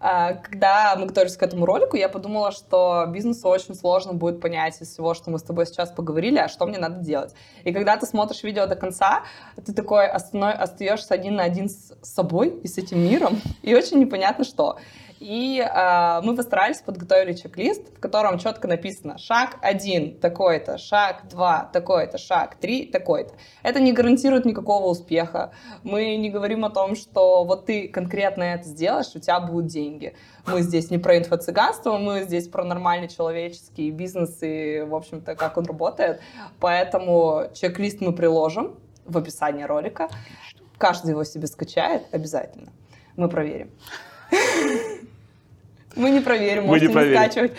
А, 0.00 0.34
Когда 0.34 0.94
мы 0.96 1.06
готовились 1.06 1.36
к 1.36 1.42
этому 1.42 1.66
ролику, 1.66 1.96
я 1.96 2.08
подумала, 2.08 2.52
что 2.52 3.06
бизнесу 3.08 3.48
очень 3.48 3.74
сложно 3.74 4.12
будет 4.12 4.40
понять 4.40 4.80
из 4.80 4.88
всего, 4.88 5.14
что 5.14 5.30
мы 5.30 5.38
с 5.38 5.42
тобой 5.42 5.66
сейчас 5.66 5.90
поговорили, 5.90 6.38
а 6.38 6.48
что 6.48 6.66
мне 6.66 6.78
надо 6.78 7.00
делать. 7.00 7.34
И 7.64 7.72
когда 7.72 7.96
ты 7.96 8.06
смотришь 8.06 8.42
видео 8.44 8.66
до 8.66 8.76
конца, 8.76 9.22
ты 9.64 9.72
такой 9.72 10.06
остаешься 10.06 11.14
один 11.14 11.36
на 11.36 11.42
один 11.42 11.68
с 11.68 11.94
собой 12.02 12.50
и 12.62 12.68
с 12.68 12.78
этим 12.78 13.00
миром, 13.00 13.40
и 13.62 13.74
очень 13.74 13.98
непонятно 13.98 14.44
что. 14.44 14.78
И 15.20 15.60
а, 15.60 16.20
мы 16.22 16.36
постарались, 16.36 16.80
подготовили 16.80 17.32
чек-лист, 17.32 17.96
в 17.96 18.00
котором 18.00 18.38
четко 18.38 18.68
написано 18.68 19.18
шаг 19.18 19.56
один 19.62 20.18
такой-то, 20.18 20.78
шаг 20.78 21.28
два 21.28 21.68
такой-то, 21.72 22.18
шаг 22.18 22.54
три 22.56 22.86
такой-то. 22.86 23.34
Это 23.62 23.80
не 23.80 23.92
гарантирует 23.92 24.44
никакого 24.44 24.86
успеха. 24.86 25.52
Мы 25.82 26.16
не 26.16 26.30
говорим 26.30 26.64
о 26.64 26.70
том, 26.70 26.94
что 26.94 27.44
вот 27.44 27.66
ты 27.66 27.88
конкретно 27.88 28.44
это 28.44 28.64
сделаешь, 28.64 29.14
у 29.14 29.18
тебя 29.18 29.40
будут 29.40 29.66
деньги. 29.66 30.14
Мы 30.46 30.62
здесь 30.62 30.90
не 30.90 30.98
про 30.98 31.18
инфо-цыганство, 31.18 31.98
мы 31.98 32.22
здесь 32.22 32.48
про 32.48 32.64
нормальный 32.64 33.08
человеческий 33.08 33.90
бизнес 33.90 34.38
и, 34.42 34.84
в 34.86 34.94
общем-то, 34.94 35.34
как 35.34 35.56
он 35.56 35.64
работает. 35.64 36.20
Поэтому 36.60 37.48
чек-лист 37.54 38.00
мы 38.00 38.12
приложим 38.12 38.78
в 39.04 39.18
описании 39.18 39.64
ролика. 39.64 40.08
Каждый 40.78 41.10
его 41.10 41.24
себе 41.24 41.48
скачает 41.48 42.06
обязательно. 42.12 42.72
Мы 43.16 43.28
проверим. 43.28 43.72
Мы 45.96 46.10
не 46.10 46.20
проверим, 46.20 46.62
Мы 46.62 46.68
можете 46.68 46.86
не 46.86 46.90
не 46.90 46.94
проверим. 46.94 47.20
скачивать. 47.22 47.52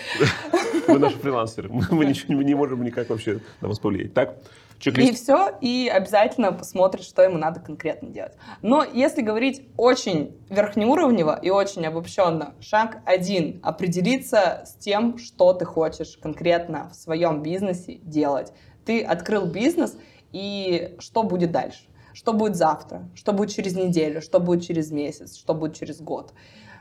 Вы 0.87 0.99
наши 0.99 1.17
фрилансеры. 1.17 1.69
Мы 1.69 2.05
ничего 2.05 2.33
не- 2.35 2.45
не 2.45 2.55
можем 2.55 2.83
никак 2.83 3.09
вообще 3.09 3.39
на 3.61 3.67
вас 3.67 3.79
повлиять. 3.79 4.13
Так, 4.13 4.37
И 4.79 4.81
чек-лист. 4.81 5.23
все, 5.23 5.57
и 5.59 5.91
обязательно 5.93 6.53
посмотрит, 6.53 7.03
что 7.03 7.21
ему 7.21 7.37
надо 7.37 7.59
конкретно 7.59 8.09
делать. 8.09 8.33
Но 8.61 8.83
если 8.85 9.21
говорить 9.21 9.63
очень 9.75 10.37
верхнеуровнево 10.49 11.37
и 11.41 11.49
очень 11.49 11.85
обобщенно, 11.85 12.53
шаг 12.61 12.99
один— 13.05 13.59
определиться 13.63 14.63
с 14.65 14.73
тем, 14.75 15.17
что 15.17 15.51
ты 15.53 15.65
хочешь 15.65 16.17
конкретно 16.21 16.89
в 16.89 16.95
своем 16.95 17.43
бизнесе 17.43 17.95
делать. 18.03 18.53
Ты 18.85 19.01
открыл 19.03 19.45
бизнес, 19.47 19.97
и 20.31 20.95
что 20.99 21.23
будет 21.23 21.51
дальше? 21.51 21.81
Что 22.13 22.33
будет 22.33 22.55
завтра? 22.55 23.07
Что 23.15 23.33
будет 23.33 23.51
через 23.51 23.75
неделю? 23.75 24.21
Что 24.21 24.39
будет 24.39 24.63
через 24.63 24.91
месяц? 24.91 25.37
Что 25.37 25.53
будет 25.53 25.75
через 25.75 26.01
год? 26.01 26.33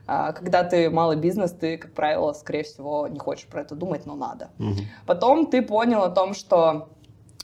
А, 0.07 0.33
Когда 0.33 0.64
ты 0.64 0.88
малый 0.91 1.17
бизнес, 1.17 1.53
ты, 1.53 1.77
как 1.77 1.93
правило, 1.93 2.33
скорее 2.33 2.62
всего, 2.62 3.09
не 3.09 3.19
хочешь 3.19 3.47
про 3.47 3.61
это 3.61 3.75
думать, 3.75 4.07
но 4.07 4.17
надо. 4.17 4.51
Мгм. 4.59 4.81
Потом 5.07 5.47
ты 5.47 5.62
понял 5.62 6.03
о 6.03 6.11
том, 6.11 6.35
что 6.35 6.88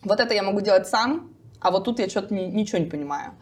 вот 0.03 0.21
это 0.21 0.35
я 0.35 0.43
могу 0.43 0.61
делать 0.61 0.89
сам, 0.89 1.31
а 1.61 1.71
вот 1.71 1.85
тут 1.85 1.99
я 1.99 2.09
что-то 2.09 2.35
ничего 2.35 2.79
не 2.79 2.87
понимаю. 2.87 3.33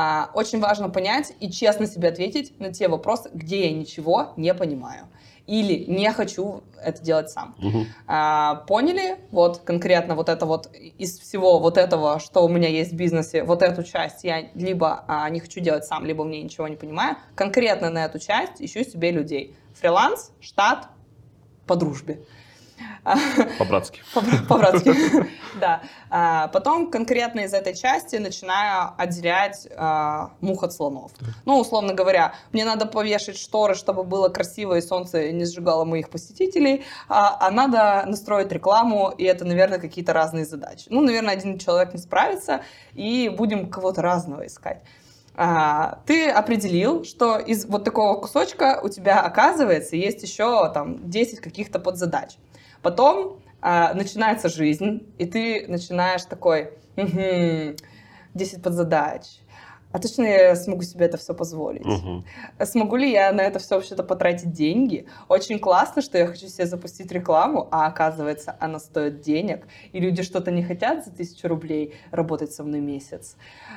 А, 0.00 0.30
очень 0.32 0.60
важно 0.60 0.88
понять 0.90 1.32
и 1.40 1.50
честно 1.50 1.88
себе 1.88 2.10
ответить 2.10 2.60
на 2.60 2.72
те 2.72 2.86
вопросы, 2.86 3.30
где 3.34 3.68
я 3.68 3.76
ничего 3.76 4.32
не 4.36 4.54
понимаю. 4.54 5.08
Или 5.48 5.90
не 5.90 6.12
хочу 6.12 6.62
это 6.80 7.02
делать 7.02 7.30
сам. 7.30 7.56
Мгм. 7.58 7.86
А, 8.06 8.54
поняли? 8.68 9.16
Вот 9.32 9.58
конкретно 9.58 10.14
вот 10.14 10.28
это 10.28 10.46
вот 10.46 10.70
из 10.98 11.18
всего 11.18 11.58
вот 11.58 11.76
этого, 11.76 12.20
что 12.20 12.44
у 12.44 12.48
меня 12.48 12.68
есть 12.68 12.92
в 12.92 12.96
бизнесе, 12.96 13.42
вот 13.42 13.60
эту 13.60 13.82
часть 13.82 14.22
я 14.22 14.44
либо 14.54 15.04
а, 15.08 15.28
не 15.30 15.40
хочу 15.40 15.58
делать 15.58 15.84
сам, 15.84 16.06
либо 16.06 16.22
мне 16.22 16.44
ничего 16.44 16.68
не 16.68 16.76
понимаю. 16.76 17.16
Конкретно 17.34 17.90
на 17.90 18.04
эту 18.04 18.20
часть 18.20 18.62
ищу 18.62 18.84
себе 18.84 19.10
людей. 19.10 19.56
Фриланс, 19.74 20.30
штат, 20.38 20.90
по 21.66 21.74
дружбе. 21.74 22.20
По-братски. 23.58 24.00
по- 24.14 24.22
По-братски. 24.48 24.92
Да. 25.60 25.80
А, 26.10 26.46
Потом 26.48 26.88
конкретно 26.90 27.40
из 27.40 27.52
этой 27.52 27.74
части 27.74 28.14
начинаю 28.16 28.92
отделять 28.96 29.66
а, 29.76 30.30
мух 30.40 30.62
от 30.62 30.72
слонов. 30.72 31.10
Ну, 31.46 31.58
условно 31.58 31.94
говоря, 31.94 32.34
мне 32.52 32.64
надо 32.64 32.86
повешать 32.86 33.36
шторы, 33.36 33.74
чтобы 33.74 34.04
было 34.04 34.28
красиво 34.28 34.74
и 34.74 34.80
солнце 34.80 35.32
не 35.32 35.44
сжигало 35.46 35.84
моих 35.84 36.10
посетителей, 36.10 36.84
а 37.08 37.36
а 37.40 37.50
надо 37.50 38.04
настроить 38.06 38.52
рекламу, 38.52 39.08
и 39.18 39.24
это, 39.24 39.44
наверное, 39.44 39.78
какие-то 39.80 40.12
разные 40.12 40.44
задачи. 40.44 40.84
Ну, 40.90 41.00
наверное, 41.00 41.34
один 41.34 41.58
человек 41.58 41.92
не 41.92 41.98
справится, 41.98 42.60
и 42.94 43.28
будем 43.28 43.68
кого-то 43.68 44.00
разного 44.02 44.46
искать. 44.46 44.82
А, 45.34 46.00
ты 46.06 46.28
определил, 46.30 47.04
что 47.04 47.38
из 47.38 47.64
вот 47.66 47.84
такого 47.84 48.20
кусочка 48.20 48.80
у 48.82 48.88
тебя, 48.88 49.20
оказывается, 49.22 49.96
есть 49.96 50.22
еще 50.22 50.70
там 50.72 51.08
10 51.10 51.40
каких-то 51.40 51.78
подзадач. 51.78 52.36
Потом 52.82 53.40
а, 53.60 53.92
начинается 53.94 54.48
жизнь, 54.48 55.12
и 55.18 55.26
ты 55.26 55.66
начинаешь 55.68 56.24
такой, 56.24 56.72
угу, 56.96 57.76
10 58.34 58.62
подзадач. 58.62 59.40
А 59.90 59.98
точно 59.98 60.24
я 60.24 60.56
смогу 60.56 60.82
себе 60.82 61.06
это 61.06 61.16
все 61.16 61.34
позволить? 61.34 61.84
Мгм. 61.84 62.24
Смогу 62.62 62.96
ли 62.96 63.10
я 63.10 63.32
на 63.32 63.40
это 63.40 63.58
все 63.58 63.76
вообще-то 63.76 64.02
потратить 64.02 64.52
деньги? 64.52 65.06
Очень 65.28 65.58
классно, 65.58 66.02
что 66.02 66.18
я 66.18 66.26
хочу 66.26 66.46
себе 66.48 66.66
запустить 66.66 67.10
рекламу, 67.10 67.68
а 67.70 67.86
оказывается, 67.86 68.54
она 68.60 68.80
стоит 68.80 69.22
денег, 69.22 69.66
и 69.92 70.00
люди 70.00 70.22
что-то 70.22 70.50
не 70.50 70.62
хотят 70.62 71.04
за 71.04 71.10
тысячу 71.10 71.48
рублей 71.48 71.94
работать 72.10 72.52
со 72.52 72.64
мной 72.64 72.80
месяц. 72.80 73.36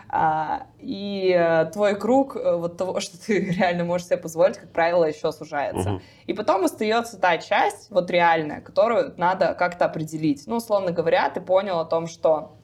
А, 0.09 0.67
и 0.79 1.33
э, 1.33 1.65
твой 1.71 1.97
круг 1.97 2.35
э, 2.35 2.55
вот 2.57 2.77
того, 2.77 2.99
что 2.99 3.17
ты 3.17 3.39
реально 3.39 3.85
можешь 3.85 4.07
себе 4.07 4.17
позволить, 4.17 4.57
как 4.57 4.69
правило, 4.71 5.05
еще 5.05 5.31
сужается. 5.31 5.91
Мгм. 5.91 6.01
И 6.27 6.33
потом 6.33 6.65
остается 6.65 7.17
та 7.17 7.37
часть, 7.37 7.89
вот 7.89 8.11
реальная, 8.11 8.59
которую 8.59 9.13
надо 9.15 9.53
как-то 9.53 9.85
определить. 9.85 10.43
Ну, 10.45 10.57
условно 10.57 10.91
говоря, 10.91 11.29
ты 11.29 11.39
понял 11.39 11.79
о 11.79 11.85
том, 11.85 12.07
что 12.07 12.57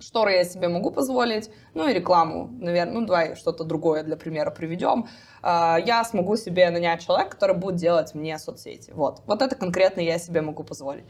шторы 0.00 0.32
я 0.32 0.44
себе 0.44 0.68
могу 0.68 0.90
позволить, 0.90 1.50
ну 1.74 1.88
и 1.88 1.92
рекламу, 1.92 2.50
наверное, 2.58 2.94
ну 2.94 3.06
давай 3.06 3.36
что-то 3.36 3.64
другое 3.64 4.02
для 4.02 4.16
примера 4.16 4.50
приведем. 4.50 5.08
А, 5.42 5.78
Я 5.84 6.04
смогу 6.04 6.36
себе 6.36 6.70
нанять 6.70 7.04
человека, 7.04 7.30
который 7.30 7.56
будет 7.56 7.76
делать 7.76 8.14
мне 8.14 8.38
соцсети. 8.38 8.92
Вот, 8.94 9.22
вот 9.26 9.42
это 9.42 9.54
конкретно 9.54 10.00
я 10.00 10.18
себе 10.18 10.40
могу 10.40 10.64
позволить. 10.64 11.04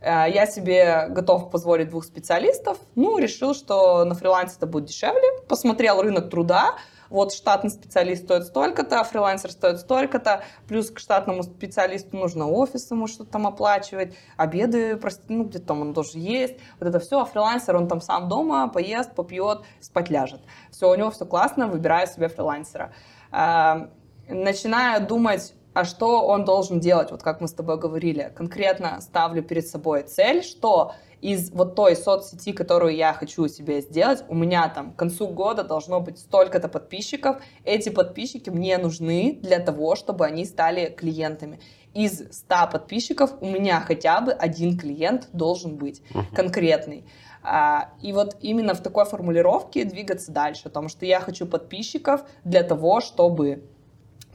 А, 0.00 0.28
Я 0.28 0.46
себе 0.46 1.06
готов 1.08 1.50
позволить 1.50 1.88
двух 1.90 2.04
специалистов. 2.04 2.78
Ну, 2.94 3.18
решил, 3.18 3.54
что 3.54 4.04
на 4.04 4.14
фрилансе 4.14 4.56
это 4.56 4.66
будет 4.66 4.86
дешевле. 4.86 5.42
Посмотрел 5.48 6.00
рынок 6.02 6.30
труда. 6.30 6.76
Вот 7.10 7.32
штатный 7.32 7.70
специалист 7.70 8.24
стоит 8.24 8.44
столько-то, 8.44 9.00
а 9.00 9.04
фрилансер 9.04 9.50
стоит 9.50 9.80
столько-то. 9.80 10.42
Плюс 10.66 10.90
к 10.90 10.98
штатному 10.98 11.42
специалисту 11.42 12.16
нужно 12.16 12.48
офис 12.48 12.90
ему 12.90 13.06
что-то 13.06 13.32
там 13.32 13.46
оплачивать. 13.46 14.14
Обеды, 14.36 14.96
прости, 14.96 15.24
ну, 15.28 15.44
где-то 15.44 15.66
там 15.66 15.80
он 15.82 15.92
тоже 15.94 16.18
есть. 16.18 16.54
Вот 16.78 16.88
это 16.88 17.00
все. 17.00 17.20
А 17.20 17.24
фрилансер, 17.24 17.76
он 17.76 17.88
там 17.88 18.00
сам 18.00 18.28
дома 18.28 18.68
поест, 18.68 19.14
попьет, 19.14 19.62
спать 19.80 20.08
ляжет. 20.08 20.40
Все, 20.70 20.90
у 20.90 20.94
него 20.94 21.10
все 21.10 21.26
классно, 21.26 21.66
выбираю 21.66 22.06
себе 22.06 22.28
фрилансера. 22.28 22.92
А, 23.30 23.90
Начинаю 24.28 25.04
думать 25.04 25.54
а 25.72 25.84
что 25.84 26.26
он 26.26 26.44
должен 26.44 26.80
делать, 26.80 27.12
вот 27.12 27.22
как 27.22 27.40
мы 27.40 27.46
с 27.46 27.52
тобой 27.52 27.78
говорили. 27.78 28.32
Конкретно 28.36 29.00
ставлю 29.00 29.42
перед 29.42 29.68
собой 29.68 30.02
цель, 30.02 30.42
что 30.42 30.94
из 31.20 31.50
вот 31.50 31.74
той 31.74 31.96
соцсети, 31.96 32.52
которую 32.52 32.94
я 32.94 33.12
хочу 33.12 33.46
себе 33.48 33.80
сделать, 33.80 34.24
у 34.28 34.34
меня 34.34 34.68
там 34.68 34.92
к 34.92 34.96
концу 34.96 35.28
года 35.28 35.62
должно 35.64 36.00
быть 36.00 36.18
столько-то 36.18 36.68
подписчиков. 36.68 37.42
Эти 37.64 37.88
подписчики 37.90 38.50
мне 38.50 38.78
нужны 38.78 39.38
для 39.42 39.58
того, 39.58 39.96
чтобы 39.96 40.24
они 40.24 40.44
стали 40.44 40.86
клиентами. 40.86 41.60
Из 41.92 42.32
100 42.32 42.54
подписчиков 42.72 43.32
у 43.40 43.46
меня 43.46 43.80
хотя 43.80 44.20
бы 44.20 44.32
один 44.32 44.78
клиент 44.78 45.28
должен 45.32 45.76
быть 45.76 46.02
конкретный. 46.34 47.04
А, 47.42 47.92
и 48.02 48.12
вот 48.12 48.36
именно 48.40 48.74
в 48.74 48.82
такой 48.82 49.04
формулировке 49.06 49.84
двигаться 49.84 50.30
дальше, 50.30 50.64
потому 50.64 50.88
что 50.88 51.06
я 51.06 51.20
хочу 51.20 51.46
подписчиков 51.46 52.22
для 52.44 52.62
того, 52.62 53.00
чтобы 53.00 53.64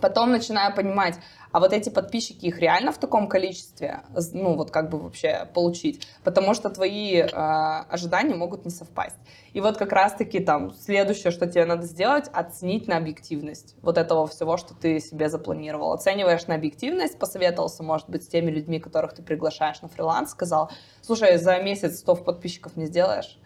Потом 0.02 0.32
начинаю 0.32 0.76
понимать, 0.76 1.16
а 1.56 1.62
вот 1.62 1.72
эти 1.72 1.88
подписчики, 1.88 2.48
их 2.48 2.60
реально 2.60 2.92
в 2.92 2.98
таком 2.98 3.30
количестве, 3.30 4.02
ну, 4.34 4.56
вот 4.58 4.72
как 4.72 4.90
бы 4.90 5.00
вообще 5.00 5.48
получить? 5.54 6.06
Потому 6.26 6.54
что 6.54 6.70
твои 6.70 7.22
э, 7.22 7.28
ожидания 7.30 8.36
могут 8.36 8.66
не 8.66 8.72
совпасть. 8.72 9.16
И 9.54 9.62
вот 9.62 9.78
как 9.78 9.94
раз-таки 9.94 10.42
там 10.42 10.74
следующее, 10.74 11.32
что 11.32 11.48
тебе 11.48 11.64
надо 11.64 11.84
сделать, 11.84 12.30
оценить 12.34 12.90
на 12.90 12.98
объективность 12.98 13.78
вот 13.82 13.98
этого 13.98 14.28
всего, 14.28 14.58
что 14.58 14.74
ты 14.74 15.00
себе 15.00 15.30
запланировал. 15.30 15.94
Оцениваешь 15.94 16.46
на 16.48 16.56
объективность, 16.56 17.18
посоветовался, 17.18 17.84
может 17.84 18.10
быть, 18.10 18.26
с 18.26 18.28
теми 18.28 18.52
людьми, 18.52 18.82
которых 18.82 19.14
ты 19.14 19.24
приглашаешь 19.24 19.82
на 19.82 19.88
фриланс, 19.88 20.32
сказал, 20.32 20.70
слушай, 21.02 21.38
за 21.38 21.58
месяц 21.60 22.00
100 22.00 22.16
подписчиков 22.16 22.76
не 22.76 22.86
сделаешь? 22.86 23.40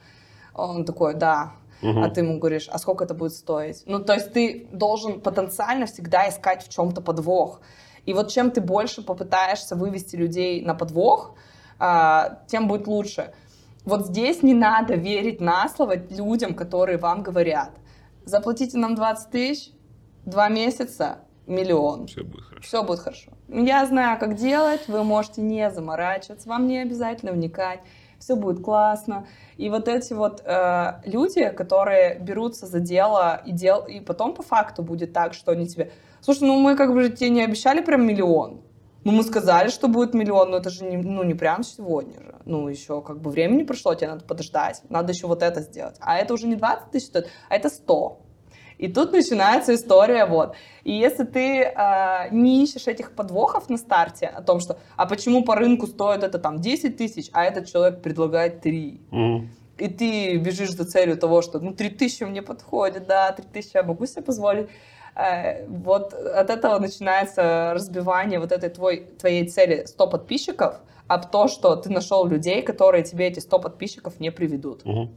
Он 0.55 0.83
такой, 0.83 1.13
да, 1.13 1.51
угу. 1.83 2.01
а 2.01 2.09
ты 2.09 2.21
ему 2.21 2.39
говоришь, 2.39 2.69
а 2.71 2.79
сколько 2.79 3.03
это 3.03 3.13
будет 3.13 3.33
стоить? 3.33 3.83
Ну, 3.85 3.99
то 3.99 4.13
есть 4.13 4.33
ты 4.33 4.67
должен 4.71 5.21
потенциально 5.21 5.85
всегда 5.85 6.27
искать 6.27 6.63
в 6.63 6.69
чем-то 6.69 7.01
подвох. 7.01 7.61
И 8.09 8.13
вот 8.13 8.31
чем 8.31 8.49
ты 8.49 8.59
больше 8.59 9.03
попытаешься 9.03 9.75
вывести 9.75 10.15
людей 10.15 10.65
на 10.65 10.73
подвох, 10.73 11.35
а, 11.77 12.39
тем 12.47 12.67
будет 12.67 12.87
лучше. 12.87 13.35
Вот 13.85 14.07
здесь 14.07 14.41
не 14.41 14.55
надо 14.55 14.95
верить 14.95 15.39
на 15.39 15.69
слово 15.69 15.93
людям, 16.09 16.55
которые 16.55 16.97
вам 16.97 17.21
говорят. 17.21 17.69
Заплатите 18.25 18.79
нам 18.79 18.95
20 18.95 19.29
тысяч, 19.29 19.71
два 20.25 20.49
месяца, 20.49 21.19
миллион. 21.45 22.07
Все 22.07 22.23
будет 22.23 22.45
хорошо. 22.45 22.67
Все 22.67 22.83
будет 22.83 22.99
хорошо. 22.99 23.31
Я 23.47 23.85
знаю, 23.85 24.19
как 24.19 24.33
делать, 24.33 24.87
вы 24.87 25.03
можете 25.03 25.43
не 25.43 25.69
заморачиваться, 25.69 26.49
вам 26.49 26.65
не 26.65 26.79
обязательно 26.79 27.31
вникать 27.31 27.81
все 28.19 28.35
будет 28.35 28.63
классно. 28.63 29.27
И 29.57 29.69
вот 29.69 29.87
эти 29.87 30.13
вот 30.13 30.41
э, 30.45 31.01
люди, 31.05 31.49
которые 31.49 32.19
берутся 32.19 32.65
за 32.65 32.79
дело 32.79 33.41
и, 33.45 33.51
дел... 33.51 33.85
и 33.85 33.99
потом 33.99 34.33
по 34.33 34.43
факту 34.43 34.83
будет 34.83 35.13
так, 35.13 35.33
что 35.33 35.51
они 35.51 35.67
тебе... 35.67 35.91
Слушай, 36.21 36.43
ну 36.43 36.59
мы 36.59 36.75
как 36.75 36.93
бы 36.93 37.03
же 37.03 37.09
тебе 37.09 37.29
не 37.29 37.43
обещали 37.43 37.81
прям 37.81 38.05
миллион. 38.05 38.61
Ну, 39.05 39.13
мы 39.13 39.23
сказали, 39.23 39.69
что 39.69 39.87
будет 39.87 40.13
миллион, 40.13 40.51
но 40.51 40.57
это 40.57 40.69
же 40.69 40.83
не, 40.83 40.97
ну, 40.97 41.23
не 41.23 41.33
прям 41.33 41.63
сегодня 41.63 42.21
же. 42.21 42.35
Ну, 42.45 42.67
еще 42.67 43.01
как 43.01 43.21
бы 43.21 43.31
времени 43.31 43.63
прошло, 43.63 43.95
тебе 43.95 44.09
надо 44.09 44.25
подождать. 44.25 44.81
Надо 44.89 45.13
еще 45.13 45.27
вот 45.27 45.41
это 45.41 45.61
сделать. 45.61 45.95
А 46.01 46.17
это 46.17 46.33
уже 46.33 46.47
не 46.47 46.55
20 46.55 46.91
тысяч 46.91 47.07
стоит, 47.07 47.27
а 47.47 47.55
это 47.55 47.69
100. 47.69 48.19
И 48.79 48.87
тут 48.87 49.11
начинается 49.11 49.75
история 49.75 50.25
вот. 50.25 50.55
И 50.85 50.93
если 50.93 51.25
ты 51.25 51.63
э, 51.63 52.29
не 52.31 52.63
ищешь 52.63 52.87
этих 52.87 53.11
подвохов 53.11 53.69
на 53.69 53.77
старте 53.77 54.27
о 54.27 54.41
том, 54.41 54.61
что 54.61 54.77
а 54.95 55.05
почему 55.05 55.43
по 55.43 55.55
рынку 55.55 55.85
стоит 55.85 56.23
это 56.23 56.39
там 56.39 56.61
10 56.61 56.95
тысяч, 56.95 57.29
а 57.33 57.43
этот 57.43 57.69
человек 57.69 58.01
предлагает 58.01 58.61
3. 58.61 59.01
Mm. 59.11 59.47
И 59.79 59.87
ты 59.89 60.37
бежишь 60.37 60.71
за 60.71 60.85
целью 60.85 61.17
того, 61.17 61.41
что 61.41 61.59
ну 61.59 61.73
3 61.73 61.89
тысячи 61.89 62.23
мне 62.23 62.41
подходит, 62.41 63.05
да, 63.05 63.33
3 63.33 63.45
тысячи 63.51 63.75
я 63.75 63.83
могу 63.83 64.05
себе 64.05 64.21
позволить. 64.21 64.69
Э, 65.13 65.67
вот 65.67 66.13
от 66.13 66.49
этого 66.49 66.79
начинается 66.79 67.71
разбивание 67.73 68.39
вот 68.39 68.53
этой 68.53 68.69
твой, 68.69 69.07
твоей 69.19 69.45
цели 69.49 69.83
100 69.87 70.07
подписчиков, 70.07 70.79
об 71.07 71.29
то, 71.29 71.49
что 71.49 71.75
ты 71.75 71.89
нашел 71.89 72.25
людей, 72.25 72.61
которые 72.61 73.03
тебе 73.03 73.27
эти 73.27 73.39
100 73.39 73.59
подписчиков 73.59 74.21
не 74.21 74.31
приведут. 74.31 74.85
Mm-hmm. 74.85 75.09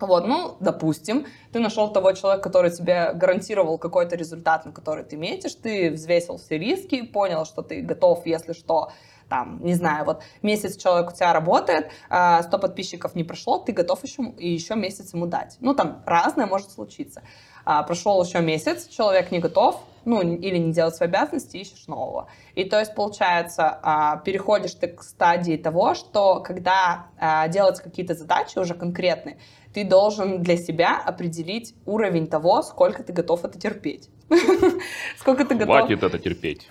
Вот, 0.00 0.26
ну, 0.26 0.56
допустим, 0.60 1.26
ты 1.52 1.60
нашел 1.60 1.92
того 1.92 2.12
человека, 2.12 2.42
который 2.42 2.70
тебе 2.70 3.12
гарантировал 3.14 3.78
какой-то 3.78 4.16
результат, 4.16 4.66
на 4.66 4.72
который 4.72 5.04
ты 5.04 5.16
метишь, 5.16 5.54
ты 5.54 5.90
взвесил 5.90 6.36
все 6.36 6.58
риски, 6.58 7.02
понял, 7.02 7.44
что 7.44 7.62
ты 7.62 7.80
готов, 7.80 8.26
если 8.26 8.52
что, 8.54 8.90
там, 9.28 9.60
не 9.62 9.74
знаю, 9.74 10.04
вот 10.04 10.22
месяц 10.42 10.76
человек 10.76 11.10
у 11.10 11.14
тебя 11.14 11.32
работает, 11.32 11.86
100 11.86 11.92
а, 12.10 12.42
подписчиков 12.42 13.14
не 13.14 13.24
прошло, 13.24 13.58
ты 13.58 13.72
готов 13.72 14.02
еще, 14.02 14.22
еще 14.38 14.74
месяц 14.74 15.14
ему 15.14 15.26
дать. 15.26 15.56
Ну, 15.60 15.74
там 15.74 16.02
разное 16.06 16.46
может 16.46 16.70
случиться. 16.70 17.22
А, 17.64 17.82
прошел 17.82 18.22
еще 18.22 18.40
месяц, 18.40 18.88
человек 18.88 19.30
не 19.30 19.38
готов, 19.38 19.80
ну, 20.04 20.20
или 20.20 20.58
не 20.58 20.72
делать 20.72 20.94
свои 20.96 21.08
обязанности, 21.08 21.56
ищешь 21.56 21.86
нового. 21.86 22.28
И 22.54 22.64
то 22.64 22.78
есть, 22.78 22.94
получается, 22.94 23.78
а, 23.82 24.16
переходишь 24.18 24.74
ты 24.74 24.88
к 24.88 25.02
стадии 25.02 25.56
того, 25.56 25.94
что 25.94 26.40
когда 26.40 27.06
делать 27.48 27.80
какие-то 27.80 28.14
задачи 28.14 28.58
уже 28.58 28.74
конкретные, 28.74 29.38
ты 29.74 29.84
должен 29.84 30.42
для 30.42 30.56
себя 30.56 31.02
определить 31.04 31.74
уровень 31.84 32.28
того, 32.28 32.62
сколько 32.62 33.02
ты 33.02 33.12
готов 33.12 33.44
это 33.44 33.58
терпеть. 33.58 34.08
Сколько 35.18 35.44
ты 35.44 35.54
готов... 35.54 35.76
Хватит 35.76 36.02
это 36.02 36.18
терпеть. 36.18 36.68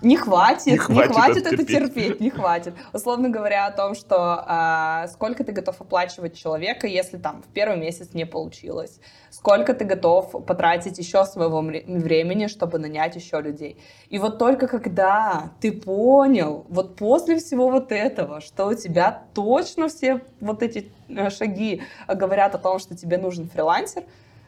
Не 0.00 0.16
хватит, 0.16 0.66
не 0.66 0.76
хватит, 0.76 1.08
не 1.08 1.14
хватит 1.14 1.46
это, 1.46 1.56
терпеть. 1.56 1.68
терпеть, 1.68 2.20
не 2.20 2.30
хватит. 2.30 2.74
Условно 2.92 3.30
говоря 3.30 3.66
о 3.66 3.72
том, 3.72 3.96
что 3.96 4.44
а, 4.46 5.08
сколько 5.08 5.42
ты 5.42 5.50
готов 5.50 5.80
оплачивать 5.80 6.38
человека, 6.38 6.86
если 6.86 7.16
там 7.16 7.42
в 7.42 7.46
первый 7.52 7.78
месяц 7.78 8.14
не 8.14 8.24
получилось, 8.24 9.00
сколько 9.30 9.74
ты 9.74 9.84
готов 9.84 10.46
потратить 10.46 10.98
еще 10.98 11.24
своего 11.24 11.60
времени, 11.60 12.46
чтобы 12.46 12.78
нанять 12.78 13.16
еще 13.16 13.40
людей. 13.40 13.76
И 14.08 14.18
вот 14.18 14.38
только 14.38 14.68
когда 14.68 15.50
ты 15.60 15.72
понял, 15.72 16.64
вот 16.68 16.94
после 16.94 17.38
всего 17.38 17.68
вот 17.68 17.90
этого, 17.90 18.40
что 18.40 18.66
у 18.66 18.74
тебя 18.74 19.24
точно 19.34 19.88
все 19.88 20.22
вот 20.40 20.62
эти 20.62 20.92
э, 21.08 21.28
шаги 21.30 21.82
говорят 22.06 22.54
о 22.54 22.58
том, 22.58 22.78
что 22.78 22.96
тебе 22.96 23.18
нужен 23.18 23.48
фрилансер, 23.48 24.04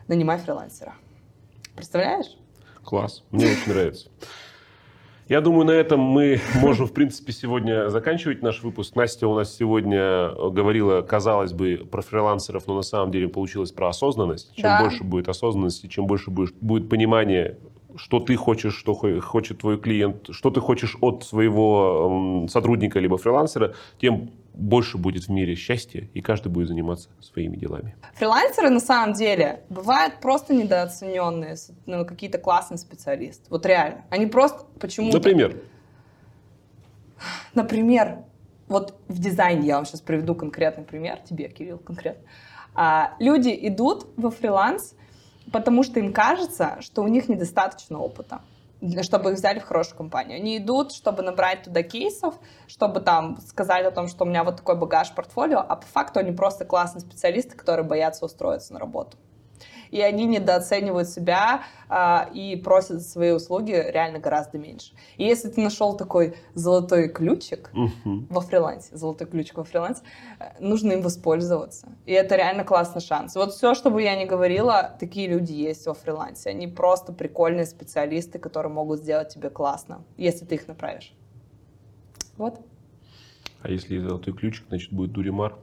нанимай 0.07 0.39
фрилансера. 0.39 0.95
Представляешь? 1.75 2.37
Класс, 2.85 3.25
мне 3.33 3.47
очень 3.47 3.73
нравится. 3.73 4.11
Я 5.31 5.41
думаю, 5.41 5.65
на 5.65 5.71
этом 5.71 6.01
мы 6.01 6.41
можем, 6.61 6.89
в 6.89 6.93
принципе, 6.93 7.33
сегодня 7.33 7.89
заканчивать 7.89 8.43
наш 8.43 8.65
выпуск. 8.65 8.97
Настя 8.97 9.29
у 9.29 9.37
нас 9.37 9.55
сегодня 9.55 10.29
говорила, 10.51 11.03
казалось 11.03 11.53
бы, 11.53 11.87
про 11.89 12.03
фрилансеров, 12.03 12.67
но 12.67 12.75
на 12.75 12.83
самом 12.83 13.13
деле 13.13 13.29
получилось 13.29 13.71
про 13.71 13.91
осознанность. 13.91 14.53
Чем 14.57 14.65
да. 14.65 14.81
больше 14.83 15.05
будет 15.05 15.29
осознанности, 15.29 15.87
чем 15.87 16.09
больше 16.09 16.33
будет, 16.33 16.57
будет 16.61 16.89
понимания, 16.89 17.59
что 17.95 18.19
ты 18.19 18.35
хочешь, 18.35 18.75
что 18.75 18.93
хочет 18.95 19.59
твой 19.59 19.79
клиент, 19.79 20.31
что 20.33 20.51
ты 20.51 20.61
хочешь 20.61 20.97
от 21.01 21.23
своего 21.23 22.47
сотрудника 22.51 22.99
либо 22.99 23.17
фрилансера, 23.17 23.75
тем 24.01 24.31
больше 24.55 24.99
будет 24.99 25.25
в 25.25 25.29
мире 25.31 25.55
счастья, 25.55 26.09
и 26.13 26.21
каждый 26.21 26.49
будет 26.49 26.69
заниматься 26.69 27.09
своими 27.21 27.57
делами. 27.57 27.97
Фрилансеры 28.15 28.71
на 28.71 28.81
самом 28.81 29.15
деле 29.15 29.63
бывают 29.69 30.21
просто 30.21 30.55
недооцененные, 30.55 31.57
ну, 31.87 32.05
какие-то 32.05 32.39
классные 32.39 32.79
специалисты. 32.79 33.45
Вот 33.51 33.65
реально. 33.67 34.05
Они 34.11 34.27
просто 34.27 34.65
почему-то... 34.79 35.19
Например? 35.19 35.57
Например, 37.55 38.25
вот 38.69 38.95
в 39.09 39.19
дизайне 39.19 39.67
я 39.67 39.77
вам 39.77 39.85
сейчас 39.85 40.01
приведу 40.01 40.35
конкретный 40.35 40.85
пример, 40.85 41.19
тебе, 41.19 41.49
Кирилл, 41.49 41.79
конкретно. 41.79 42.23
А, 42.75 43.15
люди 43.19 43.57
идут 43.63 44.07
во 44.17 44.31
фриланс, 44.31 44.95
потому 45.53 45.83
что 45.83 46.01
им 46.01 46.13
кажется, 46.13 46.79
что 46.81 47.03
у 47.03 47.09
них 47.09 47.29
недостаточно 47.29 47.99
опыта 47.99 48.41
чтобы 49.03 49.31
их 49.31 49.37
взяли 49.37 49.59
в 49.59 49.65
хорошую 49.65 49.97
компанию. 49.97 50.37
Они 50.37 50.59
идут, 50.59 50.93
чтобы 50.93 51.23
набрать 51.23 51.65
туда 51.65 51.83
кейсов, 51.83 52.35
чтобы 52.67 53.01
там 53.01 53.39
сказать 53.47 53.85
о 53.87 53.91
том, 53.91 54.09
что 54.09 54.25
у 54.25 54.27
меня 54.27 54.45
вот 54.45 54.57
такой 54.57 54.77
багаж 54.77 55.13
портфолио, 55.15 55.59
а 55.59 55.77
по 55.77 55.87
факту 55.87 56.21
они 56.21 56.33
просто 56.33 56.65
классные 56.65 57.01
специалисты, 57.03 57.57
которые 57.57 57.87
боятся 57.87 58.25
устроиться 58.25 58.73
на 58.73 58.79
работу 58.79 59.17
и 59.91 60.01
они 60.01 60.27
недооценивают 60.27 61.09
себя 61.09 61.63
а, 61.89 62.29
и 62.33 62.57
просят 62.57 63.03
свои 63.03 63.33
услуги 63.33 63.73
реально 63.73 64.19
гораздо 64.19 64.59
меньше. 64.59 64.93
И 65.17 65.25
если 65.25 65.49
ты 65.49 65.61
нашел 65.61 65.97
такой 65.97 66.37
золотой 66.55 67.09
ключик 67.09 67.71
uh-huh. 67.75 68.27
во 68.29 68.41
фрилансе, 68.41 68.97
золотой 68.97 69.27
ключик 69.27 69.59
во 69.59 69.65
фрилансе, 69.65 70.03
э, 70.39 70.45
нужно 70.61 70.93
им 70.93 71.03
воспользоваться. 71.03 71.89
И 72.07 72.13
это 72.13 72.37
реально 72.37 72.65
классный 72.65 73.01
шанс. 73.01 73.35
Вот 73.35 73.53
все, 73.53 73.75
что 73.75 73.91
бы 73.91 74.03
я 74.03 74.17
ни 74.17 74.25
говорила, 74.25 74.97
такие 74.99 75.29
люди 75.29 75.53
есть 75.53 75.87
во 75.87 75.95
фрилансе. 75.95 76.51
Они 76.51 76.69
просто 76.69 77.13
прикольные 77.13 77.67
специалисты, 77.67 78.39
которые 78.39 78.73
могут 78.73 79.01
сделать 79.01 79.35
тебе 79.35 79.51
классно, 79.51 80.05
если 80.17 80.45
ты 80.45 80.55
их 80.55 80.69
направишь. 80.69 81.13
Вот. 82.37 82.61
А 83.63 83.69
если 83.69 83.99
золотой 83.99 84.33
ключик, 84.33 84.67
значит 84.69 84.93
будет 84.93 85.13
Дуримар, 85.13 85.57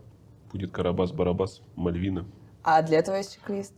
будет 0.51 0.71
Карабас-Барабас, 0.71 1.61
Мальвина. 1.75 2.25
А 2.63 2.81
для 2.81 2.99
этого 2.99 3.15
есть 3.15 3.33
чек-лист. 3.33 3.73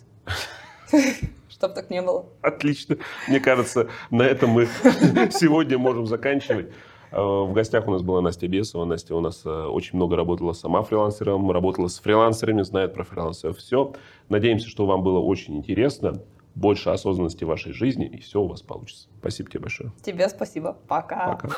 Чтоб 1.49 1.73
так 1.73 1.89
не 1.89 2.01
было. 2.01 2.25
Отлично. 2.41 2.97
Мне 3.27 3.39
кажется, 3.39 3.87
на 4.11 4.23
этом 4.23 4.51
мы 4.51 4.65
сегодня 5.31 5.77
можем 5.77 6.05
заканчивать. 6.05 6.67
Э, 7.11 7.19
в 7.21 7.53
гостях 7.53 7.87
у 7.87 7.91
нас 7.91 8.01
была 8.01 8.21
Настя 8.21 8.47
Бесова. 8.47 8.85
Настя 8.85 9.15
у 9.15 9.21
нас 9.21 9.41
э, 9.45 9.49
очень 9.49 9.95
много 9.97 10.15
работала 10.15 10.53
сама 10.53 10.83
фрилансером, 10.83 11.51
работала 11.51 11.87
с 11.87 11.99
фрилансерами, 11.99 12.61
знает 12.61 12.93
про 12.93 13.03
фрилансеров 13.03 13.57
все. 13.57 13.93
Надеемся, 14.29 14.69
что 14.69 14.85
вам 14.85 15.03
было 15.03 15.19
очень 15.19 15.57
интересно. 15.57 16.21
больше 16.55 16.89
осознанности 16.89 17.45
в 17.45 17.47
вашей 17.47 17.71
жизни, 17.73 18.05
и 18.05 18.19
все 18.19 18.41
у 18.41 18.47
вас 18.47 18.61
получится. 18.61 19.07
Спасибо 19.19 19.49
тебе 19.49 19.61
большое. 19.61 19.91
Тебе 20.01 20.27
спасибо. 20.29 20.77
Пока. 20.87 21.35
Пока. 21.35 21.49